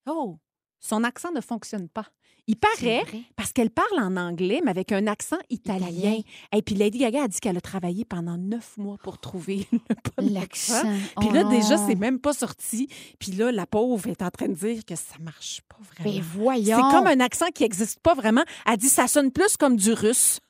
Oh, 0.07 0.37
son 0.79 1.03
accent 1.03 1.31
ne 1.31 1.41
fonctionne 1.41 1.89
pas. 1.89 2.05
Il 2.51 2.55
paraît, 2.55 3.03
parce 3.35 3.53
qu'elle 3.53 3.69
parle 3.69 3.99
en 3.99 4.17
anglais, 4.17 4.59
mais 4.65 4.71
avec 4.71 4.91
un 4.91 5.05
accent 5.05 5.37
italien. 5.51 5.87
Italien. 5.89 6.19
Et 6.51 6.63
puis 6.63 6.73
Lady 6.73 6.97
Gaga 6.97 7.25
a 7.25 7.27
dit 7.27 7.39
qu'elle 7.39 7.57
a 7.57 7.61
travaillé 7.61 8.05
pendant 8.05 8.37
neuf 8.39 8.75
mois 8.77 8.97
pour 9.03 9.19
trouver 9.19 9.67
le 9.71 9.77
bon 10.17 10.33
L'accent. 10.33 10.73
accent. 10.79 10.93
Oh 11.17 11.19
Puis 11.21 11.29
là, 11.29 11.43
déjà, 11.43 11.77
non. 11.77 11.87
c'est 11.87 11.93
même 11.95 12.19
pas 12.19 12.33
sorti. 12.33 12.87
Puis 13.19 13.33
là, 13.33 13.51
la 13.51 13.67
pauvre 13.67 14.07
est 14.07 14.23
en 14.23 14.31
train 14.31 14.47
de 14.47 14.55
dire 14.55 14.83
que 14.83 14.95
ça 14.95 15.13
marche 15.21 15.61
pas 15.69 15.77
vraiment. 15.93 16.09
Mais 16.09 16.15
C'est 16.23 16.37
voyons. 16.39 16.89
comme 16.89 17.05
un 17.05 17.19
accent 17.19 17.45
qui 17.53 17.61
n'existe 17.61 17.99
pas 17.99 18.15
vraiment. 18.15 18.43
Elle 18.65 18.77
dit 18.77 18.89
ça 18.89 19.07
sonne 19.07 19.31
plus 19.31 19.55
comme 19.55 19.75
du 19.77 19.93
russe. 19.93 20.39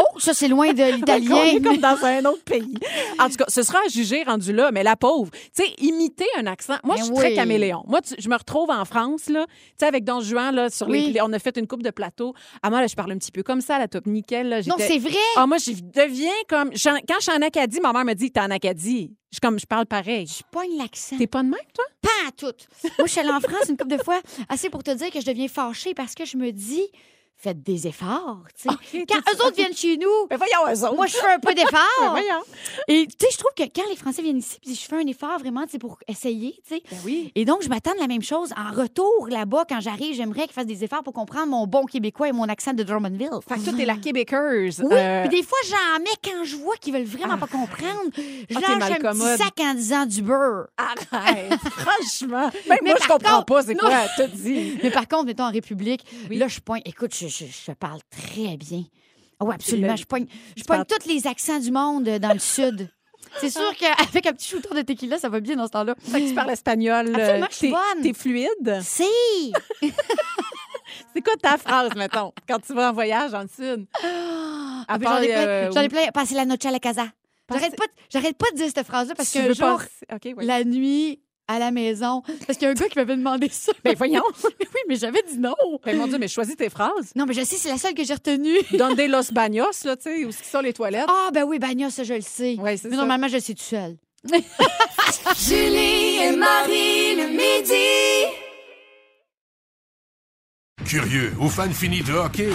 Oh, 0.00 0.18
ça, 0.18 0.32
c'est 0.32 0.46
loin 0.48 0.72
de 0.72 0.82
l'italien. 0.96 1.60
comme 1.62 1.78
dans 1.78 2.04
un 2.04 2.24
autre 2.26 2.44
pays. 2.44 2.74
En 3.18 3.28
tout 3.28 3.34
cas, 3.36 3.46
ce 3.48 3.62
sera 3.64 3.78
à 3.84 3.88
juger 3.88 4.22
rendu 4.22 4.52
là, 4.52 4.70
mais 4.72 4.84
la 4.84 4.94
pauvre, 4.96 5.30
tu 5.32 5.64
sais, 5.64 5.68
imiter 5.78 6.26
un 6.38 6.46
accent. 6.46 6.76
Moi, 6.84 6.94
Mais 6.94 7.00
je 7.00 7.06
suis 7.06 7.14
très 7.14 7.34
caméléon. 7.34 7.82
Moi, 7.86 8.00
tu- 8.00 8.14
je 8.18 8.28
me 8.28 8.36
retrouve 8.36 8.70
en 8.70 8.84
France, 8.84 9.28
là, 9.28 9.44
tu 9.48 9.52
sais, 9.80 9.86
avec 9.86 10.04
Don 10.04 10.20
Juan, 10.20 10.54
là, 10.54 10.70
sur 10.70 10.88
Oui. 10.88 11.10
les, 11.12 11.20
on 11.20 11.32
a 11.32 11.38
fait 11.40 11.56
une 11.58 11.66
coupe 11.66 11.82
de 11.82 11.90
plateau. 11.90 12.32
Ah, 12.62 12.70
moi, 12.70 12.80
là, 12.80 12.86
je 12.86 12.94
parle 12.94 13.10
un 13.12 13.18
petit 13.18 13.32
peu 13.32 13.42
comme 13.42 13.60
ça, 13.60 13.78
la 13.78 13.88
top 13.88 14.06
nickel, 14.06 14.48
là. 14.48 14.60
Non, 14.62 14.76
c'est 14.78 14.98
vrai. 14.98 15.10
Ah, 15.36 15.46
moi, 15.46 15.58
je 15.58 15.72
deviens 15.72 16.30
comme. 16.48 16.70
je- 16.74 16.88
Quand 17.06 17.16
je 17.18 17.22
suis 17.24 17.32
en 17.36 17.42
Acadie, 17.42 17.80
ma 17.80 17.92
mère 17.92 18.04
me 18.04 18.14
dit 18.14 18.30
T'es 18.30 18.40
en 18.40 18.50
Acadie. 18.50 19.10
Je 19.30 19.34
suis 19.36 19.40
comme, 19.42 19.58
je 19.58 19.66
parle 19.66 19.84
pareil. 19.84 20.26
Je 20.26 20.42
pogne 20.50 20.78
l'accent. 20.78 21.18
T'es 21.18 21.26
pas 21.26 21.42
de 21.42 21.48
même, 21.48 21.58
toi? 21.74 21.84
Pas 22.00 22.28
à 22.28 22.30
tout. 22.30 22.56
Moi, 22.98 23.06
je 23.06 23.10
suis 23.10 23.20
allée 23.20 23.28
en 23.30 23.40
France 23.40 23.68
une 23.68 23.76
couple 23.76 23.94
de 23.96 24.02
fois, 24.02 24.20
assez 24.48 24.70
pour 24.70 24.82
te 24.82 24.90
dire 24.92 25.10
que 25.10 25.20
je 25.20 25.26
deviens 25.26 25.48
fâchée 25.48 25.92
parce 25.92 26.14
que 26.14 26.24
je 26.24 26.36
me 26.38 26.50
dis, 26.50 26.86
faites 27.40 27.62
des 27.62 27.86
efforts. 27.86 28.40
tu 28.60 28.68
sais. 28.68 29.06
Quand 29.08 29.18
eux 29.18 29.46
autres 29.46 29.56
viennent 29.56 29.74
chez 29.74 29.96
nous, 29.96 30.08
Mais 30.30 30.36
voyons, 30.36 30.74
eux 30.74 30.84
autres. 30.84 30.96
moi, 30.96 31.06
je 31.06 31.14
fais 31.14 31.32
un 31.34 31.38
peu 31.38 31.54
d'effort. 31.54 31.78
voyons. 32.10 32.42
Et 32.88 33.06
tu 33.06 33.14
sais, 33.26 33.32
je 33.32 33.38
trouve 33.38 33.52
que 33.56 33.62
quand 33.74 33.88
les 33.88 33.96
Français 33.96 34.22
viennent 34.22 34.38
ici, 34.38 34.58
puis 34.60 34.74
je 34.74 34.80
fais 34.80 34.96
un 34.96 35.06
effort 35.06 35.38
vraiment, 35.38 35.64
tu 35.64 35.72
sais, 35.72 35.78
pour 35.78 35.98
essayer, 36.08 36.60
tu 36.66 36.74
sais. 36.76 36.82
Ben 36.90 36.96
oui. 37.04 37.30
Et 37.36 37.44
donc, 37.44 37.62
je 37.62 37.68
m'attends 37.68 37.94
de 37.94 38.00
la 38.00 38.08
même 38.08 38.22
chose. 38.22 38.50
En 38.56 38.72
retour, 38.74 39.28
là-bas, 39.30 39.64
quand 39.68 39.80
j'arrive, 39.80 40.14
j'aimerais 40.16 40.42
qu'ils 40.44 40.52
fassent 40.52 40.66
des 40.66 40.82
efforts 40.84 41.02
pour 41.04 41.12
comprendre 41.12 41.46
mon 41.46 41.66
bon 41.66 41.84
québécois 41.84 42.28
et 42.28 42.32
mon 42.32 42.48
accent 42.48 42.72
de 42.72 42.82
Drummondville. 42.82 43.28
Fait 43.48 43.54
que 43.54 43.60
toi, 43.60 43.72
t'es 43.76 43.84
la 43.84 43.96
québécoise. 43.96 44.80
Oui, 44.84 44.88
Euh, 44.92 45.26
puis 45.28 45.38
des 45.40 45.42
fois, 45.46 45.58
j'en 45.68 46.00
mets 46.00 46.10
quand 46.24 46.44
je 46.44 46.56
vois 46.56 46.76
qu'ils 46.76 46.92
veulent 46.92 47.04
vraiment 47.04 47.38
pas 47.38 47.46
comprendre. 47.46 48.10
Je 48.16 48.56
Ah, 48.56 48.78
lâche 48.78 48.90
un 48.90 49.12
petit 49.12 49.42
sac 49.42 49.52
en 49.60 49.74
disant 49.74 50.06
du 50.06 50.22
beurre. 50.22 50.66
Arrête. 50.76 51.54
Franchement. 51.70 52.50
Même 52.68 52.78
Mais 52.82 52.90
moi, 52.90 52.98
je 53.00 53.08
comprends 53.08 53.36
contre- 53.36 53.44
pas 53.46 53.62
c'est 53.62 53.74
non. 53.74 53.80
quoi. 53.80 54.06
T'as 54.16 54.26
dit. 54.26 54.78
Mais 54.82 54.90
par 54.90 55.06
contre, 55.06 55.26
mettons 55.26 55.44
en 55.44 55.52
République, 55.52 56.04
Oui. 56.30 56.36
là, 56.38 56.48
je 56.48 56.60
pointe. 56.60 56.82
Écoute, 56.84 57.14
je, 57.14 57.27
je, 57.28 57.44
je 57.46 57.72
parle 57.72 58.00
très 58.10 58.56
bien. 58.56 58.84
Oui, 59.40 59.54
absolument. 59.54 59.94
Je 59.96 60.04
pointe, 60.04 60.28
je 60.56 60.64
tous 60.64 61.08
les 61.08 61.26
accents 61.26 61.60
du 61.60 61.70
monde 61.70 62.08
euh, 62.08 62.18
dans 62.18 62.32
le 62.32 62.38
sud. 62.40 62.90
C'est 63.40 63.50
sûr 63.50 63.74
qu'avec 63.76 64.26
un 64.26 64.32
petit 64.32 64.48
shooter 64.48 64.74
de 64.74 64.82
tequila, 64.82 65.18
ça 65.18 65.28
va 65.28 65.40
bien 65.40 65.54
dans 65.56 65.66
ce 65.66 65.72
temps-là. 65.72 65.94
Fait 66.00 66.20
que 66.22 66.28
tu 66.28 66.34
parles 66.34 66.50
espagnol. 66.50 67.08
euh, 67.08 67.14
Absolument, 67.14 67.46
je 67.50 67.56
suis 67.56 67.68
t'es- 67.68 67.72
bonne. 67.94 68.02
T'es 68.02 68.12
fluide? 68.14 68.80
Si! 68.82 69.52
C'est 71.14 71.20
quoi 71.22 71.34
ta 71.40 71.58
phrase, 71.58 71.90
mettons, 71.96 72.32
quand 72.48 72.58
tu 72.60 72.72
vas 72.74 72.90
en 72.90 72.92
voyage 72.92 73.34
en 73.34 73.42
Sud? 73.46 73.86
Ah, 74.02 74.96
ben, 74.98 75.04
part, 75.04 75.16
J'en 75.18 75.22
ai 75.22 75.26
plein. 75.28 75.36
euh, 75.46 75.70
J'en 75.72 75.80
ai 75.82 75.88
plein. 75.88 76.06
Passer 76.12 76.34
la 76.34 76.44
noche 76.46 76.64
à 76.64 76.70
la 76.70 76.78
casa. 76.78 77.06
J'arrête 77.50 77.76
pas, 77.76 77.84
pas 78.38 78.50
de 78.52 78.56
dire 78.56 78.70
cette 78.74 78.86
phrase-là 78.86 79.14
parce 79.14 79.32
veux 79.34 79.54
jour, 79.54 79.78
passer- 79.78 80.06
OK, 80.12 80.34
oui. 80.38 80.46
la 80.46 80.64
nuit, 80.64 81.20
à 81.48 81.58
la 81.58 81.70
maison, 81.70 82.22
parce 82.46 82.58
qu'il 82.58 82.66
y 82.66 82.68
a 82.68 82.70
un 82.70 82.74
gars 82.74 82.88
qui 82.88 82.98
m'avait 82.98 83.16
demandé 83.16 83.48
ça. 83.50 83.72
Ben 83.82 83.94
voyons. 83.96 84.22
oui, 84.44 84.80
mais 84.88 84.96
j'avais 84.96 85.22
dit 85.28 85.38
non. 85.38 85.54
Ben 85.84 85.96
mon 85.96 86.06
Dieu, 86.06 86.18
mais 86.18 86.28
choisis 86.28 86.56
tes 86.56 86.68
phrases. 86.68 87.12
Non, 87.16 87.24
mais 87.26 87.32
je 87.34 87.42
sais, 87.42 87.56
c'est 87.56 87.70
la 87.70 87.78
seule 87.78 87.94
que 87.94 88.04
j'ai 88.04 88.14
retenue. 88.14 88.58
Donde 88.78 89.00
los 89.00 89.32
baños, 89.32 89.84
là, 89.84 89.96
tu 89.96 90.02
sais, 90.02 90.24
où 90.26 90.30
sont 90.30 90.60
les 90.60 90.72
toilettes. 90.74 91.06
Ah, 91.08 91.30
ben 91.32 91.44
oui, 91.44 91.58
Bagnos, 91.58 91.90
ça, 91.90 92.04
je 92.04 92.14
le 92.14 92.20
sais. 92.20 92.56
Ouais, 92.58 92.76
c'est 92.76 92.88
mais 92.88 92.94
ça. 92.94 93.00
normalement, 93.00 93.28
je 93.28 93.34
le 93.34 93.40
sais 93.40 93.54
tout 93.54 93.62
seul. 93.62 93.96
Julie 95.48 96.18
et 96.18 96.36
Marie 96.36 97.16
le 97.16 97.28
midi. 97.28 98.34
Curieux 100.84 101.32
ou 101.40 101.48
fan 101.48 101.72
fini 101.72 102.02
de 102.02 102.12
hockey? 102.12 102.50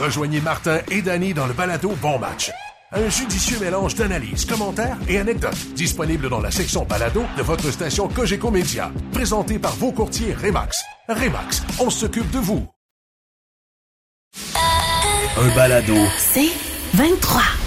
Rejoignez 0.00 0.40
Martin 0.40 0.80
et 0.90 1.02
Danny 1.02 1.34
dans 1.34 1.46
le 1.46 1.52
balado 1.52 1.90
Bon 2.00 2.18
Match. 2.18 2.50
Un 2.92 3.08
judicieux 3.08 3.60
mélange 3.60 3.94
d'analyses, 3.94 4.44
commentaires 4.44 4.96
et 5.08 5.18
anecdotes 5.18 5.74
disponible 5.74 6.28
dans 6.28 6.40
la 6.40 6.50
section 6.50 6.84
balado 6.84 7.22
de 7.36 7.42
votre 7.42 7.70
station 7.70 8.08
Cogeco 8.08 8.50
Média. 8.50 8.90
Présenté 9.12 9.60
par 9.60 9.76
vos 9.76 9.92
courtiers 9.92 10.34
Remax. 10.34 10.82
Remax, 11.08 11.62
on 11.78 11.88
s'occupe 11.88 12.28
de 12.32 12.38
vous. 12.38 12.66
Un 15.36 15.54
balado. 15.54 15.94
C'est 16.18 16.50
23. 16.94 17.59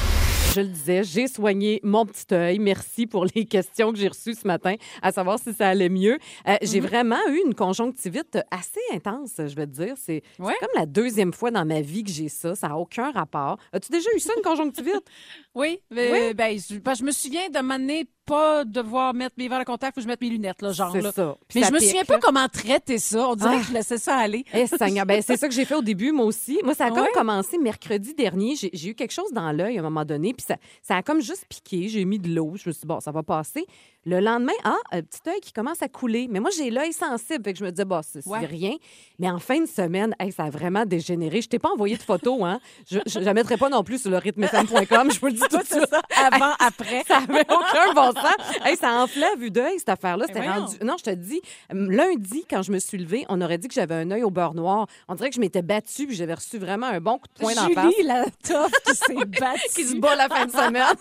Je 0.56 0.62
le 0.62 0.68
disais, 0.68 1.04
j'ai 1.04 1.28
soigné 1.28 1.80
mon 1.84 2.06
petit 2.06 2.32
œil. 2.32 2.60
Merci 2.60 3.08
pour 3.08 3.26
les 3.34 3.46
questions 3.46 3.92
que 3.92 3.98
j'ai 3.98 4.08
reçues 4.08 4.36
ce 4.36 4.46
matin, 4.46 4.76
à 5.02 5.12
savoir 5.12 5.39
si 5.39 5.52
ça 5.54 5.70
allait 5.70 5.89
mieux. 5.89 6.20
Euh, 6.48 6.58
J'ai 6.62 6.80
Mhm. 6.80 6.88
vraiment 6.88 7.28
eu 7.30 7.42
une 7.46 7.56
conjonctivite 7.56 8.38
assez 8.52 8.80
intense, 8.94 9.32
je 9.38 9.56
vais 9.56 9.66
te 9.66 9.72
dire. 9.72 9.96
C'est 9.98 10.22
Ouais. 10.38 10.54
comme 10.60 10.70
la 10.76 10.86
deuxième 10.86 11.34
fois 11.34 11.50
dans 11.50 11.66
ma 11.66 11.82
vie 11.82 12.04
que 12.04 12.12
j'ai 12.12 12.30
ça. 12.30 12.56
Ça 12.56 12.68
n'a 12.68 12.78
aucun 12.78 13.10
rapport. 13.12 13.58
As-tu 13.72 13.92
déjà 13.92 14.10
eu 14.16 14.20
ça, 14.20 14.34
une 14.38 14.44
conjonctivite? 14.44 14.94
Oui, 15.56 15.80
mais, 15.92 16.34
ben, 16.34 16.58
je, 16.58 16.80
ben, 16.80 16.96
je 16.96 17.04
me 17.04 17.12
souviens 17.12 17.48
de 17.48 17.60
m'amener 17.60 18.06
pas 18.26 18.64
devoir 18.66 19.14
mettre 19.14 19.36
mes 19.38 19.48
verres 19.48 19.60
de 19.60 19.66
contact, 19.66 19.96
faut 19.96 20.00
que 20.00 20.04
je 20.04 20.08
mette 20.08 20.22
mes 20.22 20.30
lunettes, 20.30 20.62
là, 20.62 20.72
genre. 20.72 20.92
C'est 20.94 21.02
ça. 21.12 21.38
Puis 21.48 21.60
Mais 21.60 21.62
ça 21.64 21.68
je 21.70 21.74
me 21.74 21.80
pique, 21.80 21.88
souviens 21.90 22.06
pas 22.06 22.20
comment 22.20 22.48
traiter 22.48 22.98
ça. 22.98 23.28
On 23.30 23.36
dirait 23.36 23.56
Ah. 23.56 23.60
que 23.60 23.66
je 23.68 23.74
laissais 23.74 23.98
ça 23.98 24.18
aller. 24.18 24.46
Eh, 24.54 24.66
ben, 25.06 25.22
c'est 25.22 25.38
ça 25.38 25.48
que 25.48 25.54
j'ai 25.54 25.66
fait 25.66 25.76
au 25.76 25.82
début, 25.82 26.12
moi 26.12 26.26
aussi. 26.26 26.60
Moi, 26.64 26.74
ça 26.74 26.86
a 26.86 26.92
comme 26.92 27.08
commencé 27.14 27.58
mercredi 27.58 28.14
dernier. 28.14 28.56
J'ai 28.56 28.70
j'ai 28.74 28.90
eu 28.90 28.96
quelque 28.96 29.12
chose 29.14 29.32
dans 29.34 29.52
l'œil 29.52 29.78
à 29.78 29.82
un 29.82 29.84
moment 29.84 30.06
donné, 30.06 30.34
puis 30.34 30.46
ça, 30.48 30.56
ça 30.82 30.96
a 30.98 31.04
comme 31.04 31.22
juste 31.22 31.46
piqué. 31.50 31.88
J'ai 31.90 32.06
mis 32.06 32.20
de 32.20 32.30
l'eau. 32.30 32.54
Je 32.56 32.70
me 32.70 32.74
suis 32.74 32.82
dit, 32.82 32.88
bon, 32.88 33.00
ça 33.00 33.12
va 33.12 33.24
passer. 33.24 33.66
Le 34.06 34.20
lendemain, 34.20 34.52
ah, 34.66 34.76
un 34.92 35.02
petit 35.02 35.22
œil 35.30 35.39
qui 35.39 35.54
commence 35.54 35.82
à 35.82 35.88
couler. 35.88 36.28
Mais 36.30 36.39
moi, 36.42 36.50
j'ai 36.56 36.70
l'œil 36.70 36.92
sensible, 36.92 37.44
fait 37.44 37.54
que 37.54 37.60
je 37.60 37.63
me 37.63 37.72
disais, 37.72 37.86
bah, 37.86 38.02
c'est 38.04 38.26
Ouais. 38.28 38.46
rien. 38.46 38.76
Mais 39.20 39.30
en 39.30 39.39
fin 39.39 39.62
de 39.62 39.66
semaine, 39.66 40.13
hey, 40.20 40.32
ça 40.32 40.44
a 40.44 40.50
vraiment 40.50 40.86
dégénéré. 40.86 41.42
Je 41.42 41.48
t'ai 41.48 41.60
pas 41.60 41.70
envoyé 41.70 41.96
de 41.96 42.04
photo, 42.04 42.44
hein. 42.44 42.60
Je 42.89 42.98
ne 43.20 43.24
la 43.24 43.34
mettrai 43.34 43.56
pas 43.58 43.70
non 43.70 43.84
plus 43.84 44.02
sur 44.02 44.12
le 44.12 44.18
rythmefm.com. 44.18 45.12
Je 45.12 45.20
vous 45.20 45.28
le 45.28 45.34
dis 45.34 45.39
tout 45.50 45.58
de 45.58 45.63
suite. 45.66 45.96
Avant, 46.18 46.52
après. 46.60 47.04
Ça 47.08 47.18
avait 47.18 47.46
aucun 47.50 47.94
bon 47.96 48.12
sens. 48.12 48.36
Hey, 48.66 48.76
ça 48.76 48.92
enflait 49.02 49.26
à 49.34 49.36
vue 49.38 49.52
d'œil, 49.52 49.80
cette 49.80 49.89
affaire-là. 49.89 50.26
C'était 50.28 50.39
Mais 50.42 50.48
voyons. 50.48 50.66
rendu. 50.66 50.78
Non, 50.84 50.96
je 50.98 51.04
te 51.06 51.10
dis, 51.12 51.42
lundi, 51.72 52.46
quand 52.50 52.62
je 52.62 52.72
me 52.72 52.80
suis 52.80 52.98
levée, 52.98 53.26
on 53.30 53.39
aurait 53.42 53.58
dit 53.58 53.68
que 53.70 53.74
j'avais 53.74 53.96
un 53.96 54.12
œil 54.12 54.24
au 54.24 54.30
beurre 54.32 54.54
noir. 54.54 54.88
On 55.08 55.16
dirait 55.16 55.30
que 55.30 55.36
je 55.36 55.39
m'étais 55.42 55.62
battue 55.62 56.08
puis 56.08 56.16
j'avais 56.16 56.34
reçu 56.34 56.58
vraiment 56.58 56.88
un 56.88 57.00
bon 57.00 57.18
coup 57.20 57.28
de 57.36 57.39
poing 57.42 57.54
dans 57.56 57.68
la 57.70 57.74
face. 57.74 57.94
Julie, 57.96 58.08
la 58.08 58.26
toffe 58.46 58.72
qui 58.86 58.96
s'est 58.96 59.13
battue. 59.39 59.62
Qui 59.76 59.84
se 59.86 59.96
bat 59.96 60.16
la 60.16 60.28
fin 60.28 60.46
de 60.46 60.52
semaine. 60.52 60.84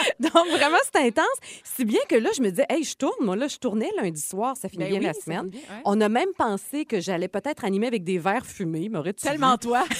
Donc, 0.20 0.48
vraiment, 0.48 0.76
c'était 0.84 1.06
intense. 1.06 1.26
Si 1.64 1.84
bien 1.84 2.00
que 2.08 2.16
là, 2.16 2.30
je 2.36 2.42
me 2.42 2.50
disais, 2.50 2.66
hey, 2.68 2.84
je 2.84 2.96
tourne. 2.96 3.24
Moi, 3.24 3.36
là, 3.36 3.48
je 3.48 3.56
tournais 3.58 3.90
lundi 4.00 4.20
soir. 4.20 4.56
Ça 4.56 4.68
finit 4.68 4.84
Ben 4.84 4.90
bien 4.90 4.98
oui, 5.00 5.06
la 5.06 5.12
semaine. 5.14 5.50
finit 5.50 5.64
bien, 5.66 5.76
ouais. 5.76 5.82
On 5.84 6.00
a 6.00 6.08
même 6.08 6.32
pensé 6.36 6.84
que 6.84 7.00
j'allais 7.00 7.28
peut-être 7.28 7.64
animer 7.64 7.86
avec 7.86 8.04
des 8.04 8.18
verres 8.18 8.46
fumés. 8.46 8.88
M'aurais-tu 8.88 9.24
Tellement 9.26 9.52
vu? 9.52 9.58
toi. 9.58 9.84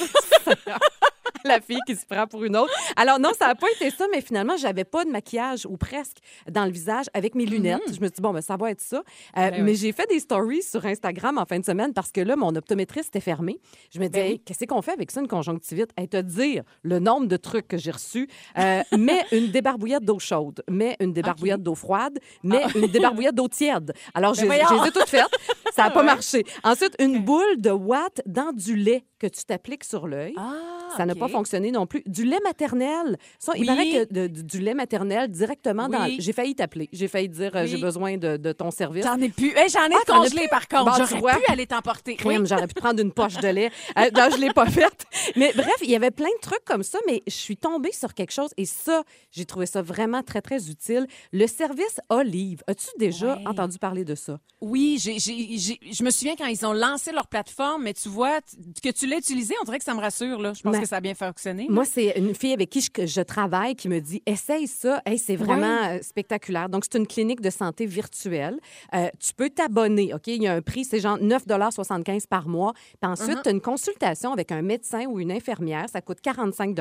la 1.45 1.61
fille 1.61 1.81
qui 1.87 1.97
se 1.97 2.05
prend 2.07 2.27
pour 2.27 2.45
une 2.45 2.57
autre. 2.57 2.73
Alors 2.97 3.19
non, 3.19 3.31
ça 3.39 3.49
n'a 3.49 3.55
pas 3.55 3.67
été 3.77 3.91
ça, 3.91 4.07
mais 4.13 4.21
finalement, 4.21 4.57
j'avais 4.57 4.85
pas 4.85 5.05
de 5.05 5.11
maquillage 5.11 5.67
ou 5.67 5.77
presque 5.77 6.19
dans 6.51 6.65
le 6.65 6.71
visage 6.71 7.07
avec 7.15 7.35
mes 7.35 7.47
lunettes. 7.47 7.81
Je 7.87 8.01
me 8.01 8.07
suis 8.07 8.11
dit, 8.13 8.21
bon, 8.23 8.33
ben, 8.33 8.41
ça 8.41 8.57
va 8.57 8.71
être 8.71 8.81
ça. 8.81 8.99
Euh, 8.99 9.51
Ben 9.51 9.65
mais 9.65 9.73
oui. 9.73 9.77
j'ai 9.77 9.93
fait 9.93 10.07
des 10.09 10.19
stories 10.21 10.63
sur 10.63 10.85
Instagram 10.87 11.39
en 11.39 11.45
fin 11.47 11.59
de 11.59 11.65
semaine 11.65 11.93
parce 11.93 12.13
que 12.13 12.21
là, 12.21 12.37
mon 12.37 12.55
optométriste 12.55 13.09
était 13.09 13.21
fermé. 13.21 13.61
Je 13.93 13.99
me 14.01 14.07
disais, 14.09 14.23
Ben. 14.25 14.31
Hey, 14.33 14.39
qu'est-ce 14.41 14.65
qu'on 14.67 14.83
fait 14.83 14.93
avec 14.93 15.11
ça, 15.11 15.21
une 15.21 15.29
conjonctivite? 15.29 15.91
Elle 15.97 16.09
te 16.09 16.21
dire 16.21 16.63
le 16.83 16.99
nombre 16.99 17.27
de 17.27 17.37
trucs 17.37 17.69
que 17.69 17.77
j'ai 17.79 17.91
reçus. 17.91 18.29
Euh, 18.59 18.83
mets 18.99 19.25
une 19.33 19.51
débarbouillette 19.51 20.05
d'eau 20.05 20.19
chaude, 20.19 20.63
mets 20.69 20.97
une 21.01 21.13
débarbouillette 21.13 21.63
d'eau 21.63 21.75
froide, 21.75 22.19
mets 22.43 22.65
une 22.75 22.87
débarbouillette 22.93 23.35
d'eau 23.35 23.49
tiède. 23.49 23.93
Alors, 24.15 24.35
j'ai 24.35 24.43
Ah. 24.43 24.49
Ben 24.49 24.67
je 24.69 24.75
les 24.83 24.89
ai 24.89 24.91
toutes 24.93 25.09
faites. 25.09 25.27
Ça 25.75 25.85
n'a 25.85 25.91
pas 25.91 26.01
Ouais. 26.01 26.07
marché. 26.07 26.45
Ensuite, 26.65 26.95
une 26.99 27.19
boule 27.25 27.57
de 27.59 27.71
watt 27.71 28.21
dans 28.27 28.53
du 28.53 28.75
lait 28.75 29.05
que 29.19 29.27
tu 29.27 29.45
t'appliques 29.45 29.85
sur 29.85 30.07
l'œil. 30.09 30.35
Ah. 30.37 30.55
Ça 30.97 31.07
n'a 31.07 31.15
pas 31.15 31.29
fonctionné 31.29 31.71
non 31.71 31.87
plus. 31.87 32.03
Du 32.07 32.25
lait 32.25 32.39
maternel. 32.45 33.17
Ça, 33.39 33.53
Il 33.57 33.61
Oui. 33.63 33.67
paraît 33.67 33.91
que 34.07 34.13
de- 34.15 34.27
du, 34.27 34.45
du 34.45 34.61
lait 34.61 34.75
maternel 34.75 35.31
directement 35.31 35.89
dans... 35.89 36.09
J'ai 36.19 36.33
failli 36.33 36.55
t'appeler. 36.55 36.89
J'ai 36.93 37.09
failli 37.09 37.29
dire, 37.29 37.55
euh, 37.55 37.63
Oui. 37.63 37.69
j'ai 37.69 37.79
besoin 37.79 38.17
de, 38.17 38.37
de 38.37 38.53
ton 38.53 38.71
service. 38.71 39.05
J'en 39.05 39.21
ai 39.21 39.29
plus. 39.29 39.53
Hey, 39.57 39.69
J'en 39.69 39.87
ai 39.87 39.95
Ah, 39.95 40.13
congelé, 40.13 40.49
par 40.49 40.67
contre. 40.69 40.85
Bon, 40.99 41.05
J'aurais 41.07 41.39
pu 41.41 41.53
aller 41.53 41.67
t'emporter. 41.67 42.17
J'aurais 42.21 42.67
pu 42.67 42.75
prendre 42.75 43.01
une 43.01 43.13
poche 43.13 43.37
de 43.37 43.49
lait. 43.49 43.71
Euh, 43.99 44.09
non, 44.17 44.29
je 44.33 44.37
l'ai 44.41 44.53
pas 44.53 44.67
faite. 44.67 45.05
Mais 45.37 45.53
bref, 45.55 45.75
il 45.83 45.91
y 45.91 45.97
avait 45.97 46.11
plein 46.11 46.29
de 46.29 46.41
trucs 46.41 46.65
comme 46.65 46.83
ça, 46.83 46.99
mais 47.07 47.23
je 47.27 47.33
suis 47.33 47.57
tombée 47.57 47.93
sur 47.93 48.15
quelque 48.15 48.33
chose 48.33 48.51
et 48.57 48.65
ça, 48.65 49.03
j'ai 49.33 49.45
trouvé 49.45 49.67
ça 49.67 49.83
vraiment 49.83 50.23
très, 50.23 50.41
très 50.41 50.69
utile. 50.71 51.07
Le 51.33 51.47
service 51.47 52.01
Olive. 52.09 52.63
As-tu 52.67 52.87
déjà 52.99 53.37
Ouais. 53.37 53.47
entendu 53.47 53.79
parler 53.79 54.05
de 54.05 54.15
ça? 54.15 54.39
Oui, 54.61 54.99
je 55.01 56.05
me 56.05 56.11
souviens 56.11 56.35
quand 56.37 56.47
ils 56.47 56.65
ont 56.67 56.73
lancé 56.73 57.13
leur 57.13 57.27
plateforme, 57.27 57.83
mais 57.85 57.95
tu 57.95 58.09
vois, 58.09 58.41
que 58.83 58.91
tu 58.91 59.07
l'as 59.07 59.17
utilisé, 59.19 59.55
on 59.61 59.65
dirait 59.65 59.79
que 59.79 59.85
ça 59.85 59.95
me 59.95 60.01
rassure. 60.01 60.41
Là. 60.41 60.53
Je 60.55 60.63
pense 60.63 60.77
que 60.81 60.87
ça 60.89 60.97
a 60.97 61.01
bien 61.01 61.15
fonctionné. 61.15 61.67
Moi, 61.69 61.85
c'est 61.85 62.13
une 62.17 62.35
fille 62.35 62.53
avec 62.53 62.71
qui 62.71 62.81
je, 62.81 63.21
travaille 63.23 63.75
qui 63.77 63.89
me 63.89 64.01
dit 64.01 64.23
essaye 64.27 64.67
ça. 64.67 65.03
Hey, 65.07 65.19
c'est 65.19 65.37
vraiment 65.37 65.85
euh, 65.89 65.99
spectaculaire. 66.03 66.69
Donc, 66.69 66.85
c'est 66.85 66.99
une 66.99 67.07
clinique 67.07 67.41
de 67.41 67.51
santé 67.51 67.87
virtuelle. 67.87 68.59
Euh, 68.95 69.09
tu 69.19 69.33
peux 69.35 69.51
t'abonner. 69.51 70.13
OK? 70.15 70.27
Il 70.27 70.43
y 70.43 70.49
a 70.49 70.55
un 70.55 70.63
prix, 70.63 70.85
c'est 70.85 71.01
genre 71.01 71.19
9,75 71.19 72.27
par 72.27 72.49
mois. 72.49 72.73
Puis 73.01 73.11
ensuite, 73.11 73.37
Mhm. 73.37 73.43
tu 73.43 73.49
as 73.49 73.53
une 73.53 73.61
consultation 73.61 74.33
avec 74.33 74.53
un 74.53 74.63
médecin 74.63 75.05
ou 75.07 75.21
une 75.21 75.33
infirmière. 75.33 75.87
Ça 75.89 76.01
coûte 76.01 76.21
45 76.21 76.75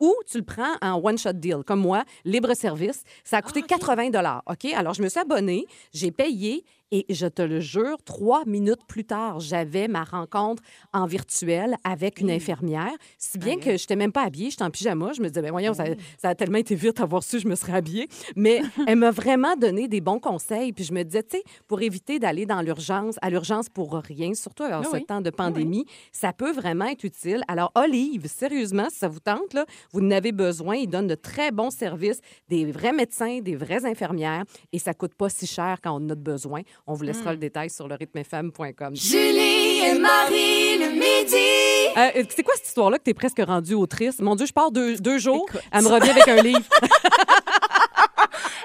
ou 0.00 0.14
tu 0.26 0.38
le 0.38 0.44
prends 0.44 0.74
en 0.82 1.00
one-shot 1.02 1.34
deal, 1.34 1.58
comme 1.66 1.80
moi, 1.80 2.04
libre 2.24 2.54
service. 2.54 3.02
Ça 3.24 3.38
a 3.38 3.42
coûté 3.42 3.62
80 3.62 4.10
OK? 4.46 4.64
Alors, 4.74 4.94
je 4.94 5.02
me 5.02 5.08
suis 5.08 5.20
abonnée, 5.20 5.66
j'ai 5.92 6.10
payé 6.10 6.64
et 6.90 7.04
je 7.10 7.26
te 7.26 7.42
le 7.42 7.60
jure, 7.60 7.98
trois 8.04 8.44
minutes 8.46 8.84
plus 8.86 9.04
tard, 9.04 9.40
j'avais 9.40 9.88
ma 9.88 10.04
rencontre 10.04 10.62
en 10.92 11.06
virtuel 11.06 11.76
avec 11.84 12.20
une 12.20 12.30
infirmière. 12.30 12.92
Si 13.18 13.38
bien 13.38 13.58
que 13.58 13.76
je 13.76 13.82
n'étais 13.82 13.96
même 13.96 14.12
pas 14.12 14.22
habillée, 14.22 14.50
j'étais 14.50 14.64
en 14.64 14.70
pyjama. 14.70 15.12
Je 15.12 15.20
me 15.20 15.28
disais, 15.28 15.42
ben 15.42 15.50
voyons, 15.50 15.74
ça, 15.74 15.84
ça 16.16 16.30
a 16.30 16.34
tellement 16.34 16.58
été 16.58 16.74
vite 16.74 17.00
avoir 17.00 17.22
su, 17.22 17.40
je 17.40 17.48
me 17.48 17.56
serais 17.56 17.74
habillée. 17.74 18.08
Mais 18.36 18.62
elle 18.86 18.96
m'a 18.96 19.10
vraiment 19.10 19.54
donné 19.56 19.88
des 19.88 20.00
bons 20.00 20.18
conseils. 20.18 20.72
Puis 20.72 20.84
je 20.84 20.94
me 20.94 21.02
disais, 21.02 21.22
tu 21.22 21.36
sais, 21.36 21.42
pour 21.66 21.82
éviter 21.82 22.18
d'aller 22.18 22.46
dans 22.46 22.62
l'urgence, 22.62 23.16
à 23.20 23.28
l'urgence 23.28 23.68
pour 23.68 23.92
rien, 23.94 24.32
surtout 24.34 24.62
en 24.62 24.80
Ah 24.80 24.84
ce 24.90 24.96
temps 24.98 25.20
de 25.20 25.30
pandémie, 25.30 25.84
ça 26.12 26.32
peut 26.32 26.52
vraiment 26.52 26.86
être 26.86 27.04
utile. 27.04 27.42
Alors, 27.48 27.70
Olive, 27.74 28.26
sérieusement, 28.28 28.86
si 28.88 28.98
ça 28.98 29.08
vous 29.08 29.20
tente, 29.20 29.52
là, 29.52 29.66
vous 29.92 30.00
en 30.00 30.10
avez 30.10 30.32
besoin. 30.32 30.76
Ils 30.76 30.86
donnent 30.88 31.06
de 31.06 31.14
très 31.14 31.50
bons 31.50 31.70
services, 31.70 32.20
des 32.48 32.64
vrais 32.70 32.92
médecins, 32.92 33.40
des 33.40 33.56
vraies 33.56 33.84
infirmières, 33.86 34.44
et 34.72 34.78
ça 34.78 34.94
coûte 34.94 35.14
pas 35.14 35.28
si 35.28 35.46
cher 35.46 35.78
quand 35.82 35.92
on 35.92 36.04
en 36.04 36.10
a 36.10 36.14
besoin. 36.14 36.62
On 36.86 36.94
vous 36.94 37.04
laissera 37.04 37.30
Hmm. 37.30 37.34
le 37.34 37.38
détail 37.38 37.70
sur 37.70 37.88
le 37.88 37.94
rythmefm.com. 37.94 38.94
Julie 38.94 39.80
et 39.84 39.98
Marie 39.98 40.78
le 40.78 40.90
midi. 40.92 41.36
Euh, 41.96 42.24
c'est 42.28 42.42
quoi 42.42 42.54
cette 42.56 42.66
histoire-là 42.68 42.98
que 42.98 43.04
tu 43.04 43.10
es 43.10 43.14
presque 43.14 43.40
rendue 43.44 43.74
autrice? 43.74 44.20
Mon 44.20 44.36
Dieu, 44.36 44.46
je 44.46 44.52
pars 44.52 44.70
deux, 44.70 44.96
deux 44.96 45.18
jours, 45.18 45.48
elle 45.72 45.82
me 45.82 45.88
revient 45.88 46.10
avec 46.10 46.28
un 46.28 46.42
livre. 46.42 46.60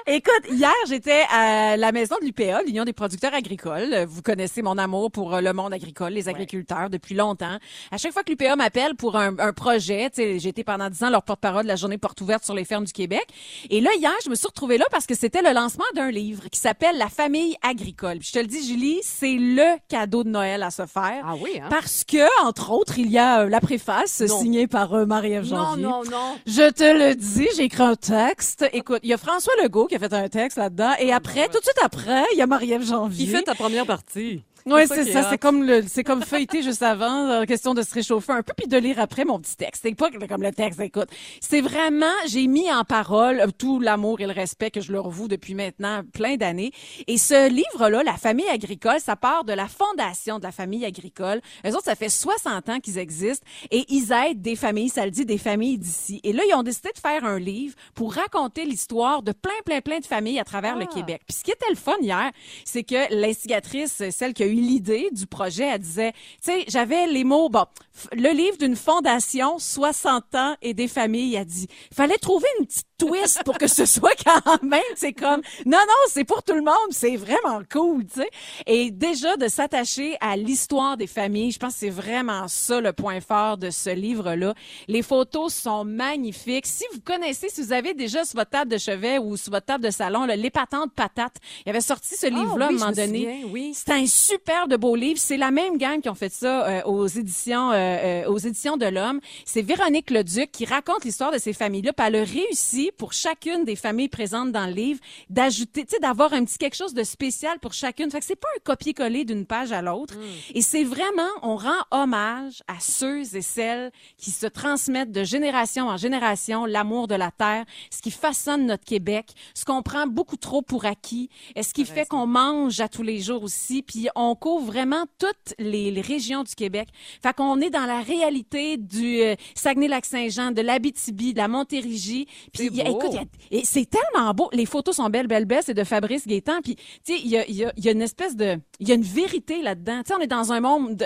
Écoute, 0.06 0.44
hier, 0.50 0.70
j'étais 0.86 1.22
à 1.32 1.78
la 1.78 1.90
maison 1.90 2.16
de 2.20 2.26
l'UPA, 2.26 2.62
l'Union 2.64 2.84
des 2.84 2.92
producteurs 2.92 3.32
agricoles. 3.32 4.04
Vous 4.06 4.20
connaissez 4.20 4.60
mon 4.60 4.76
amour 4.76 5.10
pour 5.10 5.34
euh, 5.34 5.40
le 5.40 5.54
monde 5.54 5.72
agricole, 5.72 6.12
les 6.12 6.28
agriculteurs, 6.28 6.90
depuis 6.90 7.14
longtemps. 7.14 7.56
À 7.90 7.96
chaque 7.96 8.12
fois 8.12 8.22
que 8.22 8.28
l'UPA 8.30 8.54
m'appelle 8.54 8.96
pour 8.96 9.16
un, 9.16 9.34
un 9.38 9.54
projet, 9.54 10.10
tu 10.10 10.16
sais, 10.16 10.38
j'ai 10.38 10.50
été 10.50 10.62
pendant 10.62 10.90
dix 10.90 11.02
ans 11.04 11.08
leur 11.08 11.22
porte-parole 11.22 11.62
de 11.62 11.68
la 11.68 11.76
journée 11.76 11.96
porte 11.96 12.20
ouverte 12.20 12.44
sur 12.44 12.52
les 12.54 12.66
fermes 12.66 12.84
du 12.84 12.92
Québec. 12.92 13.24
Et 13.70 13.80
là, 13.80 13.88
hier, 13.98 14.12
je 14.22 14.28
me 14.28 14.34
suis 14.34 14.46
retrouvée 14.46 14.76
là 14.76 14.84
parce 14.90 15.06
que 15.06 15.14
c'était 15.14 15.40
le 15.40 15.54
lancement 15.54 15.86
d'un 15.94 16.10
livre 16.10 16.50
qui 16.50 16.60
s'appelle 16.60 16.98
La 16.98 17.08
famille 17.08 17.56
agricole. 17.62 18.18
Puis 18.18 18.28
je 18.28 18.32
te 18.34 18.38
le 18.40 18.46
dis, 18.46 18.62
Julie, 18.62 19.00
c'est 19.02 19.36
le 19.38 19.78
cadeau 19.88 20.22
de 20.22 20.28
Noël 20.28 20.62
à 20.64 20.70
se 20.70 20.84
faire. 20.84 21.24
Ah 21.26 21.32
oui, 21.40 21.58
hein? 21.62 21.68
Parce 21.70 22.04
que, 22.04 22.44
entre 22.46 22.72
autres, 22.72 22.98
il 22.98 23.10
y 23.10 23.16
a 23.16 23.44
euh, 23.44 23.48
la 23.48 23.60
préface 23.62 24.20
Non. 24.20 24.38
signée 24.38 24.66
par 24.66 24.92
euh, 24.92 25.06
Marie-Ève 25.06 25.50
Non, 25.50 25.78
non, 25.78 26.02
non. 26.04 26.36
Je 26.46 26.70
te 26.70 26.84
le 26.84 27.14
dis, 27.14 27.48
j'ai 27.56 27.64
écrit 27.64 27.82
un 27.84 27.96
texte. 27.96 28.66
Écoute, 28.74 29.00
il 29.02 29.08
y 29.08 29.14
a 29.14 29.16
François 29.16 29.54
Legault 29.62 29.86
qui 29.86 29.93
a 29.94 29.98
fait 29.98 30.12
un 30.12 30.28
texte 30.28 30.58
là-dedans. 30.58 30.92
Et 30.98 31.12
après, 31.12 31.48
tout 31.48 31.58
de 31.58 31.64
suite 31.64 31.78
après, 31.82 32.24
il 32.32 32.38
y 32.38 32.42
a 32.42 32.46
Marie-Ève 32.46 32.84
Janvier. 32.84 33.26
Qui 33.26 33.30
fait 33.30 33.42
ta 33.42 33.54
première 33.54 33.86
partie? 33.86 34.42
Oui, 34.66 34.82
C'est 34.86 35.12
ça 35.12 35.28
c'est 35.28 35.36
comme 35.36 35.62
le, 35.62 35.82
c'est 35.86 36.04
comme 36.04 36.22
feuilleter 36.22 36.62
juste 36.62 36.82
avant, 36.82 37.28
euh, 37.28 37.44
question 37.44 37.74
de 37.74 37.82
se 37.82 37.92
réchauffer 37.92 38.32
un 38.32 38.42
peu 38.42 38.54
puis 38.56 38.66
de 38.66 38.78
lire 38.78 38.98
après 38.98 39.26
mon 39.26 39.38
petit 39.38 39.56
texte. 39.56 39.82
C'est 39.84 39.94
pas 39.94 40.10
comme 40.10 40.42
le 40.42 40.52
texte, 40.52 40.80
écoute. 40.80 41.08
C'est 41.40 41.60
vraiment, 41.60 42.06
j'ai 42.28 42.46
mis 42.46 42.72
en 42.72 42.82
parole 42.82 43.40
euh, 43.40 43.48
tout 43.56 43.78
l'amour 43.78 44.20
et 44.20 44.26
le 44.26 44.32
respect 44.32 44.70
que 44.70 44.80
je 44.80 44.90
leur 44.90 45.10
voue 45.10 45.28
depuis 45.28 45.54
maintenant 45.54 46.00
plein 46.14 46.36
d'années. 46.36 46.72
Et 47.06 47.18
ce 47.18 47.50
livre-là, 47.50 48.02
La 48.04 48.16
famille 48.16 48.48
agricole, 48.48 49.00
ça 49.00 49.16
part 49.16 49.44
de 49.44 49.52
la 49.52 49.68
fondation 49.68 50.38
de 50.38 50.44
la 50.44 50.52
famille 50.52 50.86
agricole. 50.86 51.42
Eux 51.66 51.70
autres, 51.70 51.84
ça 51.84 51.94
fait 51.94 52.08
60 52.08 52.68
ans 52.70 52.80
qu'ils 52.80 52.96
existent 52.96 53.46
et 53.70 53.84
ils 53.90 54.12
aident 54.12 54.40
des 54.40 54.56
familles, 54.56 54.88
ça 54.88 55.04
le 55.04 55.10
dit, 55.10 55.26
des 55.26 55.38
familles 55.38 55.76
d'ici. 55.76 56.20
Et 56.24 56.32
là, 56.32 56.42
ils 56.48 56.54
ont 56.54 56.62
décidé 56.62 56.88
de 56.94 57.00
faire 57.00 57.24
un 57.24 57.38
livre 57.38 57.74
pour 57.94 58.14
raconter 58.14 58.64
l'histoire 58.64 59.22
de 59.22 59.32
plein, 59.32 59.52
plein, 59.66 59.82
plein 59.82 59.98
de 59.98 60.06
familles 60.06 60.40
à 60.40 60.44
travers 60.44 60.76
le 60.76 60.86
Québec. 60.86 61.20
Puis 61.26 61.36
ce 61.38 61.44
qui 61.44 61.50
était 61.50 61.68
le 61.68 61.76
fun 61.76 61.96
hier, 62.00 62.30
c'est 62.64 62.82
que 62.82 63.14
l'instigatrice, 63.14 64.02
celle 64.10 64.32
qui 64.32 64.42
a 64.42 64.46
eu 64.46 64.53
l'idée 64.60 65.08
du 65.12 65.26
projet, 65.26 65.64
elle 65.64 65.80
disait, 65.80 66.12
tu 66.12 66.52
sais, 66.52 66.64
j'avais 66.68 67.06
les 67.06 67.24
mots, 67.24 67.48
bon, 67.48 67.66
le 68.12 68.30
livre 68.34 68.56
d'une 68.58 68.76
fondation, 68.76 69.58
60 69.58 70.34
ans 70.34 70.56
et 70.62 70.74
des 70.74 70.88
familles, 70.88 71.36
a 71.36 71.44
dit, 71.44 71.68
il 71.90 71.94
fallait 71.94 72.18
trouver 72.18 72.46
une 72.58 72.66
petite 72.66 72.86
twist 72.98 73.42
pour 73.44 73.58
que 73.58 73.66
ce 73.66 73.86
soit 73.86 74.14
quand 74.24 74.62
même, 74.62 74.80
c'est 74.96 75.12
comme, 75.12 75.40
non, 75.66 75.78
non, 75.78 75.94
c'est 76.08 76.24
pour 76.24 76.42
tout 76.42 76.54
le 76.54 76.62
monde, 76.62 76.74
c'est 76.90 77.16
vraiment 77.16 77.60
cool, 77.72 78.06
tu 78.06 78.20
sais. 78.20 78.30
Et 78.66 78.90
déjà, 78.90 79.36
de 79.36 79.48
s'attacher 79.48 80.16
à 80.20 80.36
l'histoire 80.36 80.96
des 80.96 81.06
familles, 81.06 81.52
je 81.52 81.58
pense 81.58 81.74
que 81.74 81.78
c'est 81.80 81.90
vraiment 81.90 82.46
ça 82.48 82.80
le 82.80 82.92
point 82.92 83.20
fort 83.20 83.56
de 83.58 83.70
ce 83.70 83.90
livre-là. 83.90 84.54
Les 84.88 85.02
photos 85.02 85.54
sont 85.54 85.84
magnifiques. 85.84 86.66
Si 86.66 86.84
vous 86.92 87.00
connaissez, 87.00 87.48
si 87.48 87.62
vous 87.62 87.72
avez 87.72 87.94
déjà 87.94 88.24
sur 88.24 88.38
votre 88.38 88.50
table 88.50 88.70
de 88.70 88.78
chevet 88.78 89.18
ou 89.18 89.36
sur 89.36 89.52
votre 89.52 89.66
table 89.66 89.84
de 89.84 89.90
salon, 89.90 90.24
là, 90.24 90.36
l'épatante 90.36 90.92
patate, 90.94 91.36
il 91.66 91.70
avait 91.70 91.80
sorti 91.80 92.16
ce 92.16 92.26
livre-là 92.26 92.68
Ah 92.70 92.72
oui, 92.72 92.80
à 92.80 92.84
un 92.84 92.90
moment 92.90 92.92
donné. 92.92 93.44
oui. 93.50 93.72
C'est 93.74 93.92
un 93.92 94.06
super 94.06 94.68
de 94.68 94.76
beau 94.76 94.96
livre. 94.96 95.18
C'est 95.20 95.36
la 95.36 95.50
même 95.50 95.78
gang 95.78 96.00
qui 96.00 96.08
ont 96.08 96.14
fait 96.14 96.32
ça 96.32 96.66
euh, 96.66 96.82
aux 96.84 97.06
éditions 97.06 97.70
euh, 97.72 97.83
euh, 97.84 98.28
aux 98.28 98.38
éditions 98.38 98.76
de 98.76 98.86
l'Homme. 98.86 99.20
C'est 99.44 99.62
Véronique 99.62 100.10
Leduc 100.10 100.50
qui 100.52 100.64
raconte 100.64 101.04
l'histoire 101.04 101.32
de 101.32 101.38
ces 101.38 101.52
familles-là. 101.52 101.92
Puis 101.92 102.06
elle 102.06 102.16
a 102.16 102.24
réussi 102.24 102.90
pour 102.96 103.12
chacune 103.12 103.64
des 103.64 103.76
familles 103.76 104.08
présentes 104.08 104.52
dans 104.52 104.66
le 104.66 104.72
livre 104.72 105.00
d'ajouter, 105.30 105.84
tu 105.84 105.94
sais, 105.94 106.00
d'avoir 106.00 106.32
un 106.32 106.44
petit 106.44 106.58
quelque 106.58 106.76
chose 106.76 106.94
de 106.94 107.04
spécial 107.04 107.58
pour 107.60 107.72
chacune. 107.72 108.10
Fait 108.10 108.20
que 108.20 108.26
c'est 108.26 108.36
pas 108.36 108.48
un 108.56 108.60
copier-coller 108.64 109.24
d'une 109.24 109.46
page 109.46 109.72
à 109.72 109.82
l'autre. 109.82 110.14
Et 110.54 110.62
c'est 110.62 110.84
vraiment, 110.84 111.22
on 111.42 111.56
rend 111.56 111.82
hommage 111.90 112.62
à 112.68 112.80
ceux 112.80 113.20
et 113.36 113.42
celles 113.42 113.90
qui 114.16 114.30
se 114.30 114.46
transmettent 114.46 115.12
de 115.12 115.24
génération 115.24 115.88
en 115.88 115.96
génération 115.96 116.66
l'amour 116.66 117.08
de 117.08 117.14
la 117.14 117.30
terre, 117.30 117.64
ce 117.90 118.02
qui 118.02 118.10
façonne 118.10 118.66
notre 118.66 118.84
Québec, 118.84 119.26
ce 119.54 119.64
qu'on 119.64 119.82
prend 119.82 120.06
beaucoup 120.06 120.36
trop 120.36 120.62
pour 120.62 120.84
acquis, 120.84 121.28
et 121.54 121.62
ce 121.62 121.74
qui 121.74 121.84
fait 121.84 122.06
qu'on 122.06 122.26
mange 122.26 122.80
à 122.80 122.88
tous 122.88 123.02
les 123.02 123.20
jours 123.20 123.42
aussi, 123.42 123.82
puis 123.82 124.08
on 124.14 124.34
couvre 124.34 124.66
vraiment 124.66 125.06
toutes 125.18 125.54
les, 125.58 125.90
les 125.90 126.00
régions 126.00 126.42
du 126.42 126.54
Québec. 126.54 126.88
Fait 127.22 127.34
qu'on 127.34 127.60
est 127.60 127.70
dans 127.74 127.86
la 127.86 128.00
réalité 128.00 128.76
du 128.76 129.20
euh, 129.20 129.34
Saguenay-Lac-Saint-Jean, 129.54 130.52
de 130.52 130.62
l'Abitibi, 130.62 131.32
de 131.34 131.38
la 131.38 131.48
Montérégie. 131.48 132.26
Puis 132.52 132.64
C'est 132.64 132.66
il 132.66 132.76
y 132.76 132.80
a- 132.80 132.84
beau. 132.84 132.98
écoute, 132.98 133.10
il 133.12 133.16
y 133.16 133.56
a- 133.58 133.60
et 133.60 133.64
c'est 133.64 133.86
tellement 133.88 134.32
beau. 134.32 134.48
Les 134.52 134.66
photos 134.66 134.96
sont 134.96 135.08
belles, 135.10 135.26
belles, 135.26 135.44
belles. 135.44 135.62
C'est 135.64 135.74
de 135.74 135.84
Fabrice 135.84 136.26
Guétan. 136.26 136.60
Puis 136.62 136.76
tu 136.76 137.14
sais, 137.14 137.20
il 137.22 137.28
y 137.28 137.36
a, 137.36 137.48
y, 137.50 137.64
a, 137.64 137.72
y 137.76 137.88
a 137.88 137.92
une 137.92 138.02
espèce 138.02 138.36
de, 138.36 138.58
il 138.80 138.88
y 138.88 138.92
a 138.92 138.94
une 138.94 139.02
vérité 139.02 139.60
là-dedans. 139.62 140.02
Tu 140.04 140.08
sais, 140.08 140.14
on 140.18 140.20
est 140.22 140.26
dans 140.26 140.52
un 140.52 140.60
monde 140.60 140.96
de- 140.96 141.04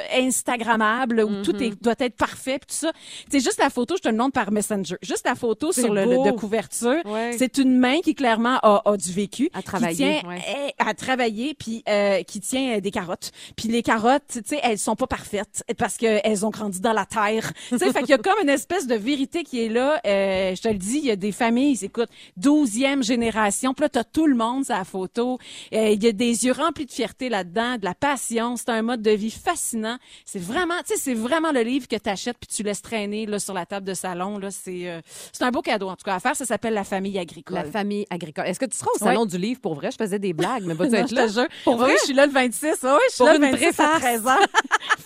Instagrammable 0.48 1.20
où 1.22 1.42
tout 1.42 1.56
est, 1.62 1.80
doit 1.82 1.94
être 1.98 2.16
parfait, 2.16 2.58
puis 2.58 2.68
tout 2.68 2.86
ça. 2.86 2.92
Tu 3.30 3.38
sais, 3.38 3.40
juste 3.44 3.58
la 3.60 3.70
photo, 3.70 3.96
je 3.96 4.02
te 4.02 4.08
le 4.08 4.16
montre 4.16 4.32
par 4.32 4.50
Messenger. 4.52 4.96
Juste 5.02 5.26
la 5.26 5.34
photo 5.34 5.72
sur 5.72 5.92
le, 5.92 6.04
le- 6.04 6.30
de 6.30 6.36
couverture. 6.36 7.00
Ouais. 7.04 7.34
C'est 7.38 7.58
une 7.58 7.76
main 7.78 8.00
qui 8.00 8.14
clairement 8.14 8.58
a, 8.62 8.82
a 8.84 8.96
du 8.96 9.12
vécu, 9.12 9.50
À 9.54 9.62
travailler, 9.62 10.14
qui 10.16 10.20
tient 10.20 10.28
ouais. 10.28 10.42
eh, 10.78 10.82
à 10.82 10.94
travailler, 10.94 11.54
puis 11.54 11.82
euh, 11.88 12.22
qui 12.22 12.40
tient 12.40 12.76
euh, 12.76 12.80
des 12.80 12.90
carottes. 12.90 13.30
Puis 13.56 13.68
les 13.68 13.82
carottes, 13.82 14.22
tu 14.28 14.40
sais, 14.44 14.60
elles 14.62 14.78
sont 14.78 14.96
pas 14.96 15.06
parfaites 15.06 15.64
parce 15.78 15.96
que 15.96 16.20
elles 16.24 16.44
ont 16.46 16.50
grandi 16.58 16.80
dans 16.80 16.92
la 16.92 17.06
terre. 17.06 17.52
Tu 17.68 17.78
sais, 17.78 17.92
fait 17.92 18.00
qu'il 18.00 18.10
y 18.10 18.12
a 18.14 18.18
comme 18.18 18.38
une 18.42 18.48
espèce 18.48 18.86
de 18.86 18.94
vérité 18.94 19.44
qui 19.44 19.64
est 19.64 19.68
là. 19.68 20.00
Euh, 20.06 20.54
je 20.54 20.60
te 20.62 20.68
le 20.68 20.74
dis, 20.74 20.98
il 20.98 21.04
y 21.06 21.10
a 21.10 21.16
des 21.16 21.32
familles, 21.32 21.78
écoute, 21.82 22.08
douzième 22.36 23.02
génération. 23.02 23.74
Puis 23.74 23.82
là, 23.84 23.88
t'as 23.88 24.04
tout 24.04 24.26
le 24.26 24.34
monde 24.34 24.64
la 24.68 24.84
photo. 24.84 25.38
Euh, 25.72 25.88
Il 25.90 26.02
y 26.02 26.08
a 26.08 26.12
des 26.12 26.44
yeux 26.44 26.52
remplis 26.52 26.86
de 26.86 26.90
fierté 26.92 27.28
là-dedans, 27.28 27.76
de 27.78 27.84
la 27.84 27.94
passion. 27.94 28.56
C'est 28.56 28.68
un 28.70 28.82
mode 28.82 29.02
de 29.02 29.10
vie 29.10 29.30
fascinant. 29.30 29.96
C'est 30.24 30.40
vraiment, 30.42 30.74
tu 30.86 30.94
sais, 30.94 31.00
c'est 31.00 31.14
vraiment 31.14 31.52
le 31.52 31.62
livre 31.62 31.86
que 31.88 31.96
t'achètes 31.96 32.36
puis 32.38 32.48
tu 32.54 32.62
laisses 32.62 32.82
traîner 32.82 33.26
là 33.26 33.38
sur 33.38 33.54
la 33.54 33.64
table 33.66 33.86
de 33.86 33.94
salon. 33.94 34.38
Là, 34.38 34.50
c'est, 34.50 34.88
euh, 34.88 35.00
c'est 35.32 35.44
un 35.44 35.50
beau 35.50 35.62
cadeau 35.62 35.88
en 35.88 35.96
tout 35.96 36.04
cas 36.04 36.14
à 36.16 36.20
faire. 36.20 36.34
Ça 36.36 36.44
s'appelle 36.44 36.74
la 36.74 36.84
famille 36.84 37.18
agricole. 37.18 37.56
La 37.56 37.64
famille 37.64 38.06
agricole. 38.10 38.46
Est-ce 38.46 38.58
que 38.60 38.66
tu 38.66 38.76
seras 38.76 38.90
au 38.94 38.98
salon 38.98 39.26
du 39.26 39.38
livre? 39.38 39.60
Pour 39.60 39.74
vrai? 39.74 39.90
Je 39.90 39.96
faisais 39.96 40.18
des 40.18 40.32
blagues, 40.32 40.64
mais 40.66 40.74
vas-tu 40.74 40.94
être 40.96 41.08
je 41.10 41.14
là? 41.14 41.48
Pour 41.64 41.74
Oui, 41.74 41.80
vrai? 41.80 41.94
je 42.00 42.04
suis 42.06 42.14
là 42.14 42.26
le 42.26 42.32
26. 42.32 42.66
Oui, 42.82 42.90
je 43.08 43.14
suis 43.14 43.16
Pour 43.18 43.26
là 43.26 43.34
le 43.34 43.40
26 43.40 43.54
à 43.54 43.70
préface. 43.72 44.00
13 44.00 44.26
ans. 44.26 44.30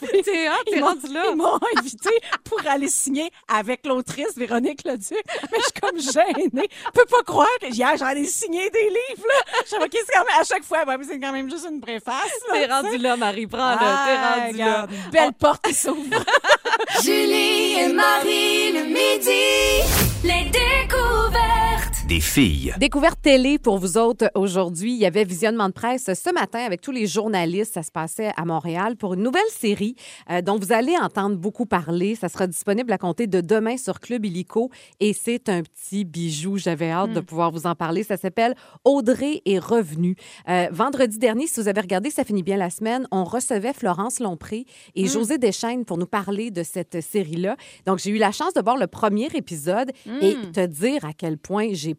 T'es 0.24 0.80
rendu 0.80 1.12
là. 1.12 1.34
M'ont 1.42 1.58
invité 1.78 2.10
pour 2.44 2.60
aller 2.68 2.88
signer 2.88 3.30
avec 3.48 3.84
l'autrice 3.86 4.36
Véronique 4.36 4.84
Leduc. 4.84 5.16
Mais 5.50 5.58
je 5.58 5.62
suis 5.62 5.72
comme 5.80 5.98
gênée. 6.00 6.68
Je 6.86 6.90
peux 6.92 7.04
pas 7.06 7.22
croire 7.24 7.48
que 7.60 7.66
hier, 7.66 7.96
j'en 7.98 8.10
ai 8.10 8.24
signé 8.24 8.70
des 8.70 8.84
livres, 8.84 9.26
là. 9.28 9.52
Je 9.64 9.68
suis 9.68 9.76
OK, 9.76 9.90
c'est 9.92 10.12
quand 10.12 10.24
même, 10.24 10.40
à 10.40 10.44
chaque 10.44 10.64
fois, 10.64 10.84
c'est 11.06 11.18
quand 11.18 11.32
même 11.32 11.50
juste 11.50 11.66
une 11.70 11.80
préface. 11.80 12.14
là, 12.48 12.52
T'es 12.54 12.66
sais. 12.66 12.72
rendu 12.72 12.98
là, 12.98 13.16
Marie. 13.16 13.46
Prends-le. 13.46 13.78
Ah, 13.80 14.04
T'es 14.06 14.42
rendu 14.42 14.58
là. 14.58 14.86
Belle 15.10 15.32
porte 15.32 15.66
qui 15.66 15.74
s'ouvre. 15.74 16.04
Julie 17.02 17.80
et 17.80 17.88
Marie 17.92 18.72
le 18.72 18.84
midi. 18.84 19.82
Les 20.24 20.44
découvertes. 20.50 22.01
Des 22.12 22.20
filles. 22.20 22.74
Découverte 22.78 23.22
télé 23.22 23.58
pour 23.58 23.78
vous 23.78 23.96
autres 23.96 24.30
aujourd'hui. 24.34 24.92
Il 24.92 24.98
y 24.98 25.06
avait 25.06 25.24
visionnement 25.24 25.68
de 25.68 25.72
presse 25.72 26.10
ce 26.12 26.30
matin 26.34 26.58
avec 26.58 26.82
tous 26.82 26.90
les 26.90 27.06
journalistes. 27.06 27.72
Ça 27.72 27.82
se 27.82 27.90
passait 27.90 28.32
à 28.36 28.44
Montréal 28.44 28.96
pour 28.96 29.14
une 29.14 29.22
nouvelle 29.22 29.40
série 29.48 29.96
euh, 30.30 30.42
dont 30.42 30.58
vous 30.58 30.74
allez 30.74 30.94
entendre 30.98 31.36
beaucoup 31.36 31.64
parler. 31.64 32.14
Ça 32.14 32.28
sera 32.28 32.46
disponible 32.46 32.92
à 32.92 32.98
compter 32.98 33.26
de 33.26 33.40
demain 33.40 33.78
sur 33.78 33.98
Club 33.98 34.26
Illico 34.26 34.70
et 35.00 35.14
c'est 35.14 35.48
un 35.48 35.62
petit 35.62 36.04
bijou. 36.04 36.58
J'avais 36.58 36.90
hâte 36.90 37.14
de 37.14 37.20
pouvoir 37.20 37.50
vous 37.50 37.66
en 37.66 37.74
parler. 37.74 38.02
Ça 38.02 38.18
s'appelle 38.18 38.56
Audrey 38.84 39.40
est 39.46 39.58
revenue. 39.58 40.14
Euh, 40.50 40.68
vendredi 40.70 41.16
dernier, 41.16 41.46
si 41.46 41.62
vous 41.62 41.68
avez 41.68 41.80
regardé 41.80 42.10
Ça 42.10 42.24
finit 42.24 42.42
bien 42.42 42.58
la 42.58 42.68
semaine, 42.68 43.08
on 43.10 43.24
recevait 43.24 43.72
Florence 43.72 44.20
Lompré 44.20 44.66
et 44.94 45.06
José 45.06 45.38
Deschaines 45.38 45.86
pour 45.86 45.96
nous 45.96 46.04
parler 46.04 46.50
de 46.50 46.62
cette 46.62 47.00
série-là. 47.00 47.56
Donc, 47.86 48.00
j'ai 48.00 48.10
eu 48.10 48.18
la 48.18 48.32
chance 48.32 48.52
de 48.52 48.60
voir 48.60 48.76
le 48.76 48.86
premier 48.86 49.30
épisode 49.32 49.92
et 50.20 50.36
te 50.52 50.66
dire 50.66 51.06
à 51.06 51.14
quel 51.14 51.38
point 51.38 51.68
j'ai 51.72 51.94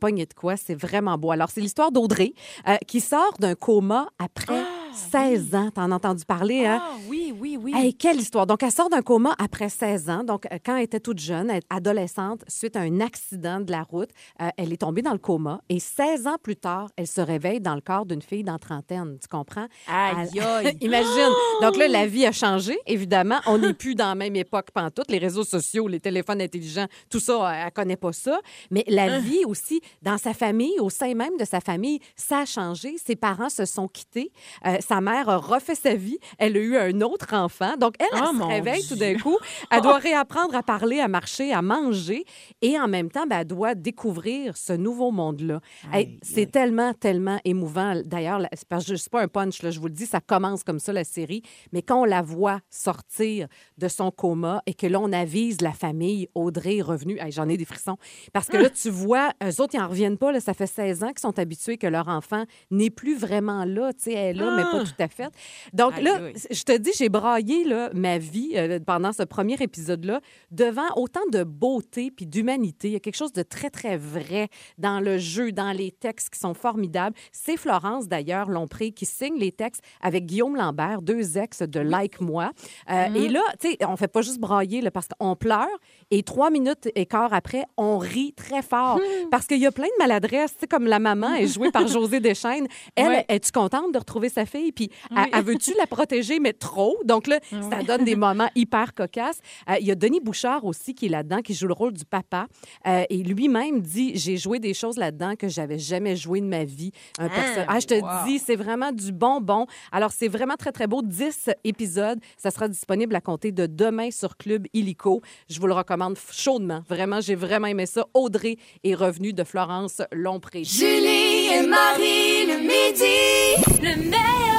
C'est 0.57 0.75
vraiment 0.75 1.17
beau. 1.17 1.31
Alors, 1.31 1.49
c'est 1.49 1.61
l'histoire 1.61 1.91
d'Audrey 1.91 2.33
euh, 2.67 2.75
qui 2.87 2.99
sort 2.99 3.33
d'un 3.39 3.55
coma 3.55 4.09
après 4.19 4.61
16 4.95 5.55
ans. 5.55 5.69
T'en 5.71 5.91
as 5.91 5.95
entendu 5.95 6.25
parler, 6.25 6.65
hein? 6.65 6.81
Ah, 6.81 6.95
oui, 7.07 7.33
oui, 7.39 7.57
oui. 7.61 7.73
Hey, 7.75 7.93
quelle 7.93 8.19
histoire! 8.19 8.45
Donc, 8.45 8.63
elle 8.63 8.71
sort 8.71 8.89
d'un 8.89 9.01
coma 9.01 9.35
après 9.37 9.69
16 9.69 10.09
ans. 10.09 10.23
Donc, 10.23 10.45
euh, 10.45 10.57
quand 10.63 10.75
elle 10.75 10.83
était 10.83 10.99
toute 10.99 11.19
jeune, 11.19 11.51
adolescente, 11.69 12.43
suite 12.47 12.75
à 12.75 12.81
un 12.81 12.99
accident 12.99 13.59
de 13.59 13.71
la 13.71 13.83
route, 13.83 14.09
euh, 14.41 14.49
elle 14.57 14.73
est 14.73 14.77
tombée 14.77 15.01
dans 15.01 15.11
le 15.11 15.17
coma. 15.17 15.61
Et 15.69 15.79
16 15.79 16.27
ans 16.27 16.37
plus 16.41 16.55
tard, 16.55 16.89
elle 16.97 17.07
se 17.07 17.21
réveille 17.21 17.61
dans 17.61 17.75
le 17.75 17.81
corps 17.81 18.05
d'une 18.05 18.21
fille 18.21 18.43
dans 18.43 18.57
trentaine. 18.57 19.17
Tu 19.21 19.27
comprends? 19.27 19.67
Aïe, 19.87 20.39
aïe. 20.39 20.77
Imagine. 20.81 21.31
Donc 21.61 21.77
là, 21.77 21.87
la 21.87 22.05
vie 22.07 22.25
a 22.25 22.31
changé, 22.31 22.77
évidemment. 22.85 23.39
On 23.47 23.57
n'est 23.57 23.73
plus 23.73 23.95
dans 23.95 24.09
la 24.09 24.15
même 24.15 24.35
époque 24.35 24.71
pantoute. 24.71 25.09
Les 25.09 25.19
réseaux 25.19 25.43
sociaux, 25.43 25.87
les 25.87 25.99
téléphones 25.99 26.41
intelligents, 26.41 26.87
tout 27.09 27.19
ça, 27.19 27.51
elle 27.53 27.65
ne 27.65 27.69
connaît 27.71 27.95
pas 27.97 28.13
ça. 28.13 28.39
Mais 28.71 28.83
la 28.87 29.19
vie 29.19 29.45
aussi, 29.45 29.81
dans 30.01 30.17
sa 30.17 30.33
famille, 30.33 30.79
au 30.79 30.89
sein 30.89 31.13
même 31.13 31.37
de 31.37 31.45
sa 31.45 31.59
famille, 31.59 31.99
ça 32.15 32.39
a 32.39 32.45
changé. 32.45 32.95
Ses 33.03 33.15
parents 33.15 33.49
se 33.49 33.65
sont 33.65 33.87
quittés. 33.87 34.31
Euh, 34.65 34.77
sa 34.83 35.01
mère 35.01 35.29
a 35.29 35.37
refait 35.37 35.75
sa 35.75 35.95
vie. 35.95 36.17
Elle 36.37 36.57
a 36.57 36.59
eu 36.59 36.77
un 36.77 37.01
autre 37.01 37.33
enfant. 37.33 37.75
Donc, 37.77 37.95
elle, 37.99 38.07
elle 38.13 38.21
Oh, 38.23 38.37
se 38.39 38.43
réveille 38.47 38.87
tout 38.87 38.95
d'un 38.95 39.15
coup. 39.15 39.37
Elle 39.71 39.81
doit 39.81 39.97
réapprendre 39.99 40.55
à 40.55 40.63
parler, 40.63 40.99
à 40.99 41.07
marcher, 41.07 41.53
à 41.53 41.61
manger. 41.61 42.25
Et 42.61 42.79
en 42.79 42.87
même 42.87 43.09
temps, 43.09 43.25
ben, 43.27 43.39
elle 43.39 43.47
doit 43.47 43.75
découvrir 43.75 44.57
ce 44.57 44.73
nouveau 44.73 45.11
monde-là. 45.11 45.59
Hey, 45.91 46.19
c'est 46.21 46.51
tellement, 46.51 46.93
tellement 46.93 47.39
émouvant. 47.45 48.01
D'ailleurs, 48.05 48.41
parce 48.69 48.85
que 48.85 48.95
c'est 48.95 49.11
pas 49.11 49.21
un 49.21 49.27
punch, 49.27 49.61
là, 49.61 49.71
je 49.71 49.79
vous 49.79 49.87
le 49.87 49.93
dis, 49.93 50.05
ça 50.05 50.19
commence 50.19 50.63
comme 50.63 50.79
ça, 50.79 50.93
la 50.93 51.03
série. 51.03 51.41
Mais 51.71 51.81
quand 51.81 52.01
on 52.01 52.05
la 52.05 52.21
voit 52.21 52.59
sortir 52.69 53.47
de 53.77 53.87
son 53.87 54.11
coma 54.11 54.61
et 54.65 54.73
que 54.73 54.87
là, 54.87 54.99
on 54.99 55.11
avise 55.11 55.61
la 55.61 55.71
famille, 55.71 56.27
Audrey 56.35 56.77
est 56.77 56.81
revenue. 56.81 57.17
Hey, 57.19 57.31
J'en 57.31 57.49
ai 57.49 57.57
des 57.57 57.65
frissons. 57.65 57.97
Parce 58.31 58.47
que 58.47 58.57
là, 58.57 58.69
tu 58.81 58.89
vois, 58.89 59.31
eux 59.43 59.61
autres, 59.61 59.73
ils 59.75 59.79
n'en 59.79 59.87
reviennent 59.87 60.17
pas. 60.17 60.31
Là, 60.31 60.39
ça 60.39 60.53
fait 60.53 60.67
16 60.67 61.03
ans 61.03 61.07
qu'ils 61.09 61.19
sont 61.19 61.39
habitués 61.39 61.77
que 61.77 61.87
leur 61.87 62.07
enfant 62.07 62.43
n'est 62.71 62.89
plus 62.89 63.17
vraiment 63.17 63.65
là. 63.65 63.91
Tu 63.93 64.03
sais, 64.03 64.13
elle 64.13 64.37
est 64.37 64.39
là, 64.39 64.55
mais 64.55 64.63
pas 64.79 64.83
tout 64.83 64.91
à 65.03 65.07
fait. 65.07 65.29
Donc 65.73 65.99
là, 66.01 66.19
je 66.51 66.63
te 66.63 66.77
dis, 66.77 66.91
j'ai 66.97 67.09
braillé 67.09 67.63
là, 67.63 67.89
ma 67.93 68.17
vie 68.17 68.51
euh, 68.55 68.79
pendant 68.85 69.11
ce 69.13 69.23
premier 69.23 69.55
épisode-là 69.59 70.21
devant 70.51 70.87
autant 70.95 71.25
de 71.31 71.43
beauté 71.43 72.11
puis 72.11 72.25
d'humanité. 72.25 72.89
Il 72.89 72.93
y 72.93 72.95
a 72.95 72.99
quelque 72.99 73.15
chose 73.15 73.33
de 73.33 73.43
très, 73.43 73.69
très 73.69 73.97
vrai 73.97 74.49
dans 74.77 74.99
le 74.99 75.17
jeu, 75.17 75.51
dans 75.51 75.71
les 75.71 75.91
textes 75.91 76.29
qui 76.33 76.39
sont 76.39 76.53
formidables. 76.53 77.15
C'est 77.31 77.57
Florence, 77.57 78.07
d'ailleurs, 78.07 78.49
Lompré, 78.49 78.91
qui 78.91 79.05
signe 79.05 79.37
les 79.37 79.51
textes 79.51 79.81
avec 80.01 80.25
Guillaume 80.25 80.55
Lambert, 80.55 81.01
deux 81.01 81.37
ex 81.37 81.61
de 81.61 81.79
Like 81.79 82.19
Moi. 82.21 82.51
Euh, 82.89 83.13
Et 83.15 83.29
là, 83.29 83.41
tu 83.59 83.71
sais, 83.71 83.77
on 83.87 83.95
fait 83.97 84.07
pas 84.07 84.21
juste 84.21 84.39
brailler 84.39 84.81
là, 84.81 84.91
parce 84.91 85.07
qu'on 85.07 85.35
pleure 85.35 85.67
et 86.11 86.23
trois 86.23 86.49
minutes 86.49 86.89
et 86.95 87.05
quart 87.05 87.33
après, 87.33 87.65
on 87.77 87.97
rit 87.97 88.33
très 88.33 88.61
fort 88.61 88.99
parce 89.31 89.45
qu'il 89.47 89.59
y 89.59 89.65
a 89.65 89.71
plein 89.71 89.87
de 89.87 89.97
maladresses. 89.99 90.53
Tu 90.53 90.61
sais, 90.61 90.67
comme 90.67 90.85
la 90.87 90.99
maman 90.99 91.33
est 91.35 91.47
jouée 91.47 91.71
par 91.71 91.87
José 91.87 92.19
Deschaines. 92.19 92.67
Elle, 92.95 93.07
Ouais. 93.13 93.25
es-tu 93.29 93.51
contente 93.51 93.93
de 93.93 93.99
retrouver 93.99 94.29
sa 94.29 94.45
fille? 94.45 94.62
Puis, 94.71 94.89
elle- 95.11 95.29
elle 95.33 95.43
veux-tu 95.43 95.73
la 95.77 95.87
protéger, 95.87 96.39
mais 96.39 96.53
trop? 96.53 96.97
Donc 97.05 97.27
là, 97.27 97.39
ça 97.49 97.83
donne 97.83 98.03
des 98.05 98.15
moments 98.15 98.49
hyper 98.55 98.93
cocasses. 98.93 99.39
Euh, 99.69 99.75
Il 99.79 99.87
y 99.87 99.91
a 99.91 99.95
Denis 99.95 100.19
Bouchard 100.21 100.63
aussi 100.65 100.93
qui 100.95 101.07
est 101.07 101.09
là-dedans, 101.09 101.41
qui 101.41 101.53
joue 101.53 101.67
le 101.67 101.73
rôle 101.73 101.93
du 101.93 102.05
papa. 102.05 102.47
Euh, 102.87 103.03
et 103.09 103.17
lui-même 103.17 103.81
dit 103.81 104.11
J'ai 104.15 104.37
joué 104.37 104.59
des 104.59 104.73
choses 104.73 104.97
là-dedans 104.97 105.35
que 105.35 105.47
j'avais 105.47 105.79
jamais 105.79 106.15
joué 106.15 106.39
de 106.41 106.45
ma 106.47 106.63
vie. 106.63 106.91
Un 107.19 107.29
perso- 107.29 107.61
Ah, 107.67 107.79
je 107.79 107.87
te 107.87 108.25
dis, 108.25 108.39
c'est 108.39 108.55
vraiment 108.55 108.91
du 108.91 109.11
bonbon. 109.11 109.65
Alors, 109.91 110.11
c'est 110.11 110.27
vraiment 110.27 110.55
très, 110.55 110.71
très 110.71 110.87
beau. 110.87 111.01
10 111.01 111.49
épisodes. 111.63 112.19
Ça 112.37 112.51
sera 112.51 112.67
disponible 112.67 113.15
à 113.15 113.21
compter 113.21 113.51
de 113.51 113.65
demain 113.65 114.11
sur 114.11 114.37
Club 114.37 114.67
Illico. 114.73 115.21
Je 115.49 115.59
vous 115.59 115.67
le 115.67 115.73
recommande 115.73 116.17
chaudement. 116.31 116.81
Vraiment, 116.87 117.19
j'ai 117.21 117.35
vraiment 117.35 117.67
aimé 117.67 117.85
ça. 117.85 118.05
Audrey 118.13 118.57
est 118.83 118.95
revenue 118.95 119.33
de 119.33 119.43
Florence 119.43 120.01
Lompré. 120.11 120.63
Julie 120.63 121.47
et 121.53 121.67
Marie 121.67 122.45
le 122.47 122.59
midi. 122.59 123.81
Le 123.81 123.95
meilleur. 124.09 124.52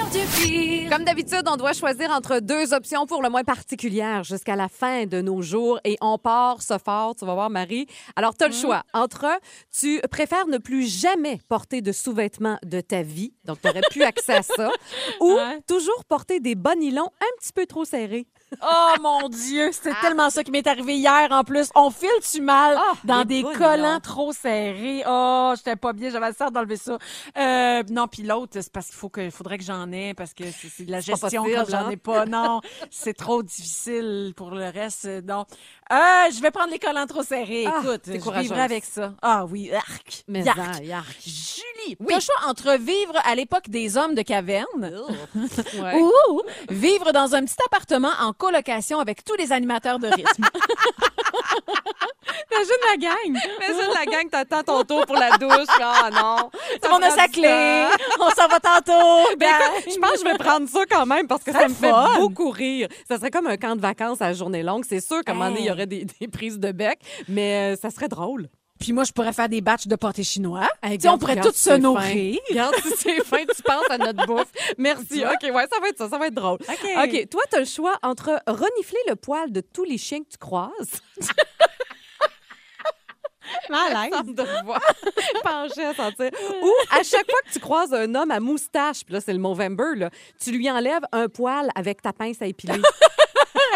Comme 0.90 1.04
d'habitude, 1.04 1.42
on 1.48 1.56
doit 1.56 1.72
choisir 1.72 2.12
entre 2.12 2.38
deux 2.38 2.72
options 2.72 3.04
pour 3.04 3.20
le 3.20 3.28
moins 3.30 3.42
particulières 3.42 4.22
jusqu'à 4.22 4.54
la 4.54 4.68
fin 4.68 5.06
de 5.06 5.20
nos 5.20 5.42
jours. 5.42 5.80
Et 5.82 5.96
on 6.00 6.18
part 6.18 6.62
ce 6.62 6.78
fort, 6.78 7.16
tu 7.16 7.26
vas 7.26 7.34
voir 7.34 7.50
Marie. 7.50 7.88
Alors 8.14 8.36
tu 8.36 8.44
as 8.44 8.46
le 8.46 8.54
choix. 8.54 8.84
Entre 8.92 9.26
tu 9.76 10.00
préfères 10.12 10.46
ne 10.46 10.58
plus 10.58 10.86
jamais 10.86 11.40
porter 11.48 11.80
de 11.80 11.90
sous-vêtements 11.90 12.58
de 12.64 12.80
ta 12.80 13.02
vie, 13.02 13.32
donc 13.44 13.60
tu 13.60 13.68
aurais 13.68 13.82
plus 13.90 14.02
accès 14.04 14.34
à 14.34 14.42
ça 14.42 14.70
ou 15.20 15.36
toujours 15.66 16.04
porter 16.04 16.38
des 16.38 16.54
bas 16.54 16.76
nylons 16.76 17.10
un 17.20 17.40
petit 17.40 17.52
peu 17.52 17.66
trop 17.66 17.84
serrés. 17.84 18.28
Oh 18.62 18.94
mon 19.00 19.28
Dieu, 19.28 19.70
c'est 19.72 19.92
tellement 20.00 20.30
ça 20.30 20.42
qui 20.44 20.50
m'est 20.50 20.66
arrivé 20.66 20.96
hier 20.96 21.28
en 21.30 21.44
plus. 21.44 21.70
On 21.74 21.90
file-tu 21.90 22.40
mal 22.40 22.76
Ah, 22.78 22.94
dans 23.04 23.24
des 23.24 23.42
collants 23.42 24.00
trop 24.00 24.32
serrés? 24.32 25.02
Oh, 25.06 25.52
j'étais 25.56 25.76
pas 25.76 25.92
bien, 25.92 26.10
j'avais 26.10 26.28
le 26.28 26.34
sort 26.34 26.50
d'enlever 26.50 26.76
ça. 26.76 26.98
Euh, 27.36 27.82
non, 27.90 28.06
puis 28.08 28.22
l'autre, 28.22 28.52
c'est 28.60 28.72
parce 28.72 28.86
qu'il 28.86 28.96
faut 28.96 29.08
que, 29.08 29.30
faudrait 29.30 29.58
que 29.58 29.64
j'en 29.64 29.90
ai 29.92 30.14
parce 30.14 30.34
que 30.34 30.44
c'est 30.50 30.84
de 30.84 30.90
la 30.90 31.00
gestion 31.00 31.42
possible, 31.42 31.60
comme 31.60 31.70
j'en 31.70 31.86
hein? 31.86 31.90
ai 31.90 31.96
pas. 31.96 32.26
Non, 32.26 32.60
c'est 32.90 33.14
trop 33.14 33.42
difficile 33.42 34.32
pour 34.36 34.50
le 34.50 34.68
reste. 34.68 35.06
Non. 35.26 35.44
Euh, 35.92 35.96
je 36.34 36.40
vais 36.40 36.50
prendre 36.50 36.70
les 36.70 36.78
collants 36.78 37.06
trop 37.06 37.22
serrés. 37.22 37.66
Ah, 37.66 37.80
Écoute, 37.82 38.02
je 38.06 38.40
vivrai 38.40 38.60
avec 38.62 38.84
ça. 38.84 39.12
Ah 39.20 39.44
oui, 39.44 39.70
arc. 39.72 40.24
Mais 40.28 40.42
yark. 40.42 40.58
en, 40.58 40.82
yark. 40.82 41.16
Julie, 41.22 41.96
t'as 41.96 42.14
le 42.14 42.20
choix 42.20 42.34
entre 42.46 42.76
vivre 42.78 43.14
à 43.24 43.34
l'époque 43.34 43.68
des 43.68 43.98
hommes 43.98 44.14
de 44.14 44.22
caverne 44.22 45.02
Ouais. 45.34 46.00
ou 46.00 46.40
vivre 46.70 47.12
dans 47.12 47.34
un 47.34 47.44
petit 47.44 47.56
appartement 47.66 48.12
en 48.20 48.32
colocation 48.32 48.98
avec 48.98 49.24
tous 49.24 49.34
les 49.36 49.52
animateurs 49.52 49.98
de 49.98 50.08
rythme. 50.08 50.44
Imagine 52.50 52.80
la 52.90 52.96
gang. 52.96 53.42
Imagine 53.56 53.90
la 53.94 54.04
gang, 54.06 54.28
t'attends 54.30 54.62
ton 54.62 54.84
tour 54.84 55.06
pour 55.06 55.16
la 55.16 55.36
douche. 55.38 55.66
Ah 55.80 56.10
non. 56.12 56.50
Tout 56.50 56.78
le 56.84 56.90
monde 56.90 57.04
a 57.04 57.10
sa 57.10 57.28
clé. 57.28 57.84
On 58.20 58.30
s'en 58.30 58.48
va 58.48 58.60
tantôt. 58.60 58.92
Ben, 59.38 59.48
écoute, 59.78 59.92
je 59.94 59.98
pense 60.00 60.12
que 60.12 60.18
je 60.20 60.24
vais 60.24 60.38
prendre 60.38 60.68
ça 60.68 60.80
quand 60.88 61.06
même 61.06 61.26
parce 61.26 61.42
que 61.42 61.52
Ça 61.52 61.60
ça 61.60 61.68
me 61.68 61.74
fait 61.74 61.90
fun. 61.90 62.18
beaucoup 62.20 62.50
rire. 62.50 62.88
Ça 63.08 63.16
serait 63.18 63.30
comme 63.30 63.46
un 63.46 63.56
camp 63.56 63.74
de 63.76 63.80
vacances 63.80 64.20
à 64.22 64.28
la 64.28 64.32
journée 64.34 64.62
longue. 64.62 64.84
C'est 64.88 65.00
sûr 65.00 65.22
qu'à 65.24 65.32
un 65.32 65.34
moment 65.34 65.48
donné, 65.50 65.60
il 65.62 65.66
y 65.66 65.70
aurait 65.70 65.86
des, 65.86 66.06
des 66.20 66.28
prises 66.28 66.58
de 66.58 66.72
bec, 66.72 66.98
mais 67.28 67.76
ça 67.76 67.90
serait 67.90 68.08
drôle. 68.08 68.48
Puis 68.84 68.92
moi, 68.92 69.04
je 69.04 69.12
pourrais 69.12 69.32
faire 69.32 69.48
des 69.48 69.62
batchs 69.62 69.86
de 69.86 69.96
pâté 69.96 70.22
chinois. 70.22 70.68
Hey, 70.82 70.98
Tu 70.98 71.08
on 71.08 71.16
pourrait 71.16 71.40
tous 71.40 71.54
se 71.56 71.70
nourrir. 71.78 72.34
fin. 72.48 72.50
Regarde 72.50 72.74
si 72.82 72.92
c'est 72.98 73.24
fin, 73.24 73.38
tu 73.38 73.62
penses 73.62 73.88
à 73.88 73.96
notre 73.96 74.26
bouffe. 74.26 74.52
Merci. 74.76 75.24
OK, 75.24 75.54
ouais, 75.54 75.66
ça 75.72 75.80
va 75.80 75.88
être 75.88 75.96
ça. 75.96 76.10
Ça 76.10 76.18
va 76.18 76.26
être 76.26 76.34
drôle. 76.34 76.58
OK. 76.68 77.28
Toi, 77.30 77.42
tu 77.48 77.56
as 77.56 77.60
le 77.60 77.64
choix 77.64 77.94
entre 78.02 78.42
renifler 78.46 78.98
le 79.08 79.16
poil 79.16 79.50
de 79.50 79.62
tous 79.62 79.84
les 79.84 79.96
chiens 79.96 80.18
que 80.18 80.28
tu 80.28 80.36
croises. 80.36 81.00
Malade. 83.70 84.12
Sorte 84.12 84.34
de 84.34 84.64
voix 84.64 84.80
penchée 85.42 85.84
à 85.84 85.94
sentir. 85.94 86.30
Ou 86.62 86.72
à 86.90 87.02
chaque 87.02 87.24
fois 87.24 87.40
que 87.46 87.52
tu 87.54 87.60
croises 87.60 87.94
un 87.94 88.14
homme 88.14 88.30
à 88.32 88.40
moustache, 88.40 89.02
puis 89.06 89.14
là, 89.14 89.22
c'est 89.22 89.32
le 89.32 89.38
Movember, 89.38 89.96
là, 89.96 90.10
tu 90.38 90.50
lui 90.52 90.70
enlèves 90.70 91.04
un 91.12 91.28
poil 91.28 91.70
avec 91.74 92.02
ta 92.02 92.12
pince 92.12 92.42
à 92.42 92.46
épiler. 92.46 92.82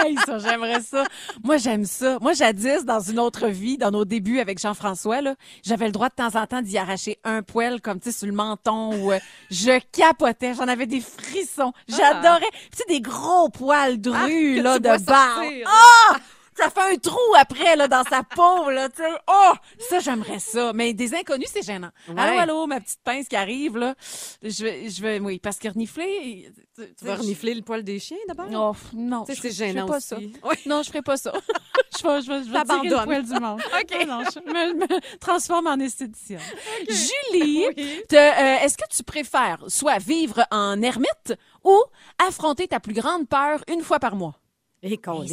Hey, 0.09 0.17
ça, 0.25 0.39
j'aimerais 0.39 0.81
ça. 0.81 1.05
Moi, 1.45 1.59
j'aime 1.59 1.85
ça. 1.85 2.19
Moi, 2.21 2.33
jadis, 2.33 2.85
dans 2.85 3.01
une 3.01 3.19
autre 3.19 3.49
vie, 3.49 3.77
dans 3.79 3.91
nos 3.91 4.05
débuts 4.05 4.41
avec 4.41 4.59
Jean-François, 4.59 5.21
là, 5.21 5.35
j'avais 5.65 5.87
le 5.87 5.93
droit 5.93 6.09
de 6.09 6.15
temps 6.15 6.41
en 6.41 6.47
temps 6.47 6.63
d'y 6.63 6.79
arracher 6.79 7.19
un 7.25 7.43
poil, 7.43 7.81
comme, 7.81 8.01
tu 8.01 8.11
sais, 8.11 8.19
sur 8.19 8.27
le 8.27 8.33
menton, 8.33 8.95
ou 8.95 9.13
euh, 9.13 9.19
je 9.51 9.79
capotais. 9.93 10.55
J'en 10.55 10.69
avais 10.69 10.87
des 10.87 11.01
frissons. 11.01 11.73
J'adorais. 11.89 12.41
Puis, 12.51 12.71
Tu 12.73 12.77
sais, 12.79 12.85
des 12.89 13.01
gros 13.01 13.49
poils 13.49 14.01
drus, 14.01 14.57
que 14.57 14.63
là, 14.63 14.79
de 14.79 15.05
barbe. 15.05 15.45
Ah! 15.67 16.17
Ça 16.59 16.71
fait 16.71 16.95
un 16.95 16.97
trou 16.99 17.19
après, 17.39 17.77
là, 17.77 17.87
dans 17.89 18.03
sa 18.05 18.23
peau, 18.23 18.69
là, 18.71 18.89
tu 18.89 18.97
sais. 19.03 19.09
Oh! 19.29 19.53
Ça, 19.79 20.01
j'aimerais 20.01 20.39
ça. 20.41 20.73
Mais 20.73 20.93
des 20.93 21.15
inconnus, 21.15 21.49
c'est 21.53 21.63
gênant. 21.63 21.91
Ouais. 22.09 22.15
Allô, 22.19 22.39
allô, 22.39 22.67
ma 22.67 22.81
petite 22.81 22.99
pince 23.05 23.29
qui 23.29 23.37
arrive, 23.37 23.77
là. 23.79 23.95
Je 24.43 24.65
vais, 24.65 24.91
je 24.91 25.01
vais, 25.01 25.21
oui, 25.21 25.39
parce 25.39 25.59
que 25.59 25.69
renifler... 25.69 26.51
tu 26.77 27.05
vas 27.05 27.15
renifler 27.17 27.55
le 27.55 27.63
poil 27.63 27.83
des 27.85 27.99
chiens 28.01 28.17
d'abord? 28.27 28.47
Oh, 28.53 28.89
non. 28.95 29.25
Je- 29.29 29.35
c'est 29.35 29.51
je 29.51 29.55
gênant 29.55 29.87
pas 29.87 29.99
aussi. 29.99 30.09
ça. 30.09 30.17
Oui. 30.19 30.57
Non, 30.67 30.83
je 30.83 30.89
ferai 30.89 31.03
pas 31.03 31.17
ça. 31.17 31.33
je 31.99 32.07
vais, 32.07 32.23
je 32.23 32.29
vais, 32.29 32.45
je 32.45 32.51
vais 32.51 32.65
tirer 32.65 32.89
le 32.89 33.05
poil 33.05 33.23
du 33.25 33.33
monde. 33.41 33.61
OK. 33.81 34.07
Non, 34.07 34.19
non, 34.19 34.25
je 34.25 34.41
me, 34.41 34.75
me 34.75 35.19
transforme 35.19 35.67
en 35.69 35.79
esthéticienne. 35.79 36.41
Julie, 36.89 37.67
Oui. 37.77 38.03
te- 38.09 38.17
euh, 38.17 38.65
est-ce 38.65 38.77
que 38.77 38.85
tu 38.91 39.03
préfères 39.03 39.63
soit 39.69 39.99
vivre 39.99 40.45
en 40.51 40.81
ermite 40.83 41.35
ou 41.65 41.81
affronter 42.19 42.67
ta 42.69 42.81
plus 42.81 42.95
grande 42.95 43.29
peur 43.29 43.63
une 43.69 43.83
fois 43.83 43.99
par 43.99 44.17
mois? 44.17 44.35
Et 44.83 44.97
Colin. 44.97 45.27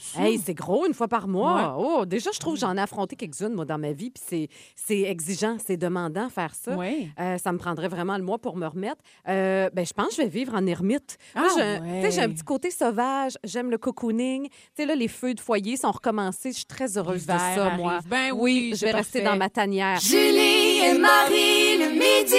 c'est. 0.00 0.20
Hey, 0.20 0.38
c'est 0.44 0.54
gros 0.54 0.86
une 0.86 0.94
fois 0.94 1.06
par 1.08 1.28
mois. 1.28 1.76
Ouais. 1.78 1.84
Oh, 2.00 2.04
déjà, 2.04 2.30
je 2.32 2.38
trouve 2.40 2.54
que 2.54 2.60
j'en 2.60 2.76
ai 2.76 2.80
affronté 2.80 3.14
quelques-unes, 3.14 3.54
moi, 3.54 3.64
dans 3.64 3.78
ma 3.78 3.92
vie. 3.92 4.10
Puis 4.10 4.48
c'est- 4.74 5.00
exigeant, 5.02 5.56
c'est 5.64 5.76
demandant 5.76 6.28
faire 6.28 6.54
ça. 6.54 6.74
Ouais. 6.76 7.08
Euh, 7.20 7.38
ça 7.38 7.52
me 7.52 7.58
prendrait 7.58 7.88
vraiment 7.88 8.16
le 8.16 8.24
mois 8.24 8.38
pour 8.38 8.56
me 8.56 8.66
remettre. 8.66 9.00
Euh, 9.28 9.70
ben, 9.72 9.86
je 9.86 9.92
pense 9.92 10.08
que 10.08 10.14
je 10.16 10.22
vais 10.22 10.28
vivre 10.28 10.54
en 10.54 10.66
ermite. 10.66 11.16
Ah, 11.34 11.46
j'ai 11.56 11.62
un- 11.62 11.78
tu 11.80 11.84
sais, 12.02 12.10
j'ai 12.10 12.20
un 12.22 12.26
ouais. 12.28 12.34
petit 12.34 12.42
côté 12.44 12.70
sauvage. 12.70 13.38
J'aime 13.44 13.70
le 13.70 13.78
cocooning. 13.78 14.48
Tu 14.48 14.56
sais, 14.76 14.86
là, 14.86 14.94
les 14.96 15.08
feux 15.08 15.34
de 15.34 15.40
foyer 15.40 15.76
sont 15.76 15.90
recommencés. 15.92 16.50
Je 16.50 16.56
suis 16.56 16.64
très 16.66 16.98
heureuse 16.98 17.22
de 17.22 17.28
ça, 17.32 17.36
arrive. 17.66 17.78
moi. 17.78 18.00
Ben 18.06 18.32
oui, 18.34 18.74
je 18.76 18.84
vais 18.84 18.92
rester 18.92 19.22
dans 19.22 19.36
ma 19.36 19.48
tanière. 19.48 20.00
Julie 20.00 20.80
et 20.84 20.98
Marie 20.98 21.78
le 21.78 21.90
midi. 21.92 22.36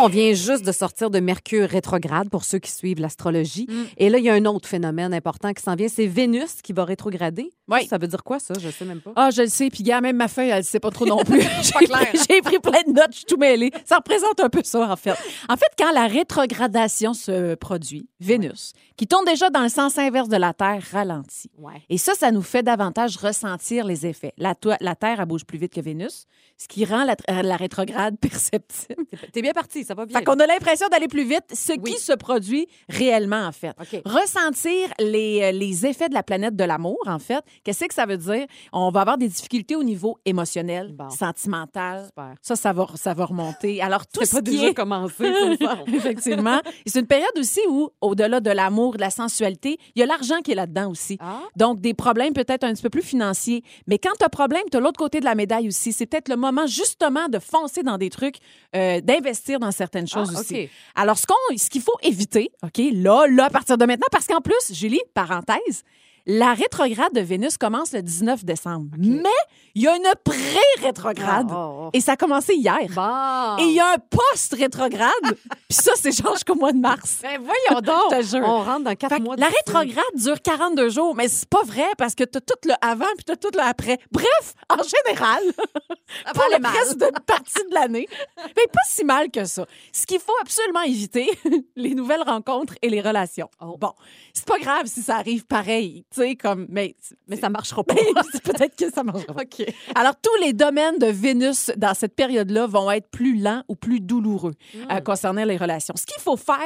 On 0.00 0.08
vient 0.08 0.32
juste 0.32 0.64
de 0.64 0.72
sortir 0.72 1.10
de 1.10 1.20
Mercure 1.20 1.68
rétrograde 1.68 2.30
pour 2.30 2.44
ceux 2.44 2.58
qui 2.58 2.70
suivent 2.72 3.00
l'astrologie. 3.00 3.66
Mm. 3.68 3.82
Et 3.98 4.08
là, 4.08 4.18
il 4.18 4.24
y 4.24 4.30
a 4.30 4.34
un 4.34 4.44
autre 4.46 4.68
phénomène 4.68 5.12
important 5.14 5.52
qui 5.52 5.62
s'en 5.62 5.74
vient. 5.74 5.81
C'est 5.88 6.06
Vénus 6.06 6.62
qui 6.62 6.72
va 6.72 6.84
rétrograder. 6.84 7.50
Oui. 7.68 7.86
Ça 7.86 7.98
veut 7.98 8.08
dire 8.08 8.22
quoi, 8.24 8.38
ça? 8.38 8.54
Je 8.58 8.68
sais 8.70 8.84
même 8.84 9.00
pas. 9.00 9.12
Ah, 9.16 9.30
je 9.30 9.42
le 9.42 9.48
sais. 9.48 9.70
Puis, 9.70 9.82
gars, 9.82 10.00
même 10.00 10.16
ma 10.16 10.28
feuille, 10.28 10.50
elle 10.50 10.58
ne 10.58 10.62
sait 10.62 10.80
pas 10.80 10.90
trop 10.90 11.06
non 11.06 11.18
plus. 11.24 11.40
j'ai, 11.62 11.72
pris, 11.72 12.18
j'ai 12.28 12.42
pris 12.42 12.58
plein 12.58 12.82
de 12.86 12.92
notes, 12.92 13.12
je 13.12 13.16
suis 13.18 13.24
tout 13.26 13.36
mêlée. 13.36 13.70
Ça 13.84 13.96
représente 13.96 14.40
un 14.40 14.48
peu 14.48 14.60
ça, 14.64 14.90
en 14.90 14.96
fait. 14.96 15.14
En 15.48 15.56
fait, 15.56 15.68
quand 15.78 15.92
la 15.92 16.06
rétrogradation 16.06 17.14
se 17.14 17.54
produit, 17.54 18.08
Vénus, 18.20 18.72
qui 18.96 19.06
tourne 19.06 19.24
déjà 19.24 19.50
dans 19.50 19.62
le 19.62 19.68
sens 19.68 19.98
inverse 19.98 20.28
de 20.28 20.36
la 20.36 20.52
Terre, 20.52 20.82
ralentit. 20.92 21.50
Ouais. 21.58 21.82
Et 21.88 21.98
ça, 21.98 22.14
ça 22.14 22.30
nous 22.30 22.42
fait 22.42 22.62
davantage 22.62 23.16
ressentir 23.16 23.84
les 23.84 24.06
effets. 24.06 24.32
La, 24.36 24.54
Terre, 24.54 25.20
elle 25.20 25.26
bouge 25.26 25.44
plus 25.44 25.58
vite 25.58 25.72
que 25.72 25.80
Vénus, 25.80 26.26
ce 26.58 26.68
qui 26.68 26.84
rend 26.84 27.04
la, 27.04 27.16
euh, 27.30 27.42
la 27.42 27.56
rétrograde 27.56 28.18
perceptible. 28.20 29.04
T'es 29.32 29.42
bien 29.42 29.52
parti, 29.52 29.84
ça 29.84 29.94
va 29.94 30.06
bien. 30.06 30.18
Fait 30.18 30.24
qu'on 30.24 30.38
a 30.38 30.46
l'impression 30.46 30.88
d'aller 30.88 31.08
plus 31.08 31.24
vite, 31.24 31.44
ce 31.52 31.72
Oui. 31.72 31.92
qui 31.94 31.98
se 32.00 32.12
produit 32.12 32.66
réellement, 32.88 33.46
en 33.46 33.52
fait. 33.52 33.74
OK. 33.80 34.02
Ressentir 34.04 34.88
les, 34.98 35.40
euh, 35.42 35.52
les 35.72 35.86
effets 35.86 36.08
de 36.08 36.14
la 36.14 36.22
planète 36.22 36.54
de 36.56 36.64
l'amour, 36.64 36.98
en 37.06 37.18
fait, 37.18 37.42
qu'est-ce 37.64 37.84
que 37.84 37.94
ça 37.94 38.04
veut 38.06 38.16
dire? 38.18 38.46
On 38.72 38.90
va 38.90 39.00
avoir 39.00 39.16
des 39.18 39.28
difficultés 39.28 39.74
au 39.76 39.82
niveau 39.82 40.18
émotionnel, 40.24 40.92
Bon. 40.92 41.08
sentimental. 41.10 42.06
Super. 42.06 42.34
Ça, 42.42 42.56
ça 42.56 42.72
va, 42.72 42.86
ça 42.94 43.14
va 43.14 43.24
remonter. 43.24 43.80
Alors, 43.80 44.06
tout 44.06 44.20
C'est 44.20 44.26
ce 44.26 44.36
pas 44.36 44.42
qui 44.42 44.50
déjà 44.52 44.68
est... 44.68 44.74
commencé. 44.74 45.24
Effectivement. 45.94 46.60
C'est 46.86 47.00
une 47.00 47.06
période 47.06 47.32
aussi 47.38 47.60
où, 47.68 47.88
au-delà 48.00 48.40
de 48.40 48.50
l'amour, 48.50 48.94
de 48.96 49.00
la 49.00 49.10
sensualité, 49.10 49.78
il 49.94 50.00
y 50.00 50.02
a 50.02 50.06
l'argent 50.06 50.40
qui 50.44 50.52
est 50.52 50.54
là-dedans 50.54 50.90
aussi. 50.90 51.16
Ah. 51.20 51.40
Donc, 51.56 51.80
des 51.80 51.94
problèmes 51.94 52.32
peut-être 52.32 52.64
un 52.64 52.72
petit 52.72 52.82
peu 52.82 52.90
plus 52.90 53.02
financiers. 53.02 53.62
Mais 53.86 53.98
quand 53.98 54.12
tu 54.18 54.24
as 54.24 54.28
problème, 54.28 54.62
tu 54.70 54.76
as 54.76 54.80
l'autre 54.80 54.98
côté 54.98 55.20
de 55.20 55.24
la 55.24 55.34
médaille 55.34 55.68
aussi. 55.68 55.92
C'est 55.92 56.06
peut-être 56.06 56.28
le 56.28 56.36
moment 56.36 56.66
justement 56.66 57.28
de 57.28 57.38
foncer 57.38 57.82
dans 57.82 57.98
des 57.98 58.10
trucs, 58.10 58.36
euh, 58.76 59.00
d'investir 59.00 59.58
dans 59.58 59.72
certaines 59.72 60.08
choses 60.08 60.32
Ah, 60.36 60.40
aussi. 60.40 60.64
OK. 60.64 60.70
Alors, 60.96 61.18
ce 61.18 61.70
qu'il 61.70 61.82
faut 61.82 61.96
éviter, 62.02 62.50
OK, 62.62 62.80
là, 62.92 63.26
là, 63.28 63.44
à 63.46 63.50
partir 63.50 63.78
de 63.78 63.84
maintenant, 63.84 64.06
parce 64.10 64.26
qu'en 64.26 64.40
plus, 64.40 64.72
Julie, 64.72 65.00
parenthèse, 65.14 65.56
guys 65.66 65.84
la 66.26 66.54
rétrograde 66.54 67.12
de 67.12 67.20
Vénus 67.20 67.56
commence 67.58 67.92
le 67.92 68.02
19 68.02 68.44
décembre. 68.44 68.90
Mais 68.98 69.28
il 69.74 69.82
y 69.82 69.88
a 69.88 69.96
une 69.96 70.12
pré-rétrograde. 70.24 71.48
Ah, 71.50 71.68
oh, 71.68 71.80
oh. 71.86 71.90
Et 71.92 72.00
ça 72.00 72.12
a 72.12 72.16
commencé 72.16 72.54
hier. 72.54 72.78
Bon. 72.94 73.56
Et 73.58 73.68
il 73.68 73.74
y 73.74 73.80
a 73.80 73.92
un 73.92 73.98
post-rétrograde. 73.98 75.10
Puis 75.68 75.78
ça, 75.82 75.92
c'est 75.96 76.12
genre 76.12 76.34
jusqu'au 76.34 76.54
mois 76.54 76.72
de 76.72 76.78
mars. 76.78 77.18
Ben 77.22 77.40
voyons 77.40 77.80
donc. 77.80 78.10
Je 78.12 78.16
te 78.16 78.36
jure. 78.36 78.46
On 78.46 78.62
rentre 78.62 78.84
dans 78.84 78.94
quatre 78.94 79.14
Fait 79.14 79.20
mois. 79.20 79.36
la 79.36 79.46
rétrograde 79.48 80.04
dure 80.14 80.40
42 80.42 80.88
jours, 80.90 81.14
mais 81.14 81.28
c'est 81.28 81.48
pas 81.48 81.62
vrai 81.64 81.88
parce 81.98 82.14
que 82.14 82.24
tu 82.24 82.38
as 82.38 82.40
tout 82.40 82.54
le 82.66 82.74
avant 82.80 83.06
puis 83.16 83.24
tu 83.24 83.32
as 83.32 83.36
tout 83.36 83.50
le 83.54 83.60
après. 83.60 83.98
Bref, 84.10 84.54
en 84.68 84.82
général, 84.82 85.42
pour 86.34 86.44
aller 86.44 86.56
le 86.56 86.60
mal. 86.60 86.72
reste 86.72 86.98
d'une 86.98 87.10
partie 87.26 87.68
de 87.68 87.74
l'année, 87.74 88.08
mais 88.38 88.66
pas 88.72 88.80
si 88.86 89.04
mal 89.04 89.30
que 89.30 89.44
ça. 89.44 89.66
Ce 89.92 90.06
qu'il 90.06 90.20
faut 90.20 90.32
absolument 90.40 90.82
éviter, 90.82 91.28
les 91.76 91.94
nouvelles 91.94 92.22
rencontres 92.22 92.74
et 92.82 92.90
les 92.90 93.00
relations. 93.00 93.48
Oh. 93.60 93.76
Bon, 93.78 93.92
c'est 94.34 94.46
pas 94.46 94.58
grave 94.58 94.86
si 94.86 95.02
ça 95.02 95.16
arrive 95.16 95.46
pareil, 95.46 96.04
tu 96.12 96.20
sais, 96.20 96.36
comme, 96.36 96.66
mais, 96.68 96.94
Mais 97.28 97.36
ça 97.36 97.48
marchera 97.48 97.82
pas. 97.84 97.94
peut-être 98.44 98.76
que 98.76 98.90
ça 98.92 99.02
marchera. 99.02 99.34
pas. 99.34 99.42
OK. 99.42 99.66
Alors, 99.94 100.14
tous 100.20 100.44
les 100.44 100.52
domaines 100.52 100.98
de 100.98 101.06
Vénus 101.06 101.70
dans 101.76 101.94
cette 101.94 102.14
période-là 102.14 102.66
vont 102.66 102.90
être 102.90 103.08
plus 103.10 103.38
lents 103.38 103.62
ou 103.68 103.74
plus 103.76 104.00
douloureux 104.00 104.54
euh, 104.90 105.00
concernant 105.00 105.44
les 105.44 105.56
relations. 105.56 105.94
Ce 105.96 106.06
qu'il 106.06 106.20
faut 106.22 106.36
faire, 106.36 106.56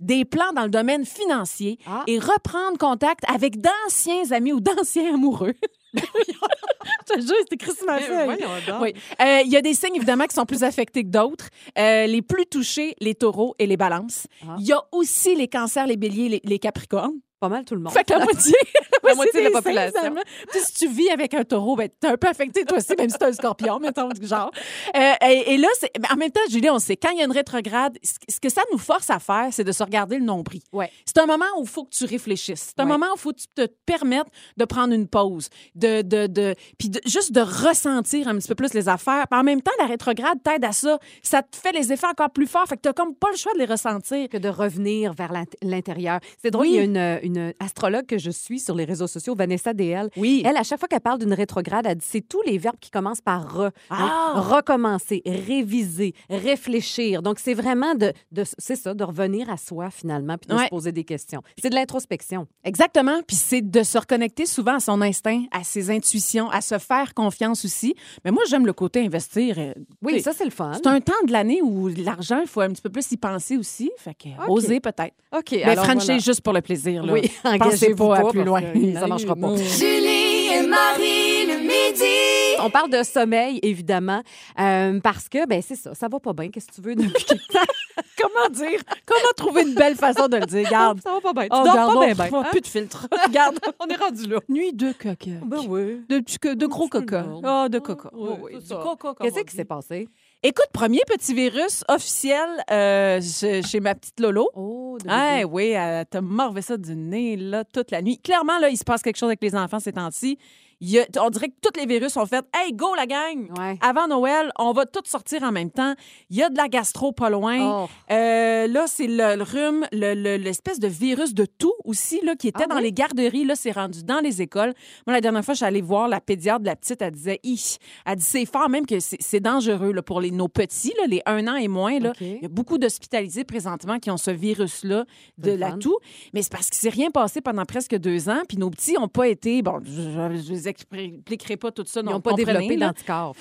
des 0.00 0.24
plans 0.24 0.52
dans 0.54 0.64
le 0.64 0.70
domaine 0.70 1.04
financier 1.04 1.78
Ah. 1.86 2.04
et 2.06 2.18
reprendre 2.18 2.78
contact 2.78 3.24
avec 3.28 3.60
d'anciens 3.60 4.30
amis 4.32 4.52
ou 4.52 4.60
d'anciens 4.60 5.14
amoureux. 5.14 5.54
Je 5.94 7.14
te 7.14 7.20
jure, 7.20 7.34
c'est 7.50 8.24
voyons 8.24 8.48
donc. 8.66 8.80
Oui. 8.82 8.94
Euh, 9.20 9.40
Il 9.44 9.50
y 9.52 9.56
a 9.56 9.60
des 9.60 9.74
signes, 9.74 9.96
évidemment, 9.96 10.24
qui 10.24 10.34
sont 10.34 10.46
plus 10.46 10.62
affectés 10.62 11.02
que 11.04 11.08
d'autres. 11.10 11.48
Euh, 11.78 12.06
les 12.06 12.22
plus 12.22 12.46
touchés, 12.46 12.94
les 13.00 13.14
taureaux 13.14 13.54
et 13.58 13.66
les 13.66 13.76
balances. 13.76 14.26
Ah. 14.42 14.56
Il 14.58 14.66
y 14.66 14.72
a 14.72 14.82
aussi 14.92 15.34
les 15.34 15.48
cancers, 15.48 15.86
les 15.86 15.96
béliers, 15.96 16.28
les, 16.28 16.40
les 16.44 16.58
capricornes. 16.58 17.18
Pas 17.42 17.48
mal 17.48 17.64
tout 17.64 17.74
le 17.74 17.80
monde. 17.80 17.92
Fait 17.92 18.04
que 18.04 18.12
la 18.12 18.20
moitié, 18.24 18.54
La 19.02 19.14
moitié 19.16 19.40
de 19.42 19.48
la 19.48 19.60
population. 19.60 20.14
Puis 20.48 20.60
si 20.60 20.74
tu 20.74 20.88
vis 20.88 21.10
avec 21.10 21.34
un 21.34 21.42
taureau, 21.42 21.74
ben, 21.74 21.88
t'es 21.98 22.06
un 22.06 22.16
peu 22.16 22.28
affecté 22.28 22.64
toi 22.64 22.78
aussi, 22.78 22.94
même 22.96 23.10
si 23.10 23.18
t'es 23.18 23.24
un 23.24 23.32
scorpion, 23.32 23.80
mettons, 23.80 24.10
du 24.10 24.24
genre. 24.28 24.52
Euh, 24.96 25.12
et, 25.28 25.54
et 25.54 25.56
là, 25.56 25.66
en 26.12 26.14
même 26.16 26.30
temps, 26.30 26.40
Julie, 26.48 26.70
on 26.70 26.78
sait, 26.78 26.96
quand 26.96 27.10
il 27.10 27.18
y 27.18 27.20
a 27.20 27.24
une 27.24 27.32
rétrograde, 27.32 27.98
ce 28.28 28.38
que 28.38 28.48
ça 28.48 28.62
nous 28.70 28.78
force 28.78 29.10
à 29.10 29.18
faire, 29.18 29.48
c'est 29.50 29.64
de 29.64 29.72
se 29.72 29.82
regarder 29.82 30.18
le 30.18 30.24
nombril. 30.24 30.60
Ouais. 30.72 30.88
C'est 31.04 31.18
un 31.18 31.26
moment 31.26 31.46
où 31.58 31.62
il 31.64 31.68
faut 31.68 31.82
que 31.82 31.90
tu 31.90 32.04
réfléchisses. 32.04 32.68
C'est 32.76 32.80
un 32.80 32.84
Ouais. 32.84 32.92
moment 32.92 33.06
où 33.06 33.16
il 33.16 33.20
faut 33.20 33.32
que 33.32 33.40
tu 33.40 33.48
te 33.52 33.66
permettes 33.86 34.28
de 34.56 34.64
prendre 34.64 34.94
une 34.94 35.08
pause, 35.08 35.48
de, 35.74 36.02
de, 36.02 36.28
de, 36.28 36.54
puis 36.78 36.90
de- 36.90 37.00
juste 37.06 37.32
de 37.32 37.40
ressentir 37.40 38.28
un 38.28 38.36
petit 38.38 38.46
peu 38.46 38.54
plus 38.54 38.72
les 38.72 38.88
affaires. 38.88 39.26
Puis 39.28 39.40
en 39.40 39.42
même 39.42 39.62
temps, 39.62 39.72
la 39.80 39.86
rétrograde 39.86 40.38
t'aide 40.44 40.64
à 40.64 40.70
ça. 40.70 41.00
Ça 41.24 41.42
te 41.42 41.56
fait 41.56 41.72
les 41.72 41.92
effets 41.92 42.06
encore 42.06 42.30
plus 42.30 42.46
forts. 42.46 42.66
Fait 42.68 42.76
que 42.76 42.82
t'as 42.82 42.92
comme 42.92 43.16
pas 43.16 43.32
le 43.32 43.36
choix 43.36 43.52
de 43.54 43.58
les 43.58 43.64
ressentir. 43.66 44.28
que 44.30 44.36
de 44.38 44.48
revenir 44.48 45.12
vers 45.12 45.32
l'int- 45.32 45.44
l'intérieur. 45.62 46.20
C'est 46.40 46.50
drôle, 46.52 46.66
Oui. 46.66 46.72
il 46.72 46.76
y 46.76 46.78
a 46.78 46.82
une, 46.84 47.20
une 47.24 47.31
astrologue 47.60 48.06
que 48.06 48.18
je 48.18 48.30
suis 48.30 48.60
sur 48.60 48.74
les 48.74 48.84
réseaux 48.84 49.06
sociaux, 49.06 49.34
Vanessa 49.34 49.72
DL. 49.74 50.08
Oui. 50.16 50.42
Elle, 50.44 50.56
à 50.56 50.62
chaque 50.62 50.78
fois 50.78 50.88
qu'elle 50.88 51.00
parle 51.00 51.18
d'une 51.18 51.32
rétrograde, 51.34 51.86
elle 51.88 51.96
dit 51.96 52.06
c'est 52.08 52.26
tous 52.26 52.42
les 52.42 52.58
verbes 52.58 52.78
qui 52.80 52.90
commencent 52.90 53.20
par 53.20 53.42
re. 53.52 53.62
Donc, 53.64 53.72
Ah! 53.90 54.34
recommencer, 54.36 55.22
réviser, 55.24 56.14
réfléchir. 56.30 57.22
Donc, 57.22 57.38
c'est 57.38 57.54
vraiment 57.54 57.94
de, 57.94 58.12
de 58.32 58.44
c'est 58.58 58.76
ça, 58.76 58.94
de 58.94 59.04
revenir 59.04 59.50
à 59.50 59.56
soi 59.56 59.90
finalement, 59.90 60.36
puis 60.38 60.48
de 60.48 60.54
Ouais. 60.54 60.64
se 60.64 60.70
poser 60.70 60.92
des 60.92 61.04
questions. 61.04 61.42
C'est 61.60 61.70
de 61.70 61.74
l'introspection. 61.74 62.46
Exactement. 62.64 63.20
Puis 63.26 63.36
c'est 63.36 63.62
de 63.62 63.82
se 63.82 63.98
reconnecter 63.98 64.46
souvent 64.46 64.76
à 64.76 64.80
son 64.80 65.00
instinct, 65.02 65.44
à 65.50 65.64
ses 65.64 65.90
intuitions, 65.90 66.50
à 66.50 66.60
se 66.60 66.78
faire 66.78 67.14
confiance 67.14 67.64
aussi. 67.64 67.94
Mais 68.24 68.30
moi, 68.30 68.42
j'aime 68.48 68.66
le 68.66 68.72
côté 68.72 69.04
investir. 69.04 69.56
euh, 69.58 69.72
Oui, 70.02 70.20
ça, 70.20 70.32
c'est 70.32 70.44
le 70.44 70.50
fun. 70.50 70.72
C'est 70.74 70.86
un 70.86 71.00
temps 71.00 71.12
de 71.26 71.32
l'année 71.32 71.60
où 71.62 71.88
l'argent, 71.88 72.40
il 72.40 72.46
faut 72.48 72.60
un 72.60 72.70
petit 72.70 72.82
peu 72.82 72.90
plus 72.90 73.10
y 73.12 73.16
penser 73.16 73.56
aussi. 73.56 73.90
Fait 73.98 74.14
que, 74.14 74.28
oser 74.48 74.80
peut-être. 74.80 75.14
OK. 75.36 75.52
Mais 75.52 75.62
alors, 75.64 75.84
voilà. 75.86 76.18
juste 76.18 76.40
pour 76.42 76.52
le 76.52 76.60
plaisir. 76.60 77.04
Là. 77.04 77.12
Oui, 77.12 77.21
Pensez 77.42 77.48
engagez-vous 77.64 78.08
pas 78.08 78.16
à 78.18 78.24
plus 78.30 78.44
loin. 78.44 78.60
que 78.62 78.92
ça 78.94 79.06
marchera 79.06 79.34
pas. 79.34 79.40
Non. 79.48 79.56
Julie 79.56 80.48
et 80.54 80.66
Marie 80.66 81.46
le 81.46 81.58
midi. 81.60 82.58
On 82.60 82.70
parle 82.70 82.90
de 82.90 83.02
sommeil, 83.02 83.58
évidemment, 83.62 84.22
euh, 84.60 85.00
parce 85.00 85.28
que, 85.28 85.46
ben 85.46 85.60
c'est 85.62 85.74
ça, 85.74 85.94
ça 85.94 86.06
va 86.08 86.20
pas 86.20 86.32
bien. 86.32 86.48
Qu'est-ce 86.50 86.66
que 86.68 86.74
tu 86.74 86.80
veux 86.80 86.94
depuis 86.94 87.24
quelque 87.24 87.52
temps? 87.52 87.60
Comment 88.20 88.48
dire? 88.50 88.80
Comment 89.04 89.20
trouver 89.36 89.62
une 89.62 89.74
belle 89.74 89.96
façon 89.96 90.28
de 90.28 90.36
le 90.36 90.46
dire? 90.46 90.70
Garde. 90.70 91.00
Ça 91.02 91.10
va 91.12 91.20
pas 91.20 91.32
bien. 91.32 91.42
Tu 91.44 91.48
Oh, 91.52 91.64
dors 91.64 91.74
garde, 91.74 91.92
pas 91.92 91.98
on- 91.98 92.14
bien, 92.14 92.40
hein? 92.40 92.44
Plus 92.52 92.60
de 92.60 92.66
filtre. 92.66 93.08
Regarde. 93.26 93.58
On 93.80 93.86
est 93.88 93.96
rendu 93.96 94.26
là. 94.28 94.38
Nuit 94.48 94.72
de 94.72 94.92
coca. 94.92 95.30
Ben 95.44 95.60
oui. 95.68 96.02
De, 96.08 96.20
petits 96.20 96.38
co- 96.38 96.54
de 96.54 96.66
gros 96.66 96.88
coca. 96.88 97.24
Ah, 97.42 97.68
de 97.68 97.78
coca. 97.80 98.10
Oui, 98.12 98.28
Oui, 98.42 98.52
oui, 98.54 98.76
Qu'est-ce 99.22 99.40
qui 99.40 99.56
s'est 99.56 99.64
passé? 99.64 100.08
Écoute, 100.44 100.66
premier 100.72 101.02
petit 101.06 101.34
virus 101.34 101.84
officiel 101.86 102.48
euh, 102.68 103.20
chez 103.20 103.62
chez 103.62 103.78
ma 103.78 103.94
petite 103.94 104.18
Lolo. 104.18 104.50
Oh, 104.56 104.98
de 105.00 105.08
Ah 105.08 105.46
oui, 105.48 105.66
elle 105.68 106.04
t'a 106.06 106.20
morvé 106.20 106.62
ça 106.62 106.76
du 106.76 106.96
nez 106.96 107.36
là, 107.36 107.62
toute 107.64 107.92
la 107.92 108.02
nuit. 108.02 108.18
Clairement, 108.18 108.58
là, 108.58 108.68
il 108.68 108.76
se 108.76 108.82
passe 108.82 109.02
quelque 109.02 109.18
chose 109.18 109.28
avec 109.28 109.40
les 109.40 109.54
enfants 109.54 109.78
ces 109.78 109.92
temps-ci. 109.92 110.38
Il 110.84 110.90
y 110.90 110.98
a- 110.98 111.06
on 111.20 111.30
dirait 111.30 111.48
que 111.48 111.54
tous 111.62 111.78
les 111.78 111.86
virus 111.86 112.12
sont 112.14 112.26
faits. 112.26 112.44
Hey, 112.52 112.72
go 112.72 112.92
la 112.96 113.06
gang! 113.06 113.48
Ouais. 113.56 113.78
Avant 113.80 114.08
Noël, 114.08 114.50
on 114.58 114.72
va 114.72 114.84
tous 114.84 115.08
sortir 115.08 115.44
en 115.44 115.52
même 115.52 115.70
temps. 115.70 115.94
Il 116.28 116.36
y 116.36 116.42
a 116.42 116.50
de 116.50 116.56
la 116.56 116.66
gastro 116.68 117.12
pas 117.12 117.30
loin. 117.30 117.84
Oh. 117.84 117.88
Euh, 118.10 118.66
là, 118.66 118.86
c'est 118.88 119.06
le, 119.06 119.36
le 119.36 119.42
rhume, 119.44 119.86
le- 119.92 120.14
le- 120.14 120.36
l'espèce 120.42 120.80
de 120.80 120.88
virus 120.88 121.34
de 121.34 121.46
tout 121.46 121.72
aussi, 121.84 122.20
là, 122.24 122.34
qui 122.34 122.48
était 122.48 122.64
Ah 122.64 122.66
dans 122.66 122.76
oui? 122.78 122.82
les 122.82 122.92
garderies. 122.92 123.44
Là, 123.44 123.54
c'est 123.54 123.70
rendu 123.70 124.02
dans 124.02 124.18
les 124.18 124.42
écoles. 124.42 124.74
Moi, 125.06 125.14
la 125.14 125.20
dernière 125.20 125.44
fois, 125.44 125.54
je 125.54 125.58
suis 125.58 125.66
allée 125.66 125.82
voir 125.82 126.08
la 126.08 126.20
pédiatre 126.20 126.60
de 126.62 126.66
la 126.66 126.74
petite. 126.74 127.00
Elle 127.00 127.12
disait, 127.12 127.38
Hi! 127.44 127.76
elle 128.04 128.16
dit, 128.16 128.24
c'est 128.24 128.44
fort 128.44 128.68
même 128.68 128.84
que 128.84 128.96
c'est 128.98 129.38
dangereux 129.40 129.92
là, 129.92 130.02
pour 130.02 130.20
les, 130.20 130.32
nos 130.32 130.48
petits, 130.48 130.92
là, 130.98 131.04
les 131.06 131.22
un 131.26 131.46
an 131.46 131.54
et 131.54 131.68
moins. 131.68 132.00
Là. 132.00 132.12
Il 132.20 132.42
y 132.42 132.44
a 132.44 132.48
beaucoup 132.48 132.76
d'hospitalisés 132.78 133.44
présentement 133.44 134.00
qui 134.00 134.10
ont 134.10 134.16
ce 134.16 134.32
virus-là 134.32 135.04
de 135.38 135.52
la 135.52 135.70
fun. 135.70 135.78
toux. 135.78 135.98
Mais 136.34 136.42
c'est 136.42 136.50
parce 136.50 136.68
qu'il 136.68 136.78
s'est 136.80 136.88
rien 136.88 137.12
passé 137.12 137.40
pendant 137.40 137.64
presque 137.64 137.94
deux 137.96 138.28
ans. 138.28 138.42
Puis 138.48 138.58
nos 138.58 138.70
petits 138.70 138.94
n'ont 138.94 139.06
pas 139.08 139.28
été, 139.28 139.62
bon, 139.62 139.78
je 139.84 140.71
expliquerai 140.72 141.56
pas 141.56 141.70
tout 141.70 141.84
ça. 141.86 142.00
Ils 142.00 142.04
non, 142.06 142.12
n'ont 142.12 142.20
pas 142.20 142.32
développé 142.32 142.68
finalement. 142.68 142.92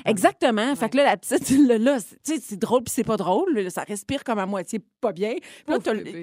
Exactement. 0.06 0.76
Fait 0.76 0.90
que 0.90 0.98
là, 0.98 1.04
la 1.06 1.18
petite, 1.18 1.50
là, 1.68 1.78
là, 1.78 1.98
c'est- 2.24 2.56
drôle 2.58 2.84
puis 2.84 2.94
c'est 2.96 3.04
pas 3.04 3.18
drôle. 3.18 3.54
Là, 3.58 3.70
Ça 3.70 3.84
respire 3.84 4.24
comme 4.24 4.40
à 4.40 4.46
moitié 4.46 4.80
pas 5.02 5.12
bien. 5.12 5.36
Là. 5.68 5.78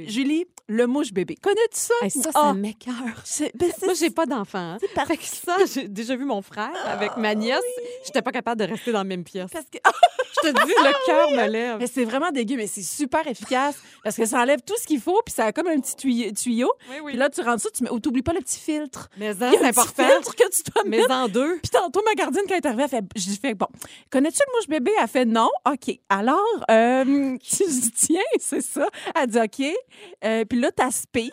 Julie, 0.06 0.46
le 0.68 0.86
mouche 0.86 1.12
bébé. 1.12 1.36
Connais-tu 1.42 1.78
ça? 1.80 1.94
Hey, 2.02 2.10
ça, 2.10 2.30
Ah, 2.34 2.40
ça 2.48 2.54
m'écœure. 2.54 2.94
c'est- 3.24 3.52
ben, 3.56 3.70
Moi, 3.84 3.94
j'ai 3.94 4.10
pas 4.10 4.26
d'enfant. 4.26 4.58
hein. 4.58 4.78
Fait 5.06 5.16
que 5.16 5.24
ça, 5.24 5.56
j'ai 5.72 5.88
déjà 5.88 6.14
vu 6.16 6.24
mon 6.24 6.42
frère 6.42 6.70
avec 6.86 7.16
ma 7.16 7.34
nièce. 7.34 7.60
J'étais 8.04 8.22
pas 8.22 8.32
capable 8.32 8.60
de 8.60 8.70
rester 8.70 8.92
dans 8.92 8.98
la 8.98 9.04
même 9.04 9.24
pièce. 9.24 9.50
Parce 9.52 9.64
que 9.66 9.78
Je 10.44 10.50
te 10.52 10.66
dis, 10.66 10.72
le 10.72 11.06
cœur 11.06 11.30
me 11.32 11.50
lève. 11.50 11.78
Mais 11.80 11.86
c'est 11.88 12.04
vraiment 12.04 12.30
dégueu, 12.30 12.56
mais 12.56 12.66
c'est 12.68 12.82
super 12.82 13.26
efficace 13.26 13.76
parce 14.04 14.14
que 14.14 14.24
ça 14.26 14.40
enlève 14.40 14.60
tout 14.64 14.74
ce 14.80 14.86
qu'il 14.86 15.00
faut, 15.00 15.20
puis 15.24 15.34
ça 15.34 15.46
a 15.46 15.52
comme 15.52 15.66
un 15.68 15.80
petit 15.80 15.96
tuyau. 16.34 16.72
Puis 17.06 17.16
là, 17.16 17.28
tu 17.30 17.40
rentres 17.40 17.62
ça, 17.62 17.70
tu 17.74 17.82
mets... 17.82 17.90
oh, 17.90 17.98
t'oublies 17.98 18.22
pas 18.22 18.32
le 18.34 18.40
petit 18.40 18.60
filtre. 18.60 19.08
Mais 19.16 19.30
hein, 19.30 19.36
c'est 19.50 19.56
petit 19.58 19.64
important. 19.66 20.04
filtre 20.06 20.34
que 20.36 20.50
tu 20.50 20.62
dois 20.70 20.82
Mais 20.86 20.97
mettre. 21.02 21.14
en 21.14 21.28
deux. 21.28 21.58
Puis 21.58 21.70
tantôt, 21.70 22.02
ma 22.04 22.14
gardienne, 22.14 22.44
quand 22.48 22.54
elle 22.54 22.60
est 22.60 22.66
arrivée, 22.66 22.84
elle 22.84 22.88
fait, 22.88 23.04
j'ai 23.16 23.36
fait, 23.36 23.54
bon, 23.54 23.66
connais-tu 24.10 24.40
le 24.46 24.56
mouche 24.56 24.68
bébé? 24.68 24.92
Elle 25.00 25.08
fait, 25.08 25.24
non. 25.24 25.50
OK. 25.66 25.98
Alors, 26.08 26.64
euh, 26.70 27.36
tu 27.42 27.64
dis, 27.66 27.90
tiens, 27.92 28.20
c'est 28.38 28.62
ça. 28.62 28.86
Elle 29.14 29.26
dit, 29.28 29.38
OK. 29.38 29.66
Euh, 30.24 30.44
puis 30.44 30.60
là, 30.60 30.70
t'aspires. 30.72 31.32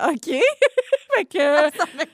OK. 0.00 0.26
fait 1.16 1.24
que. 1.24 1.70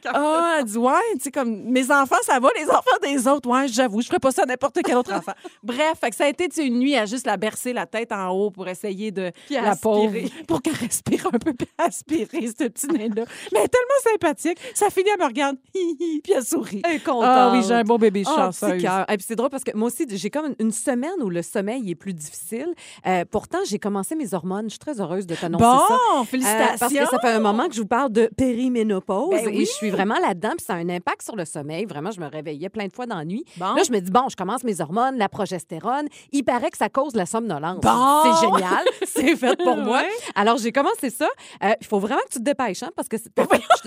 Ah, 0.06 0.56
elle 0.58 0.64
dit, 0.64 0.78
ouais, 0.78 0.92
tu 1.14 1.20
sais, 1.24 1.30
comme, 1.30 1.64
mes 1.64 1.90
enfants, 1.90 2.16
ça 2.22 2.38
va, 2.40 2.48
les 2.58 2.68
enfants 2.68 2.82
des 3.02 3.28
autres, 3.28 3.48
ouais, 3.48 3.68
j'avoue, 3.68 4.00
je 4.00 4.06
ferais 4.06 4.18
pas 4.18 4.30
ça 4.32 4.42
à 4.42 4.46
n'importe 4.46 4.78
quel 4.84 4.96
autre 4.96 5.12
enfant. 5.12 5.32
Bref, 5.62 5.98
fait 6.00 6.10
que 6.10 6.16
ça 6.16 6.24
a 6.24 6.28
été, 6.28 6.48
une 6.64 6.78
nuit 6.78 6.96
à 6.96 7.04
juste 7.06 7.26
la 7.26 7.36
bercer 7.36 7.72
la 7.72 7.86
tête 7.86 8.12
en 8.12 8.28
haut 8.30 8.50
pour 8.50 8.68
essayer 8.68 9.10
de. 9.10 9.30
Puis 9.46 9.54
la 9.56 9.76
pauvre. 9.76 10.06
aspirer. 10.06 10.30
Pour 10.48 10.62
qu'elle 10.62 10.74
respire 10.74 11.26
un 11.32 11.38
peu, 11.38 11.52
puis 11.54 11.66
aspirer, 11.78 12.46
ce 12.46 12.64
petit 12.68 12.86
nain-là. 12.86 13.24
Mais 13.52 13.58
elle 13.60 13.64
est 13.64 13.68
tellement 13.68 14.12
sympathique. 14.12 14.58
Ça 14.74 14.90
finit, 14.90 15.08
elle 15.14 15.20
me 15.20 15.26
regarde, 15.26 15.56
hi, 15.74 15.96
hi, 15.98 16.20
puis 16.22 16.32
elle 16.32 16.44
sourit. 16.44 16.82
Elle 16.84 16.96
est 16.96 17.04
contente. 17.04 17.24
Ah 17.26 17.50
oui, 17.52 17.62
j'ai 17.66 17.74
un 17.74 17.82
beau 17.84 17.98
bébé, 17.98 18.22
Ah, 18.26 18.50
chanceuse. 18.52 18.80
cœur. 18.82 19.04
Et 19.10 19.16
puis 19.16 19.24
c'est 19.26 19.36
drôle 19.36 19.50
parce 19.50 19.64
que 19.64 19.76
moi 19.76 19.88
aussi, 19.88 20.06
j'ai 20.08 20.30
comme 20.30 20.54
une- 20.58 20.72
semaine 20.72 21.22
où 21.22 21.30
le 21.30 21.42
sommeil 21.42 21.88
est 21.90 21.94
plus 21.94 22.12
difficile. 22.12 22.66
Euh, 23.06 23.24
pourtant, 23.30 23.58
j'ai 23.64 23.78
commencé 23.78 24.14
mes 24.16 24.34
hormones. 24.34 24.64
Je 24.66 24.70
suis 24.70 24.78
très 24.80 25.00
heureuse 25.00 25.26
de 25.26 25.34
t'annoncer 25.34 25.64
Bon, 25.64 25.78
ça. 25.88 25.94
Euh, 26.20 26.24
félicitations. 26.24 26.76
parce 26.78 26.92
que 26.92 27.06
ça 27.06 27.18
fait 27.20 27.28
un 27.30 27.38
moment 27.40 27.68
que 27.68 27.73
je 27.74 27.80
vous 27.80 27.86
parle 27.86 28.10
de 28.12 28.28
périménopause 28.36 29.30
Ben 29.30 29.46
oui. 29.48 29.62
et 29.62 29.64
je 29.64 29.70
suis 29.72 29.90
vraiment 29.90 30.18
là-dedans. 30.18 30.50
Puis 30.56 30.64
ça 30.66 30.74
a 30.74 30.76
un 30.76 30.88
impact 30.88 31.22
sur 31.22 31.36
le 31.36 31.44
sommeil. 31.44 31.84
Vraiment, 31.84 32.10
je 32.10 32.20
me 32.20 32.26
réveillais 32.26 32.68
plein 32.68 32.86
de 32.86 32.92
fois 32.92 33.06
dans 33.06 33.16
la 33.18 33.24
nuit. 33.24 33.44
Bon. 33.56 33.74
Là, 33.74 33.82
je 33.86 33.92
me 33.92 34.00
dis, 34.00 34.10
bon, 34.10 34.28
je 34.30 34.36
commence 34.36 34.64
mes 34.64 34.80
hormones, 34.80 35.16
la 35.16 35.28
progestérone. 35.28 36.06
Il 36.32 36.44
paraît 36.44 36.70
que 36.70 36.76
ça 36.78 36.88
cause 36.88 37.14
la 37.14 37.26
somnolence. 37.26 37.80
Bon. 37.80 38.22
C'est 38.24 38.46
génial. 38.46 38.84
C'est 39.04 39.36
fait 39.36 39.56
pour 39.56 39.76
moi. 39.76 39.98
Ouais. 40.00 40.08
Alors, 40.34 40.56
j'ai 40.58 40.72
commencé 40.72 41.10
ça. 41.10 41.28
Euh, 41.62 41.72
Il 41.80 41.86
faut 41.86 41.98
vraiment 41.98 42.20
que 42.26 42.32
tu 42.32 42.38
te 42.38 42.44
dépêches, 42.44 42.82
hein, 42.82 42.90
parce 42.96 43.08
que... 43.08 43.16
c'est- 43.18 43.30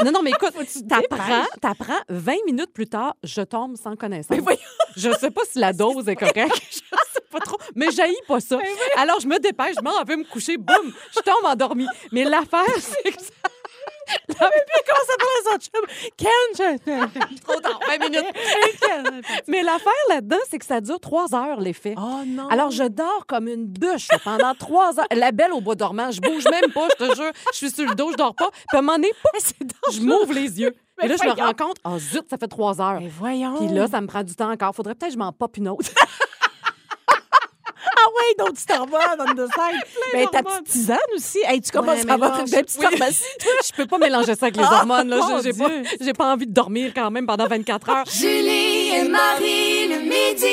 non, 0.04 0.12
non, 0.12 0.22
mais 0.24 0.32
écoute, 0.32 0.54
t'apprends, 0.88 1.46
t'apprends 1.62 2.00
20 2.10 2.34
minutes 2.46 2.72
plus 2.74 2.88
tard, 2.88 3.16
je 3.24 3.42
tombe 3.42 3.76
sans 3.78 3.96
connaissance. 3.96 4.38
Je 4.96 5.12
sais 5.20 5.32
pas 5.32 5.42
si 5.50 5.60
la 5.60 5.74
dose 5.74 6.08
est 6.08 6.16
correcte. 6.16 6.62
Je 6.72 6.76
sais 6.78 7.22
pas 7.32 7.40
trop. 7.40 7.58
Mais 7.76 7.92
j'haïs 7.92 8.16
pas 8.28 8.40
ça. 8.40 8.58
Alors, 8.98 9.20
je 9.20 9.28
me 9.28 9.40
dépêche, 9.40 9.76
je 9.78 9.84
m'en 9.84 10.04
vais 10.04 10.18
me 10.18 10.24
coucher, 10.24 10.58
boum, 10.58 10.92
je 11.16 11.20
tombe 11.22 11.46
endormie. 11.46 11.88
Mais 12.12 12.24
l'affaire, 12.24 12.64
c'est 12.80 13.12
que 13.12 13.22
ça... 13.22 13.32
Comment 14.38 14.49
ça 15.05 15.14
s'appelle 15.14 15.43
son 15.45 15.58
chum? 15.60 15.86
Ken, 16.18 16.30
je... 16.55 17.41
Trop 17.41 17.60
tard, 17.60 17.80
20 17.88 18.10
minutes. 18.10 18.26
Mais 19.47 19.64
l'affaire 19.64 19.91
là-dedans, 20.10 20.38
c'est 20.49 20.60
que 20.60 20.66
ça 20.66 20.82
dure 20.82 20.99
trois 20.99 21.34
heures, 21.34 21.60
l'effet. 21.60 21.95
Oh 21.97 22.22
non. 22.26 22.47
Alors, 22.49 22.72
je 22.72 22.84
dors 22.84 23.26
comme 23.28 23.47
une 23.47 23.66
bûche 23.66 24.08
là, 24.12 24.20
pendant 24.24 24.53
trois 24.53 24.99
heures. 24.99 25.08
La 25.16 25.32
belle 25.32 25.53
au 25.53 25.62
bois 25.62 25.76
dormant, 25.76 26.12
je 26.12 26.22
bouge 26.22 26.45
même 26.45 26.72
pas, 26.74 26.88
je 26.99 27.05
te 27.05 27.16
jure. 27.16 27.32
Je 27.51 27.58
suis 27.58 27.72
sur 27.72 27.88
le 27.88 27.95
dos, 27.95 28.12
je 28.12 28.18
dors 28.18 28.36
pas. 28.36 28.49
Puis 28.51 28.76
à 28.76 28.80
un 28.80 28.82
moment 28.82 28.97
donné, 28.97 29.12
je 29.93 30.01
m'ouvre 30.01 30.34
les 30.34 30.60
yeux. 30.60 30.76
Mais 30.97 31.05
Et 31.05 31.10
là, 31.10 31.16
je 31.22 31.28
me 31.28 31.32
rends 31.34 31.53
compte, 31.53 31.78
oh 31.86 31.99
zut, 31.99 32.28
ça 32.30 32.38
fait 32.38 32.47
trois 32.47 32.82
heures. 32.82 32.99
Mais 32.99 33.10
voyons. 33.10 33.55
Puis 33.58 33.68
là, 33.68 33.88
ça 33.88 34.01
me 34.01 34.08
prend 34.08 34.24
du 34.24 34.36
temps 34.36 34.51
encore. 34.51 34.74
Faudrait 34.74 34.95
peut-être 34.95 35.12
que 35.12 35.14
je 35.14 35.20
m'en 35.20 35.32
pop 35.32 35.55
une 35.58 35.68
autre. 35.70 35.89
Ah 38.08 38.10
ouais, 38.16 38.36
d'autres 38.38 38.53
petites 38.53 38.72
hormones 38.72 39.20
on 39.28 39.34
the 39.36 39.47
side. 39.51 39.82
Mais 40.14 40.26
ta 40.28 40.43
petite 40.43 40.64
tisane 40.66 40.97
aussi. 41.16 41.39
Hey, 41.45 41.60
tu 41.62 41.72
commences 41.72 42.03
Ouais, 42.03 42.10
à 42.10 42.14
avoir 42.14 42.39
une 42.39 42.49
belle 42.49 42.66
petite 42.66 42.80
oui. 42.80 42.86
pharmacie. 42.97 43.24
je 43.68 43.74
peux 43.76 43.86
pas 43.86 43.97
mélanger 43.97 44.36
ça 44.36 44.45
avec 44.45 44.58
les 44.58 44.64
Ah, 44.66 44.80
hormones. 44.80 45.10
Là. 45.10 45.20
pas, 45.20 45.41
j'ai 46.01 46.14
pas 46.14 46.34
envie 46.34 46.45
de 46.47 46.53
dormir 46.53 46.91
quand 46.95 47.12
même 47.12 47.26
pendant 47.26 47.47
24 47.47 47.89
heures. 47.89 48.05
Julie 48.12 48.89
et 48.95 49.08
Marie 49.08 49.88
le 49.88 49.99
midi. 50.03 50.45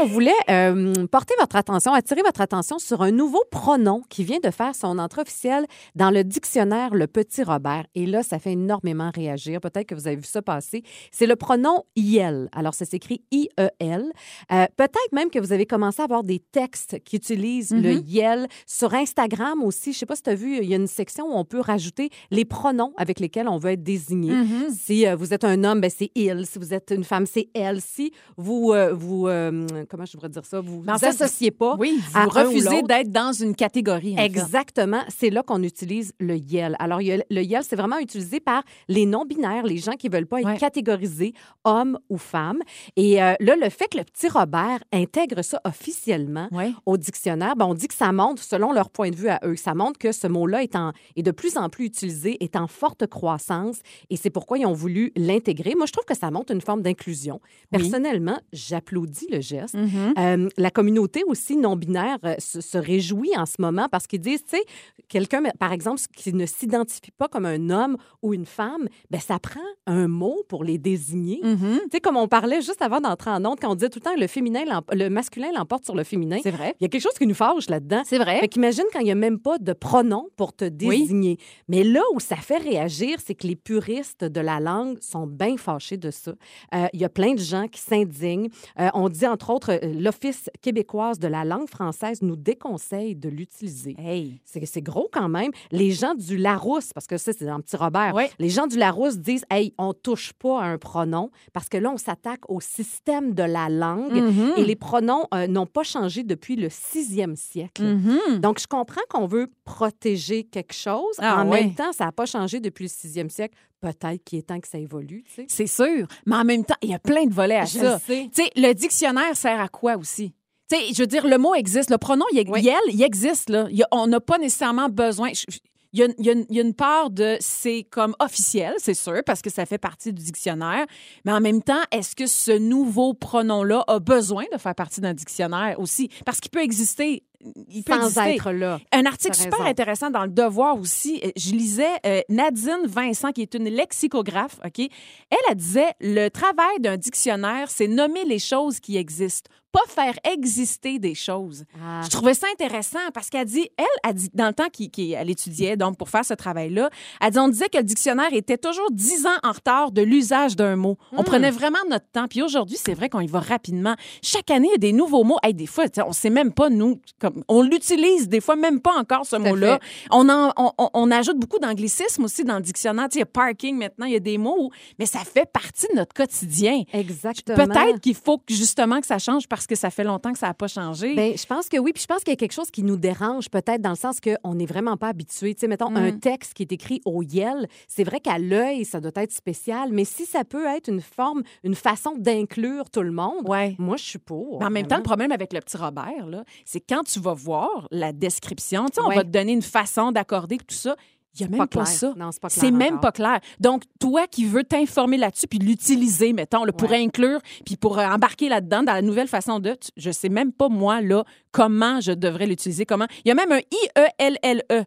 On 0.00 0.06
voulait 0.06 0.32
euh, 0.50 1.06
porter 1.10 1.34
votre 1.38 1.56
attention, 1.56 1.92
attirer 1.92 2.22
votre 2.22 2.40
attention 2.40 2.78
sur 2.78 3.02
un 3.02 3.10
nouveau 3.10 3.42
pronom 3.50 4.02
qui 4.08 4.24
vient 4.24 4.38
de 4.42 4.50
faire 4.50 4.74
son 4.74 4.98
entrée 4.98 5.22
officielle 5.22 5.66
dans 5.94 6.10
le 6.10 6.24
dictionnaire 6.24 6.94
Le 6.94 7.06
Petit 7.06 7.42
Robert. 7.42 7.84
Et 7.94 8.06
là, 8.06 8.22
ça 8.22 8.38
fait 8.38 8.52
énormément 8.52 9.10
réagir. 9.14 9.60
Peut-être 9.60 9.86
que 9.86 9.94
vous 9.94 10.06
avez 10.06 10.16
vu 10.16 10.24
ça 10.24 10.42
passer. 10.42 10.82
C'est 11.12 11.26
le 11.26 11.36
pronom 11.36 11.84
IEL. 11.96 12.48
Alors, 12.54 12.74
ça 12.74 12.84
s'écrit 12.84 13.22
I-E-L. 13.30 14.04
Euh, 14.52 14.66
Peut-être 14.76 15.12
même 15.12 15.30
que 15.30 15.38
vous 15.38 15.52
avez 15.52 15.66
commencé 15.66 16.00
à 16.00 16.04
avoir 16.04 16.22
des 16.24 16.40
textes 16.40 16.91
qui 16.98 17.16
utilisent 17.16 17.70
le 17.72 17.94
IEL. 18.08 18.46
Sur 18.66 18.94
Instagram 18.94 19.62
aussi, 19.62 19.92
je 19.92 19.98
sais 19.98 20.06
pas 20.06 20.16
si 20.16 20.22
tu 20.22 20.30
as 20.30 20.34
vu, 20.34 20.58
il 20.58 20.68
y 20.68 20.72
a 20.74 20.76
une 20.76 20.86
section 20.86 21.26
où 21.26 21.32
on 21.36 21.44
peut 21.44 21.60
rajouter 21.60 22.10
les 22.30 22.44
pronoms 22.44 22.92
avec 22.96 23.20
lesquels 23.20 23.48
on 23.48 23.58
veut 23.58 23.70
être 23.72 23.82
désigné. 23.82 24.32
Si 24.76 25.06
euh, 25.06 25.16
vous 25.16 25.32
êtes 25.34 25.44
un 25.44 25.62
homme, 25.64 25.80
ben, 25.80 25.90
c'est 25.90 26.10
il. 26.14 26.46
Si 26.46 26.58
vous 26.58 26.72
êtes 26.74 26.92
une 26.94 27.04
femme, 27.04 27.26
c'est 27.26 27.48
elle. 27.54 27.80
Si 27.80 28.12
vous, 28.36 28.72
euh, 28.72 28.92
vous 28.92 29.26
euh, 29.28 29.66
comment 29.88 30.04
je 30.04 30.12
devrais 30.14 30.28
dire 30.28 30.44
ça, 30.44 30.60
vous 30.60 30.82
en 30.86 30.96
vous 30.96 31.04
associez 31.04 31.50
pas 31.50 31.76
Oui, 31.78 32.00
à 32.14 32.24
vous 32.24 32.30
refusez 32.30 32.82
d'être 32.82 33.10
dans 33.10 33.32
une 33.32 33.54
catégorie. 33.54 34.14
en. 34.18 34.22
Exactement, 34.22 35.02
c'est 35.08 35.30
là 35.30 35.42
qu'on 35.42 35.62
utilise 35.62 36.12
le 36.20 36.36
YEL. 36.36 36.76
Alors, 36.78 37.00
le 37.00 37.42
YEL, 37.42 37.62
c'est 37.62 37.76
vraiment 37.76 37.98
utilisé 37.98 38.40
par 38.40 38.62
les 38.88 39.06
non-binaires, 39.06 39.64
les 39.64 39.78
gens 39.78 39.92
qui 39.92 40.08
veulent 40.08 40.26
pas 40.26 40.40
être 40.40 40.46
Ouais. 40.46 40.56
catégorisés 40.58 41.32
homme 41.64 41.98
ou 42.10 42.18
femme. 42.18 42.58
Et 42.96 43.16
là, 43.16 43.36
le 43.40 43.68
fait 43.70 43.88
que 43.88 43.98
le 43.98 44.04
petit 44.04 44.28
Robert 44.28 44.80
intègre 44.92 45.42
ça 45.42 45.60
officiellement 45.64 46.48
Ouais. 46.52 46.72
Au 46.86 46.96
dictionnaire, 46.96 47.56
ben, 47.56 47.66
on 47.66 47.74
dit 47.74 47.88
que 47.88 47.94
ça 47.94 48.12
montre, 48.12 48.42
selon 48.42 48.72
leur 48.72 48.90
point 48.90 49.10
de 49.10 49.16
vue 49.16 49.28
à 49.28 49.40
eux, 49.44 49.56
ça 49.56 49.74
montre 49.74 49.98
que 49.98 50.12
ce 50.12 50.26
mot-là 50.26 50.62
est, 50.62 50.74
en- 50.76 50.92
est 51.16 51.22
de 51.22 51.30
plus 51.30 51.56
en 51.56 51.68
plus 51.68 51.84
utilisé, 51.86 52.42
est 52.42 52.56
en 52.56 52.66
forte 52.66 53.06
croissance, 53.06 53.80
et 54.10 54.16
c'est 54.16 54.30
pourquoi 54.30 54.58
ils 54.58 54.66
ont 54.66 54.72
voulu 54.72 55.12
l'intégrer. 55.16 55.74
Moi, 55.76 55.86
je 55.86 55.92
trouve 55.92 56.04
que 56.04 56.16
ça 56.16 56.30
montre 56.30 56.52
une 56.52 56.60
forme 56.60 56.82
d'inclusion. 56.82 57.40
Oui. 57.72 57.78
Personnellement, 57.78 58.38
j'applaudis 58.52 59.28
le 59.30 59.40
geste. 59.40 59.74
Mhm. 59.74 60.14
Euh, 60.18 60.48
la 60.56 60.70
communauté 60.70 61.22
aussi 61.26 61.56
non-binaire 61.56 62.18
euh, 62.24 62.34
se, 62.38 62.60
se 62.60 62.78
réjouit 62.78 63.32
en 63.36 63.46
ce 63.46 63.60
moment 63.60 63.88
parce 63.90 64.06
qu'ils 64.06 64.20
disent, 64.20 64.44
tu 64.44 64.56
sais, 64.56 64.62
quelqu'un, 65.08 65.42
par 65.58 65.72
exemple, 65.72 66.00
qui 66.16 66.32
ne 66.32 66.46
s'identifie 66.46 67.10
pas 67.16 67.28
comme 67.28 67.46
un 67.46 67.70
homme 67.70 67.96
ou 68.22 68.34
une 68.34 68.46
femme, 68.46 68.88
ben 69.10 69.20
ça 69.20 69.38
prend 69.38 69.60
un 69.86 70.08
mot 70.08 70.42
pour 70.48 70.64
les 70.64 70.78
désigner. 70.78 71.40
Mhm. 71.42 71.80
Tu 71.84 71.88
sais, 71.92 72.00
comme 72.00 72.16
on 72.16 72.28
parlait 72.28 72.60
juste 72.62 72.82
avant 72.82 73.00
d'entrer 73.00 73.30
en 73.30 73.44
onde, 73.44 73.58
quand 73.60 73.70
on 73.70 73.74
disait 73.74 73.90
tout 73.90 73.98
le 73.98 74.04
temps 74.10 74.16
le 74.18 74.26
féminin, 74.26 74.62
le 74.92 75.08
masculin 75.08 75.48
l'emporte 75.54 75.84
sur 75.84 75.94
le 75.94 76.04
féminin. 76.04 76.38
C'est 76.42 76.50
vrai. 76.50 76.71
Il 76.80 76.84
y 76.84 76.86
a 76.86 76.88
quelque 76.88 77.02
chose 77.02 77.14
qui 77.18 77.26
nous 77.26 77.34
fâche 77.34 77.68
là-dedans. 77.68 78.02
C'est 78.04 78.18
vrai. 78.18 78.40
Fait 78.40 78.48
qu'imagine 78.48 78.84
quand 78.92 79.00
il 79.00 79.04
n'y 79.04 79.10
a 79.10 79.14
même 79.16 79.38
pas 79.38 79.58
de 79.58 79.72
pronom 79.72 80.28
pour 80.36 80.52
te 80.52 80.64
désigner. 80.64 81.38
Mais 81.68 81.84
là 81.84 82.00
où 82.14 82.20
ça 82.20 82.36
fait 82.36 82.58
réagir, 82.58 83.18
c'est 83.24 83.34
que 83.34 83.46
les 83.46 83.56
puristes 83.56 84.24
de 84.24 84.40
la 84.40 84.60
langue 84.60 84.98
sont 85.00 85.26
bien 85.26 85.56
fâchés 85.56 85.96
de 85.96 86.10
ça. 86.10 86.32
Euh, 86.74 86.86
Il 86.92 87.00
y 87.00 87.04
a 87.04 87.08
plein 87.08 87.34
de 87.34 87.40
gens 87.40 87.66
qui 87.68 87.80
s'indignent. 87.80 88.48
Euh, 88.78 88.88
on 88.94 89.08
dit, 89.08 89.26
entre 89.26 89.50
autres, 89.50 89.72
euh, 89.72 89.94
l'Office 90.00 90.48
québécoise 90.60 91.18
de 91.18 91.28
la 91.28 91.44
langue 91.44 91.68
française 91.68 92.22
nous 92.22 92.36
déconseille 92.36 93.14
de 93.14 93.28
l'utiliser. 93.28 93.94
Hey. 93.98 94.40
C'est 94.44 94.80
gros 94.82 95.08
quand 95.12 95.28
même. 95.28 95.50
Les 95.70 95.90
gens 95.92 96.14
du 96.14 96.36
Larousse, 96.36 96.92
parce 96.92 97.06
que 97.06 97.16
ça, 97.18 97.32
c'est 97.32 97.44
dans 97.46 97.56
le 97.56 97.62
petit 97.62 97.76
Robert, 97.76 98.14
les 98.38 98.48
gens 98.48 98.66
du 98.66 98.78
Larousse 98.78 99.18
disent 99.18 99.44
Hey, 99.50 99.72
on 99.78 99.92
touche 99.92 100.32
pas 100.32 100.60
à 100.62 100.64
un 100.66 100.78
pronom 100.78 101.30
parce 101.52 101.68
que 101.68 101.76
là, 101.78 101.90
on 101.92 101.96
s'attaque 101.96 102.40
au 102.48 102.60
système 102.60 103.34
de 103.34 103.42
la 103.42 103.68
langue 103.68 104.12
Mhm. 104.12 104.52
et 104.56 104.64
les 104.64 104.76
pronoms 104.76 105.26
euh, 105.34 105.46
n'ont 105.46 105.66
pas 105.66 105.82
changé 105.82 106.22
depuis 106.22 106.56
le 106.62 106.68
sixième 106.70 107.36
siècle. 107.36 107.82
Mhm. 107.82 108.38
Donc, 108.40 108.58
je 108.60 108.66
comprends 108.66 109.00
qu'on 109.10 109.26
veut 109.26 109.48
protéger 109.64 110.44
quelque 110.44 110.72
chose. 110.74 111.14
Ah, 111.18 111.42
en 111.42 111.48
ouais. 111.50 111.62
même 111.64 111.74
temps, 111.74 111.92
ça 111.92 112.06
n'a 112.06 112.12
pas 112.12 112.26
changé 112.26 112.60
depuis 112.60 112.84
le 112.84 112.88
sixième 112.88 113.28
siècle. 113.30 113.54
Peut-être 113.80 114.22
qu'il 114.24 114.38
est 114.38 114.42
temps 114.42 114.60
que 114.60 114.68
ça 114.68 114.78
évolue. 114.78 115.24
tu 115.26 115.34
sais. 115.34 115.46
C'est 115.48 115.66
sûr. 115.66 116.06
Mais 116.26 116.36
en 116.36 116.44
même 116.44 116.64
temps, 116.64 116.76
il 116.82 116.90
y 116.90 116.94
a 116.94 116.98
plein 117.00 117.24
de 117.26 117.34
volets 117.34 117.56
à 117.58 117.64
Je 117.64 117.78
ça. 117.78 117.94
le 117.94 118.00
sais. 118.06 118.30
Tu 118.34 118.42
sais, 118.44 118.50
le 118.56 118.72
dictionnaire 118.72 119.36
sert 119.36 119.60
à 119.60 119.68
quoi 119.68 119.96
aussi? 119.96 120.32
Je 120.70 121.02
veux 121.02 121.06
dire, 121.06 121.26
le 121.26 121.36
mot 121.36 121.54
existe, 121.54 121.90
le 121.90 121.98
pronom, 121.98 122.24
il, 122.32 122.48
Oui. 122.48 122.66
il 122.90 123.02
existe. 123.02 123.50
Là. 123.50 123.66
Il 123.70 123.84
on 123.90 124.06
n'a 124.06 124.20
pas 124.20 124.38
nécessairement 124.38 124.88
besoin. 124.88 125.30
je- 125.34 125.58
Il 125.92 126.00
y, 126.00 126.02
a, 126.02 126.08
il 126.18 126.24
y 126.24 126.30
a 126.30 126.32
une- 126.32 126.46
il 126.48 126.56
y 126.56 126.58
a 126.58 126.62
une 126.62 126.74
part 126.74 127.10
de 127.10 127.36
c'est 127.40 127.84
comme 127.90 128.14
officiel, 128.18 128.74
c'est 128.78 128.94
sûr, 128.94 129.20
parce 129.26 129.42
que 129.42 129.50
ça 129.50 129.66
fait 129.66 129.76
partie 129.78 130.12
du 130.12 130.22
dictionnaire. 130.22 130.86
Mais 131.24 131.32
en 131.32 131.40
même 131.40 131.62
temps, 131.62 131.82
est-ce 131.90 132.16
que 132.16 132.26
ce 132.26 132.52
nouveau 132.52 133.12
pronom-là 133.12 133.84
a 133.86 133.98
besoin 133.98 134.44
de 134.52 134.58
faire 134.58 134.74
partie 134.74 135.00
d'un 135.02 135.12
dictionnaire 135.14 135.78
aussi? 135.78 136.08
Parce 136.24 136.40
qu'il 136.40 136.50
peut 136.50 136.62
exister. 136.62 137.22
Il 137.68 137.82
peut 137.82 137.92
Sans 137.94 138.02
exister. 138.04 138.34
être 138.36 138.52
là. 138.52 138.78
Un 138.92 139.04
article 139.04 139.34
super 139.36 139.58
raison. 139.58 139.70
intéressant 139.70 140.10
dans 140.10 140.22
le 140.22 140.30
Devoir 140.30 140.78
aussi. 140.78 141.20
Euh, 141.24 141.30
Je 141.36 141.50
lisais 141.52 141.90
euh, 142.06 142.20
Nadine 142.28 142.86
Vincent, 142.86 143.32
qui 143.32 143.42
est 143.42 143.52
une 143.54 143.68
lexicographe. 143.68 144.58
Ok, 144.64 144.78
elle, 144.78 145.38
elle 145.50 145.56
disait 145.56 145.90
le 146.00 146.28
travail 146.28 146.78
d'un 146.78 146.96
dictionnaire, 146.96 147.68
c'est 147.68 147.88
nommer 147.88 148.24
les 148.24 148.38
choses 148.38 148.78
qui 148.78 148.96
existent, 148.96 149.50
pas 149.72 149.80
faire 149.88 150.14
exister 150.30 150.98
des 150.98 151.14
choses. 151.14 151.64
Ah. 151.82 152.02
Je 152.04 152.10
trouvais 152.10 152.34
ça 152.34 152.46
intéressant 152.52 152.98
parce 153.14 153.30
qu'elle 153.30 153.46
dit, 153.46 153.68
elle, 153.76 153.84
a 154.10 154.12
dit 154.12 154.28
dans 154.34 154.48
le 154.48 154.52
temps 154.52 154.68
qu'elle 154.70 155.14
elle 155.14 155.30
étudiait, 155.30 155.76
donc 155.76 155.96
pour 155.96 156.08
faire 156.10 156.24
ce 156.24 156.34
travail-là, 156.34 156.90
elle 157.20 157.30
dit, 157.32 157.38
on 157.38 157.48
disait 157.48 157.68
que 157.68 157.78
le 157.78 157.82
dictionnaire 157.84 158.32
était 158.32 158.58
toujours 158.58 158.90
dix 158.92 159.26
ans 159.26 159.30
en 159.42 159.52
retard 159.52 159.90
de 159.92 160.02
l'usage 160.02 160.56
d'un 160.56 160.76
mot. 160.76 160.98
Hmm. 161.12 161.16
On 161.18 161.22
prenait 161.24 161.50
vraiment 161.50 161.78
notre 161.90 162.06
temps. 162.12 162.28
Puis 162.28 162.42
aujourd'hui, 162.42 162.76
c'est 162.82 162.94
vrai 162.94 163.08
qu'on 163.08 163.20
y 163.20 163.26
va 163.26 163.40
rapidement. 163.40 163.94
Chaque 164.22 164.50
année, 164.50 164.68
il 164.68 164.72
y 164.72 164.74
a 164.74 164.78
des 164.78 164.92
nouveaux 164.92 165.24
mots. 165.24 165.38
Hey, 165.42 165.54
des 165.54 165.66
fois, 165.66 165.84
on 166.06 166.12
sait 166.12 166.30
même 166.30 166.52
pas, 166.52 166.68
nous, 166.68 167.00
comme, 167.18 167.42
on 167.48 167.62
l'utilise 167.62 168.28
des 168.28 168.40
fois 168.40 168.56
même 168.56 168.80
pas 168.80 168.92
encore, 168.98 169.24
ce 169.26 169.36
mot-là. 169.36 169.78
On, 170.10 170.28
en- 170.28 170.52
on, 170.56 170.72
on- 170.94 171.10
ajoute 171.10 171.38
beaucoup 171.38 171.58
d'anglicismes 171.58 172.24
aussi 172.24 172.44
dans 172.44 172.56
le 172.56 172.62
dictionnaire. 172.62 173.08
Tu 173.08 173.14
sais, 173.14 173.18
il 173.18 173.20
y 173.20 173.22
a 173.22 173.26
parking 173.26 173.76
maintenant, 173.76 174.06
il 174.06 174.12
y 174.12 174.16
a 174.16 174.20
des 174.20 174.38
mots, 174.38 174.56
où- 174.58 174.70
mais 174.98 175.06
ça 175.06 175.20
fait 175.20 175.50
partie 175.50 175.86
de 175.92 175.96
notre 175.96 176.14
quotidien. 176.14 176.82
Exactement. 176.92 177.56
Peut-être 177.66 178.00
qu'il 178.00 178.14
faut 178.14 178.38
que, 178.38 178.44
justement 178.54 179.00
que 179.00 179.06
ça 179.06 179.18
change 179.18 179.46
parce 179.48 179.61
parce 179.62 179.66
que 179.68 179.74
ça 179.76 179.90
fait 179.90 180.02
longtemps 180.04 180.32
que 180.32 180.38
ça 180.38 180.48
n'a 180.48 180.54
pas 180.54 180.66
changé. 180.66 181.14
Ben, 181.14 181.36
je 181.36 181.46
pense 181.46 181.68
que 181.68 181.76
oui. 181.78 181.92
Puis 181.92 182.02
je 182.02 182.06
pense 182.08 182.24
qu'il 182.24 182.32
y 182.32 182.34
a 182.34 182.36
quelque 182.36 182.52
chose 182.52 182.70
qui 182.72 182.82
nous 182.82 182.96
dérange 182.96 183.48
peut-être 183.48 183.80
dans 183.80 183.90
le 183.90 183.96
sens 183.96 184.18
qu'on 184.20 184.54
n'est 184.54 184.66
vraiment 184.66 184.96
pas 184.96 185.08
habitué. 185.08 185.54
Tu 185.54 185.60
sais, 185.60 185.68
mettons, 185.68 185.94
un 185.94 186.10
Mm. 186.10 186.18
texte 186.20 186.54
qui 186.54 186.62
est 186.64 186.72
écrit 186.72 187.00
au 187.04 187.22
Yel, 187.22 187.68
c'est 187.86 188.02
vrai 188.02 188.18
qu'à 188.18 188.38
l'œil, 188.38 188.84
ça 188.84 189.00
doit 189.00 189.12
être 189.16 189.30
spécial, 189.32 189.90
mais 189.92 190.04
si 190.04 190.26
ça 190.26 190.42
peut 190.44 190.66
être 190.66 190.88
une 190.88 191.00
forme, 191.00 191.42
une 191.62 191.76
façon 191.76 192.14
d'inclure 192.18 192.90
tout 192.90 193.02
le 193.02 193.12
monde, 193.12 193.48
Ouais. 193.48 193.76
moi, 193.78 193.96
je 193.96 194.02
suis 194.04 194.18
pour. 194.18 194.58
Mais 194.58 194.66
en 194.66 194.70
même 194.70 194.86
temps, 194.88 194.96
le 194.96 195.02
problème 195.04 195.30
avec 195.30 195.52
le 195.52 195.60
petit 195.60 195.76
Robert, 195.76 196.26
là, 196.26 196.42
c'est 196.64 196.80
quand 196.80 197.04
tu 197.04 197.20
vas 197.20 197.34
voir 197.34 197.86
la 197.92 198.12
description, 198.12 198.86
tu 198.86 198.94
sais, 198.94 199.00
on 199.00 199.08
Ouais. 199.10 199.14
va 199.16 199.22
te 199.24 199.28
donner 199.28 199.52
une 199.52 199.62
façon 199.62 200.10
d'accorder 200.10 200.56
tout 200.58 200.74
ça. 200.74 200.96
Il 201.34 201.40
n'y 201.40 201.46
a 201.46 201.48
même 201.48 201.58
Pas 201.58 201.66
pas, 201.66 201.86
ça. 201.86 202.12
C'est 202.48 202.70
même 202.70 203.00
pas 203.00 203.10
clair. 203.12 203.40
Donc, 203.58 203.84
toi 203.98 204.26
qui 204.26 204.44
veux 204.44 204.64
t'informer 204.64 205.16
là-dessus 205.16 205.46
puis 205.46 205.58
l'utiliser, 205.58 206.32
mettons, 206.34 206.64
là, 206.64 206.72
pour 206.72 206.90
Ouais. 206.90 207.02
inclure 207.02 207.40
puis 207.64 207.76
pour 207.76 207.98
euh, 207.98 208.06
embarquer 208.06 208.48
là-dedans 208.50 208.82
dans 208.82 208.92
la 208.92 209.00
nouvelle 209.02 209.28
façon 209.28 209.58
de, 209.58 209.70
tu- 209.70 209.90
je 209.96 210.10
sais 210.10 210.28
même 210.28 210.52
pas, 210.52 210.68
moi, 210.68 211.00
là, 211.00 211.24
comment 211.50 212.00
je 212.00 212.12
devrais 212.12 212.46
l'utiliser, 212.46 212.84
comment. 212.84 213.06
Il 213.24 213.28
y 213.28 213.30
a 213.30 213.34
même 213.34 213.50
un 213.50 213.60
I-E-L-L-E. 213.60 214.78
Fait 214.78 214.84
que 214.84 214.86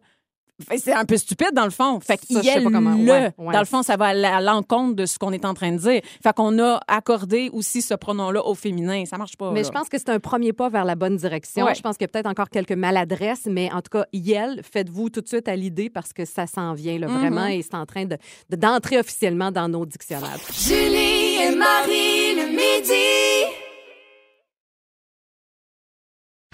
C'est 0.78 0.94
un 0.94 1.04
peu 1.04 1.18
stupide, 1.18 1.50
dans 1.52 1.64
le 1.66 1.70
fond. 1.70 2.00
Fait 2.00 2.18
Ça, 2.18 2.40
je 2.40 2.46
sais 2.46 2.54
qu'il 2.54 2.64
pas 2.64 2.70
comment- 2.70 2.96
le. 2.96 3.04
ouais, 3.10 3.32
ouais. 3.36 3.52
Dans 3.52 3.58
le 3.60 3.66
fond, 3.66 3.82
ça 3.82 3.96
va 3.98 4.06
à 4.06 4.40
l'encontre 4.40 4.96
de 4.96 5.04
ce 5.04 5.18
qu'on 5.18 5.32
est 5.32 5.44
en 5.44 5.52
train 5.52 5.70
de 5.72 5.76
dire. 5.76 6.00
Fait 6.22 6.32
qu'on 6.34 6.58
a 6.58 6.80
accordé 6.88 7.50
aussi 7.52 7.82
ce 7.82 7.92
pronom-là 7.92 8.42
au 8.42 8.54
féminin. 8.54 9.04
Ça 9.04 9.18
marche 9.18 9.36
pas. 9.36 9.50
Mais 9.52 9.60
là. 9.62 9.66
je 9.68 9.72
pense 9.72 9.90
que 9.90 9.98
c'est 9.98 10.08
un 10.08 10.18
premier 10.18 10.54
pas 10.54 10.70
vers 10.70 10.86
la 10.86 10.94
bonne 10.94 11.16
direction. 11.16 11.66
Ouais. 11.66 11.74
Je 11.74 11.82
pense 11.82 11.98
qu'il 11.98 12.04
y 12.04 12.06
a 12.06 12.08
peut-être 12.08 12.26
encore 12.26 12.48
quelques 12.48 12.72
maladresses, 12.72 13.44
mais 13.46 13.70
en 13.70 13.82
tout 13.82 13.90
cas, 13.98 14.06
Yel, 14.14 14.62
faites-vous 14.62 15.10
tout 15.10 15.20
de 15.20 15.28
suite 15.28 15.46
à 15.46 15.56
l'idée 15.56 15.90
parce 15.90 16.14
que 16.14 16.24
ça 16.24 16.46
s'en 16.46 16.72
vient 16.72 16.98
là, 16.98 17.06
vraiment 17.06 17.46
et 17.48 17.60
c'est 17.60 17.74
en 17.74 17.84
train 17.84 18.06
de- 18.06 18.16
de- 18.48 18.56
d'entrer 18.56 18.98
officiellement 18.98 19.50
dans 19.50 19.68
nos 19.68 19.84
dictionnaires. 19.84 20.38
Julie 20.52 21.36
et 21.42 21.54
Marie 21.54 22.34
le 22.34 22.46
midi. 22.48 23.52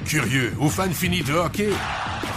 Curieux 0.05 0.53
ou 0.61 0.69
fan 0.69 0.93
fini 0.93 1.23
de 1.23 1.33
hockey? 1.33 1.71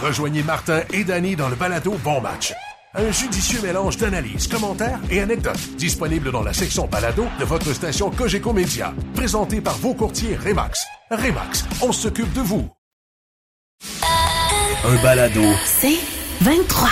Rejoignez 0.02 0.42
Martin 0.42 0.82
et 0.92 1.04
Danny 1.04 1.36
dans 1.36 1.48
le 1.48 1.56
balado 1.56 1.92
Bon 2.04 2.20
Match. 2.20 2.52
Un 2.94 3.10
judicieux 3.10 3.60
mélange 3.62 3.96
d'analyses, 3.96 4.46
commentaires 4.48 5.00
et 5.10 5.20
anecdotes 5.20 5.76
disponible 5.76 6.30
dans 6.32 6.42
la 6.42 6.52
section 6.52 6.86
balado 6.86 7.24
de 7.38 7.44
votre 7.44 7.72
station 7.72 8.10
Cogeco 8.10 8.52
Média. 8.52 8.94
Présenté 9.14 9.60
par 9.60 9.76
vos 9.78 9.94
courtiers 9.94 10.36
Remax. 10.36 10.84
Remax, 11.10 11.64
on 11.82 11.92
s'occupe 11.92 12.32
de 12.32 12.40
vous. 12.40 12.68
Un 14.84 15.02
balado. 15.02 15.42
C'est 15.64 15.98
23. 16.42 16.88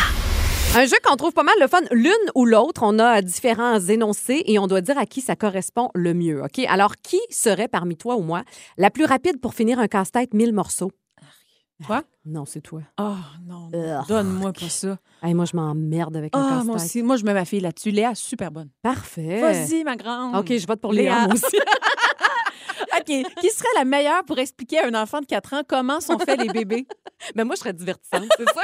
Un 0.77 0.87
jeu 0.87 0.97
qu'on 1.05 1.17
trouve 1.17 1.33
pas 1.33 1.45
mal 1.45 1.55
le 1.61 1.69
fun, 1.69 1.81
l'une 1.93 2.13
ou 2.35 2.47
l'autre. 2.47 2.83
On 2.85 2.99
a 2.99 3.23
différents 3.23 3.79
énoncés 3.79 4.43
et 4.47 4.59
on 4.59 4.67
doit 4.67 4.81
dire 4.81 4.99
à 4.99 5.07
qui 5.07 5.21
ça 5.21 5.37
correspond 5.37 5.91
le 5.95 6.15
mieux. 6.15 6.43
OK? 6.43 6.59
Alors, 6.69 6.97
qui 6.97 7.21
serait 7.31 7.69
parmi 7.69 7.97
toi 7.97 8.17
ou 8.17 8.23
moi 8.23 8.43
la 8.77 8.91
plus 8.91 9.05
rapide 9.05 9.41
pour 9.41 9.55
finir 9.55 9.79
un 9.79 9.87
casse-tête 9.87 10.35
1000 10.35 10.53
morceaux? 10.53 10.91
Quoi? 11.87 12.03
Non, 12.27 12.47
c'est 12.47 12.63
toi. 12.63 12.81
Oh 12.99 13.17
non, 13.47 13.71
donne-moi 14.09 14.55
pas 14.55 14.69
ça. 14.71 14.97
Hey, 15.23 15.35
moi, 15.35 15.45
je 15.45 15.55
m'emmerde 15.55 16.17
avec 16.17 16.35
un 16.35 16.41
Ah, 16.41 16.49
casse-tête. 16.49 16.67
moi 16.67 16.77
aussi. 16.77 17.03
Moi, 17.03 17.17
je 17.19 17.25
mets 17.25 17.35
ma 17.35 17.45
fille 17.45 17.61
là-dessus. 17.61 17.91
Léa, 17.91 18.15
super 18.15 18.51
bonne. 18.51 18.71
Parfait. 18.81 19.43
Vas-y, 19.43 19.85
ma 19.85 19.95
grande. 19.95 20.35
OK, 20.37 20.57
je 20.57 20.67
vote 20.67 20.81
pour 20.81 20.95
Léa, 20.95 21.13
Léa. 21.17 21.25
moi 21.27 21.35
aussi. 21.35 21.57
OK. 22.99 23.33
Qui 23.41 23.51
serait 23.51 23.69
la 23.77 23.85
meilleure 23.85 24.25
pour 24.25 24.39
expliquer 24.39 24.79
à 24.79 24.87
un 24.87 24.95
enfant 24.95 25.21
de 25.21 25.27
4 25.27 25.53
ans 25.53 25.63
comment 25.69 26.01
sont 26.01 26.19
faits 26.19 26.41
les 26.41 26.49
bébés? 26.49 26.87
Mais 27.35 27.45
moi, 27.45 27.57
je 27.57 27.61
serais 27.61 27.75
divertissante, 27.75 28.25
c'est 28.39 28.45
ça. 28.55 28.63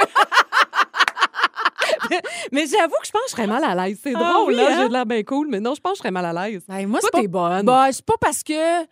mais 2.51 2.65
j'avoue 2.65 2.95
que 3.01 3.05
je 3.07 3.11
pense 3.11 3.21
que 3.23 3.27
je 3.29 3.31
serais 3.35 3.47
mal 3.47 3.63
à 3.63 3.75
l'aise. 3.75 3.99
C'est 4.01 4.13
Ah 4.15 4.33
drôle, 4.33 4.53
oui, 4.53 4.55
là. 4.55 4.67
hein? 4.71 4.77
J'ai 4.81 4.87
de 4.87 4.93
l'air 4.93 5.05
bien 5.05 5.21
cool, 5.23 5.47
mais 5.49 5.59
non, 5.59 5.75
je 5.75 5.81
pense 5.81 5.91
que 5.93 5.97
je 5.97 5.99
serais 5.99 6.11
mal 6.11 6.25
à 6.25 6.49
l'aise. 6.49 6.63
Ben, 6.67 6.87
moi, 6.87 6.99
Toi, 6.99 7.09
c'est 7.09 7.17
pas... 7.17 7.21
t'es 7.21 7.27
bonne. 7.27 7.65
Bah, 7.65 7.87
c'est 7.91 8.05
pas 8.05 8.17
parce 8.19 8.43
que... 8.43 8.83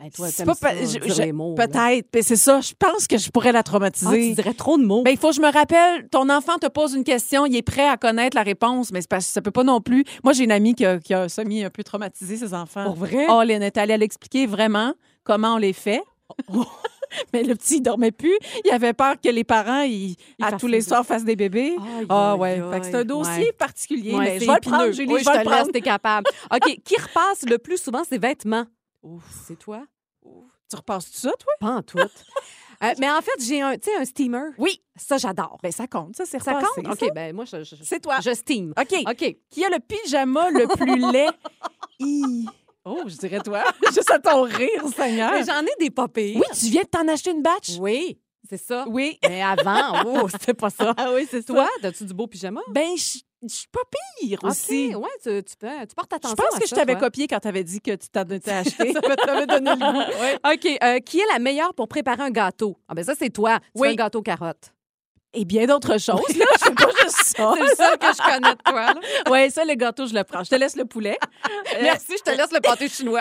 Ben, 0.00 0.10
toi, 0.10 0.28
c'est 0.28 0.36
t'aimes 0.44 0.46
pas 0.46 0.54
pa- 0.54 0.74
ça, 0.76 0.80
je- 0.84 0.98
dire 1.00 1.14
je- 1.14 1.22
les 1.22 1.32
mots, 1.32 1.54
là. 1.56 1.66
Peut-être. 1.66 2.06
Mais 2.14 2.22
c'est 2.22 2.36
ça. 2.36 2.60
Je 2.60 2.72
pense 2.78 3.06
que 3.08 3.18
je 3.18 3.30
pourrais 3.30 3.50
la 3.52 3.58
Ah, 3.58 3.62
tu 3.64 3.70
traumatiser. 3.70 4.32
dirais 4.34 4.54
trop 4.54 4.78
de 4.78 4.84
mots. 4.84 5.02
Ben, 5.02 5.10
il 5.10 5.18
faut 5.18 5.30
que 5.30 5.34
je 5.34 5.40
me 5.40 5.50
rappelle, 5.52 6.08
ton 6.08 6.28
enfant 6.30 6.56
te 6.58 6.66
pose 6.68 6.94
une 6.94 7.02
question, 7.04 7.46
il 7.46 7.56
est 7.56 7.62
prêt 7.62 7.88
à 7.88 7.96
connaître 7.96 8.36
la 8.36 8.44
réponse, 8.44 8.92
mais 8.92 9.00
parce 9.08 9.26
que 9.26 9.32
ça 9.32 9.42
peut 9.42 9.50
pas 9.50 9.64
non 9.64 9.80
plus. 9.80 10.04
Moi, 10.22 10.32
j'ai 10.34 10.44
une 10.44 10.52
amie 10.52 10.74
qui 10.74 10.84
a, 10.86 10.98
qui 11.00 11.14
a 11.14 11.22
un 11.26 11.70
peu 11.70 11.82
traumatisé 11.82 12.36
ses 12.36 12.54
enfants. 12.54 12.84
Pour 12.84 12.94
vrai? 12.94 13.26
Oh, 13.28 13.40
elle 13.42 13.50
est 13.50 13.76
allée 13.76 13.96
l'expliquer 13.96 14.46
vraiment 14.46 14.92
comment 15.24 15.54
on 15.54 15.58
les 15.58 15.72
fait. 15.72 16.02
mais 17.32 17.42
le 17.42 17.54
petit, 17.54 17.76
il 17.76 17.80
dormait 17.80 18.12
plus. 18.12 18.36
Il 18.64 18.70
avait 18.70 18.92
peur 18.92 19.14
que 19.22 19.28
les 19.30 19.44
parents, 19.44 19.80
ils, 19.82 20.14
à 20.42 20.52
tous 20.52 20.66
les 20.66 20.78
des- 20.78 20.84
soirs, 20.84 21.04
fassent 21.04 21.24
des 21.24 21.36
bébés. 21.36 21.74
Ah 22.08 22.32
aïe, 22.34 22.38
ouais. 22.60 22.62
C'est 22.82 22.94
un 22.94 23.04
dossier 23.04 23.44
Ouais. 23.46 23.52
particulier, 23.52 24.14
Ouais, 24.14 24.24
mais 24.24 24.40
je 24.40 24.46
vais 24.46 24.54
le 24.54 24.60
prendre. 24.60 24.92
Julie, 24.92 25.12
Oui, 25.14 25.20
je 25.20 25.24
te 25.30 25.36
le 25.38 25.42
prendre. 25.44 25.58
laisse, 25.64 25.72
t'es 25.72 25.80
capable. 25.80 26.28
OK, 26.54 26.78
qui 26.84 26.94
repasse 27.00 27.42
le 27.48 27.58
plus 27.58 27.78
souvent 27.82 28.04
ses 28.04 28.18
vêtements? 28.18 28.64
C'est 29.46 29.58
toi? 29.58 29.84
Tu 30.70 30.76
repasses 30.76 31.10
tout 31.10 31.18
ça, 31.18 31.30
toi? 31.38 31.52
Pas 31.60 31.76
en 31.76 31.82
tout. 31.82 31.98
Euh, 32.80 32.92
mais 33.00 33.10
en 33.10 33.20
fait, 33.20 33.32
j'ai 33.40 33.60
un, 33.60 33.74
un 33.98 34.04
steamer. 34.04 34.50
Oui. 34.56 34.80
Ça, 34.94 35.18
j'adore. 35.18 35.58
Ben, 35.64 35.72
ça 35.72 35.88
compte, 35.88 36.14
ça, 36.14 36.24
c'est 36.24 36.40
Ça 36.40 36.52
repassé, 36.54 36.80
compte? 36.84 36.96
ça? 36.96 37.06
OK, 37.06 37.12
ben 37.12 37.34
moi, 37.34 37.44
je, 37.44 37.64
je- 37.64 37.74
C'est 37.82 37.98
toi. 37.98 38.20
je 38.20 38.32
steam. 38.32 38.72
OK. 38.80 38.94
OK. 39.04 39.36
Qui 39.50 39.64
a 39.64 39.68
le 39.68 39.80
pyjama 39.80 40.48
le 40.52 40.68
plus 40.68 40.96
laid? 41.12 42.48
Oh, 42.84 43.02
je 43.06 43.16
dirais 43.16 43.40
toi. 43.40 43.64
Juste 43.92 44.10
à 44.12 44.20
ton 44.20 44.42
rire, 44.42 44.86
Seigneur. 44.96 45.32
Mais 45.32 45.44
j'en 45.44 45.60
ai 45.62 45.74
des 45.80 45.90
pas 45.90 46.06
pires. 46.06 46.36
Oui, 46.36 46.46
tu 46.56 46.66
viens 46.66 46.82
de 46.82 46.86
t'en 46.88 47.08
acheter 47.08 47.32
une 47.32 47.42
batch? 47.42 47.78
Oui, 47.80 48.20
c'est 48.48 48.56
ça. 48.58 48.84
Oui. 48.88 49.18
Mais 49.28 49.42
avant, 49.42 50.04
oh, 50.06 50.28
c'était 50.28 50.54
pas 50.54 50.70
ça. 50.70 50.94
Ah 50.96 51.10
oui, 51.12 51.26
c'est 51.28 51.44
Toi, 51.44 51.68
as-tu 51.82 52.04
du 52.04 52.14
beau 52.14 52.28
pyjama? 52.28 52.60
Ben, 52.68 52.96
je 52.96 53.18
je 53.42 53.54
suis 53.54 53.68
pas 53.68 53.80
pire 54.20 54.38
aussi. 54.44 54.92
OK, 54.94 55.02
ouais, 55.04 55.08
tu, 55.22 55.44
tu, 55.44 55.56
peux- 55.56 55.86
tu 55.86 55.94
portes 55.94 56.10
Je 56.10 56.16
attention 56.16 56.36
pense 56.36 56.54
à 56.54 56.58
que 56.58 56.64
je 56.64 56.70
ça, 56.70 56.76
t'avais 56.76 56.94
toi. 56.94 57.02
copié 57.02 57.26
quand 57.28 57.38
t'avais 57.40 57.62
dit 57.64 57.80
que 57.80 57.94
tu 57.94 58.08
t'en 58.08 58.24
étais 58.24 58.50
acheté. 58.52 58.92
Ça 58.92 59.00
m'avait 59.26 59.46
donné 59.46 59.70
le 59.70 59.76
goût. 59.76 60.48
OK, 60.52 60.78
euh, 60.82 60.98
qui 61.00 61.20
est 61.20 61.26
la 61.32 61.38
meilleure 61.38 61.72
pour 61.74 61.88
préparer 61.88 62.22
un 62.22 62.30
gâteau? 62.30 62.76
Ah 62.88 62.94
ben 62.94 63.04
ça, 63.04 63.14
c'est 63.16 63.30
toi. 63.30 63.60
Tu 63.60 63.66
Oui. 63.76 63.88
fais 63.88 63.92
un 63.94 63.96
gâteau 63.96 64.22
carotte. 64.22 64.72
Et 65.34 65.44
bien 65.44 65.66
d'autres 65.66 65.98
choses. 66.00 66.36
Là, 66.36 66.46
je 66.58 66.64
fais 66.64 66.74
pas 66.74 66.90
juste 67.02 67.36
ça. 67.36 67.52
C'est 67.54 67.62
le 67.62 67.68
seul 67.76 67.98
que 67.98 68.06
je 68.06 68.24
connais 68.24 68.54
de 68.54 68.62
toi. 68.64 68.94
là. 68.94 69.00
Oui, 69.30 69.50
ça, 69.50 69.64
le 69.64 69.74
gâteau, 69.74 70.06
je 70.06 70.14
le 70.14 70.24
prends. 70.24 70.42
Je 70.42 70.48
te 70.50 70.54
laisse 70.54 70.74
le 70.74 70.86
poulet. 70.86 71.18
Euh, 71.74 71.78
Merci, 71.82 72.14
je 72.16 72.22
te 72.22 72.36
laisse 72.36 72.50
le 72.50 72.60
pâté 72.60 72.88
chinois. 72.88 73.20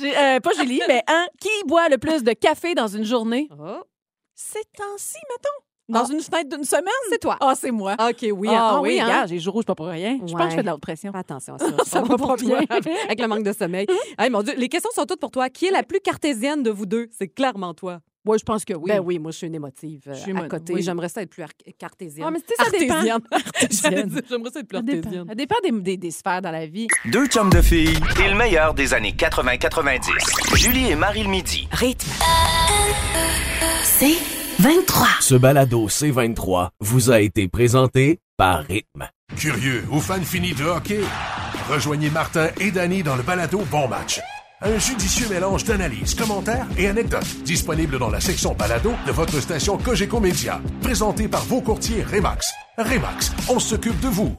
j'ai- 0.00 0.16
euh, 0.16 0.40
pas 0.40 0.50
Julie, 0.54 0.80
mais 0.88 1.02
un. 1.08 1.26
Qui 1.40 1.50
boit 1.66 1.88
le 1.90 1.98
plus 1.98 2.22
de 2.24 2.32
café 2.32 2.74
dans 2.74 2.88
une 2.88 3.04
journée? 3.04 3.48
Oh, 3.52 3.82
C'est 4.34 4.64
temps-ci, 4.72 5.18
mettons. 5.30 5.64
Dans 5.88 6.04
une 6.04 6.20
fenêtre 6.20 6.48
d'une 6.56 6.64
semaine? 6.64 6.84
c'est 7.10 7.18
toi. 7.18 7.36
Ah, 7.40 7.54
c'est 7.56 7.70
moi. 7.70 7.94
OK, 8.00 8.26
oui. 8.32 8.48
Ah, 8.50 8.74
ah, 8.76 8.80
oui, 8.80 8.98
hein? 9.00 9.04
regarde, 9.04 9.28
j'ai 9.28 9.34
les 9.34 9.40
joues 9.40 9.50
rouges 9.52 9.64
pas 9.66 9.74
pour 9.74 9.86
rien. 9.86 10.18
Je 10.24 10.32
pense 10.32 10.44
que 10.44 10.50
je 10.50 10.54
fais 10.56 10.62
de 10.62 10.66
la 10.66 10.74
haute 10.74 10.80
pression. 10.80 11.12
Fais 11.12 11.18
attention 11.18 11.54
à 11.54 11.58
ça. 11.58 11.66
Ça 11.84 12.00
va 12.02 12.16
pour 12.16 12.28
pas 12.28 12.36
toi, 12.36 12.60
bien. 12.80 12.94
Avec 13.04 13.20
le 13.20 13.26
manque 13.28 13.42
de 13.44 13.52
sommeil. 13.52 13.86
Hey, 14.18 14.30
mon 14.30 14.42
Dieu, 14.42 14.54
les 14.56 14.68
questions 14.68 14.90
sont 14.94 15.04
toutes 15.06 15.20
pour 15.20 15.30
toi. 15.30 15.48
Qui 15.50 15.66
est 15.66 15.70
la 15.70 15.82
plus 15.82 16.00
cartésienne 16.00 16.62
de 16.62 16.70
vous 16.70 16.86
deux? 16.86 17.08
C'est 17.18 17.28
clairement 17.28 17.74
toi. 17.74 17.98
Oui, 18.24 18.38
je 18.38 18.44
pense 18.44 18.64
que 18.64 18.72
oui. 18.74 18.84
Ben 18.88 19.00
oui, 19.00 19.18
moi, 19.18 19.32
je 19.32 19.38
suis 19.38 19.46
une 19.48 19.54
émotive 19.56 20.02
euh, 20.06 20.14
Je 20.14 20.20
suis 20.20 20.36
à 20.36 20.46
côté. 20.48 20.72
oui. 20.74 20.82
J'aimerais 20.82 21.08
ça 21.08 21.22
être 21.22 21.30
plus 21.30 21.42
ar- 21.42 21.48
cartésienne. 21.76 22.24
Ah, 22.28 22.30
mais 22.30 22.38
ça 22.38 22.70
dépend. 22.70 22.94
Artésienne. 22.94 24.22
J'aimerais 24.30 24.50
ça 24.52 24.60
être 24.60 24.68
plus 24.68 24.76
Ça 24.76 24.82
dépend. 24.82 24.98
artésienne. 25.08 25.24
Ça 25.28 25.34
dépend 25.34 25.56
des, 25.64 25.72
des- 25.72 25.96
des 25.96 26.10
sphères 26.12 26.40
dans 26.40 26.52
la 26.52 26.66
vie. 26.66 26.86
Deux 27.06 27.26
chums 27.26 27.50
de 27.50 27.60
filles 27.60 27.98
et 28.24 28.28
le 28.28 28.36
meilleur 28.36 28.74
des 28.74 28.94
années 28.94 29.10
80-90. 29.18 30.56
Julie 30.56 30.90
et 30.90 30.94
Marie 30.94 31.24
le 31.24 31.30
midi. 31.30 31.66
Rythme. 31.72 32.08
C'est 33.82 34.41
23. 34.58 35.08
Ce 35.20 35.34
balado 35.34 35.88
C23 35.88 36.68
vous 36.80 37.10
a 37.10 37.20
été 37.20 37.48
présenté 37.48 38.20
par 38.36 38.60
Rythme. 38.60 39.08
Curieux 39.36 39.84
ou 39.90 40.00
fan 40.00 40.22
fini 40.22 40.52
de 40.52 40.64
hockey? 40.64 41.00
Rejoignez 41.68 42.10
Martin 42.10 42.48
et 42.60 42.70
Danny 42.70 43.02
dans 43.02 43.16
le 43.16 43.22
balado 43.22 43.62
Bon 43.70 43.88
Match. 43.88 44.20
Un 44.60 44.78
judicieux 44.78 45.28
mélange 45.28 45.64
d'analyses, 45.64 46.14
commentaires 46.14 46.66
et 46.78 46.86
anecdotes 46.86 47.42
disponible 47.44 47.98
dans 47.98 48.10
la 48.10 48.20
section 48.20 48.54
balado 48.54 48.92
de 49.06 49.12
votre 49.12 49.40
station 49.40 49.76
Cogeco 49.78 50.20
Média. 50.20 50.60
Présenté 50.82 51.26
par 51.28 51.42
vos 51.44 51.60
courtiers 51.60 52.04
Remax. 52.04 52.52
Remax, 52.78 53.32
on 53.48 53.58
s'occupe 53.58 53.98
de 54.00 54.08
vous. 54.08 54.36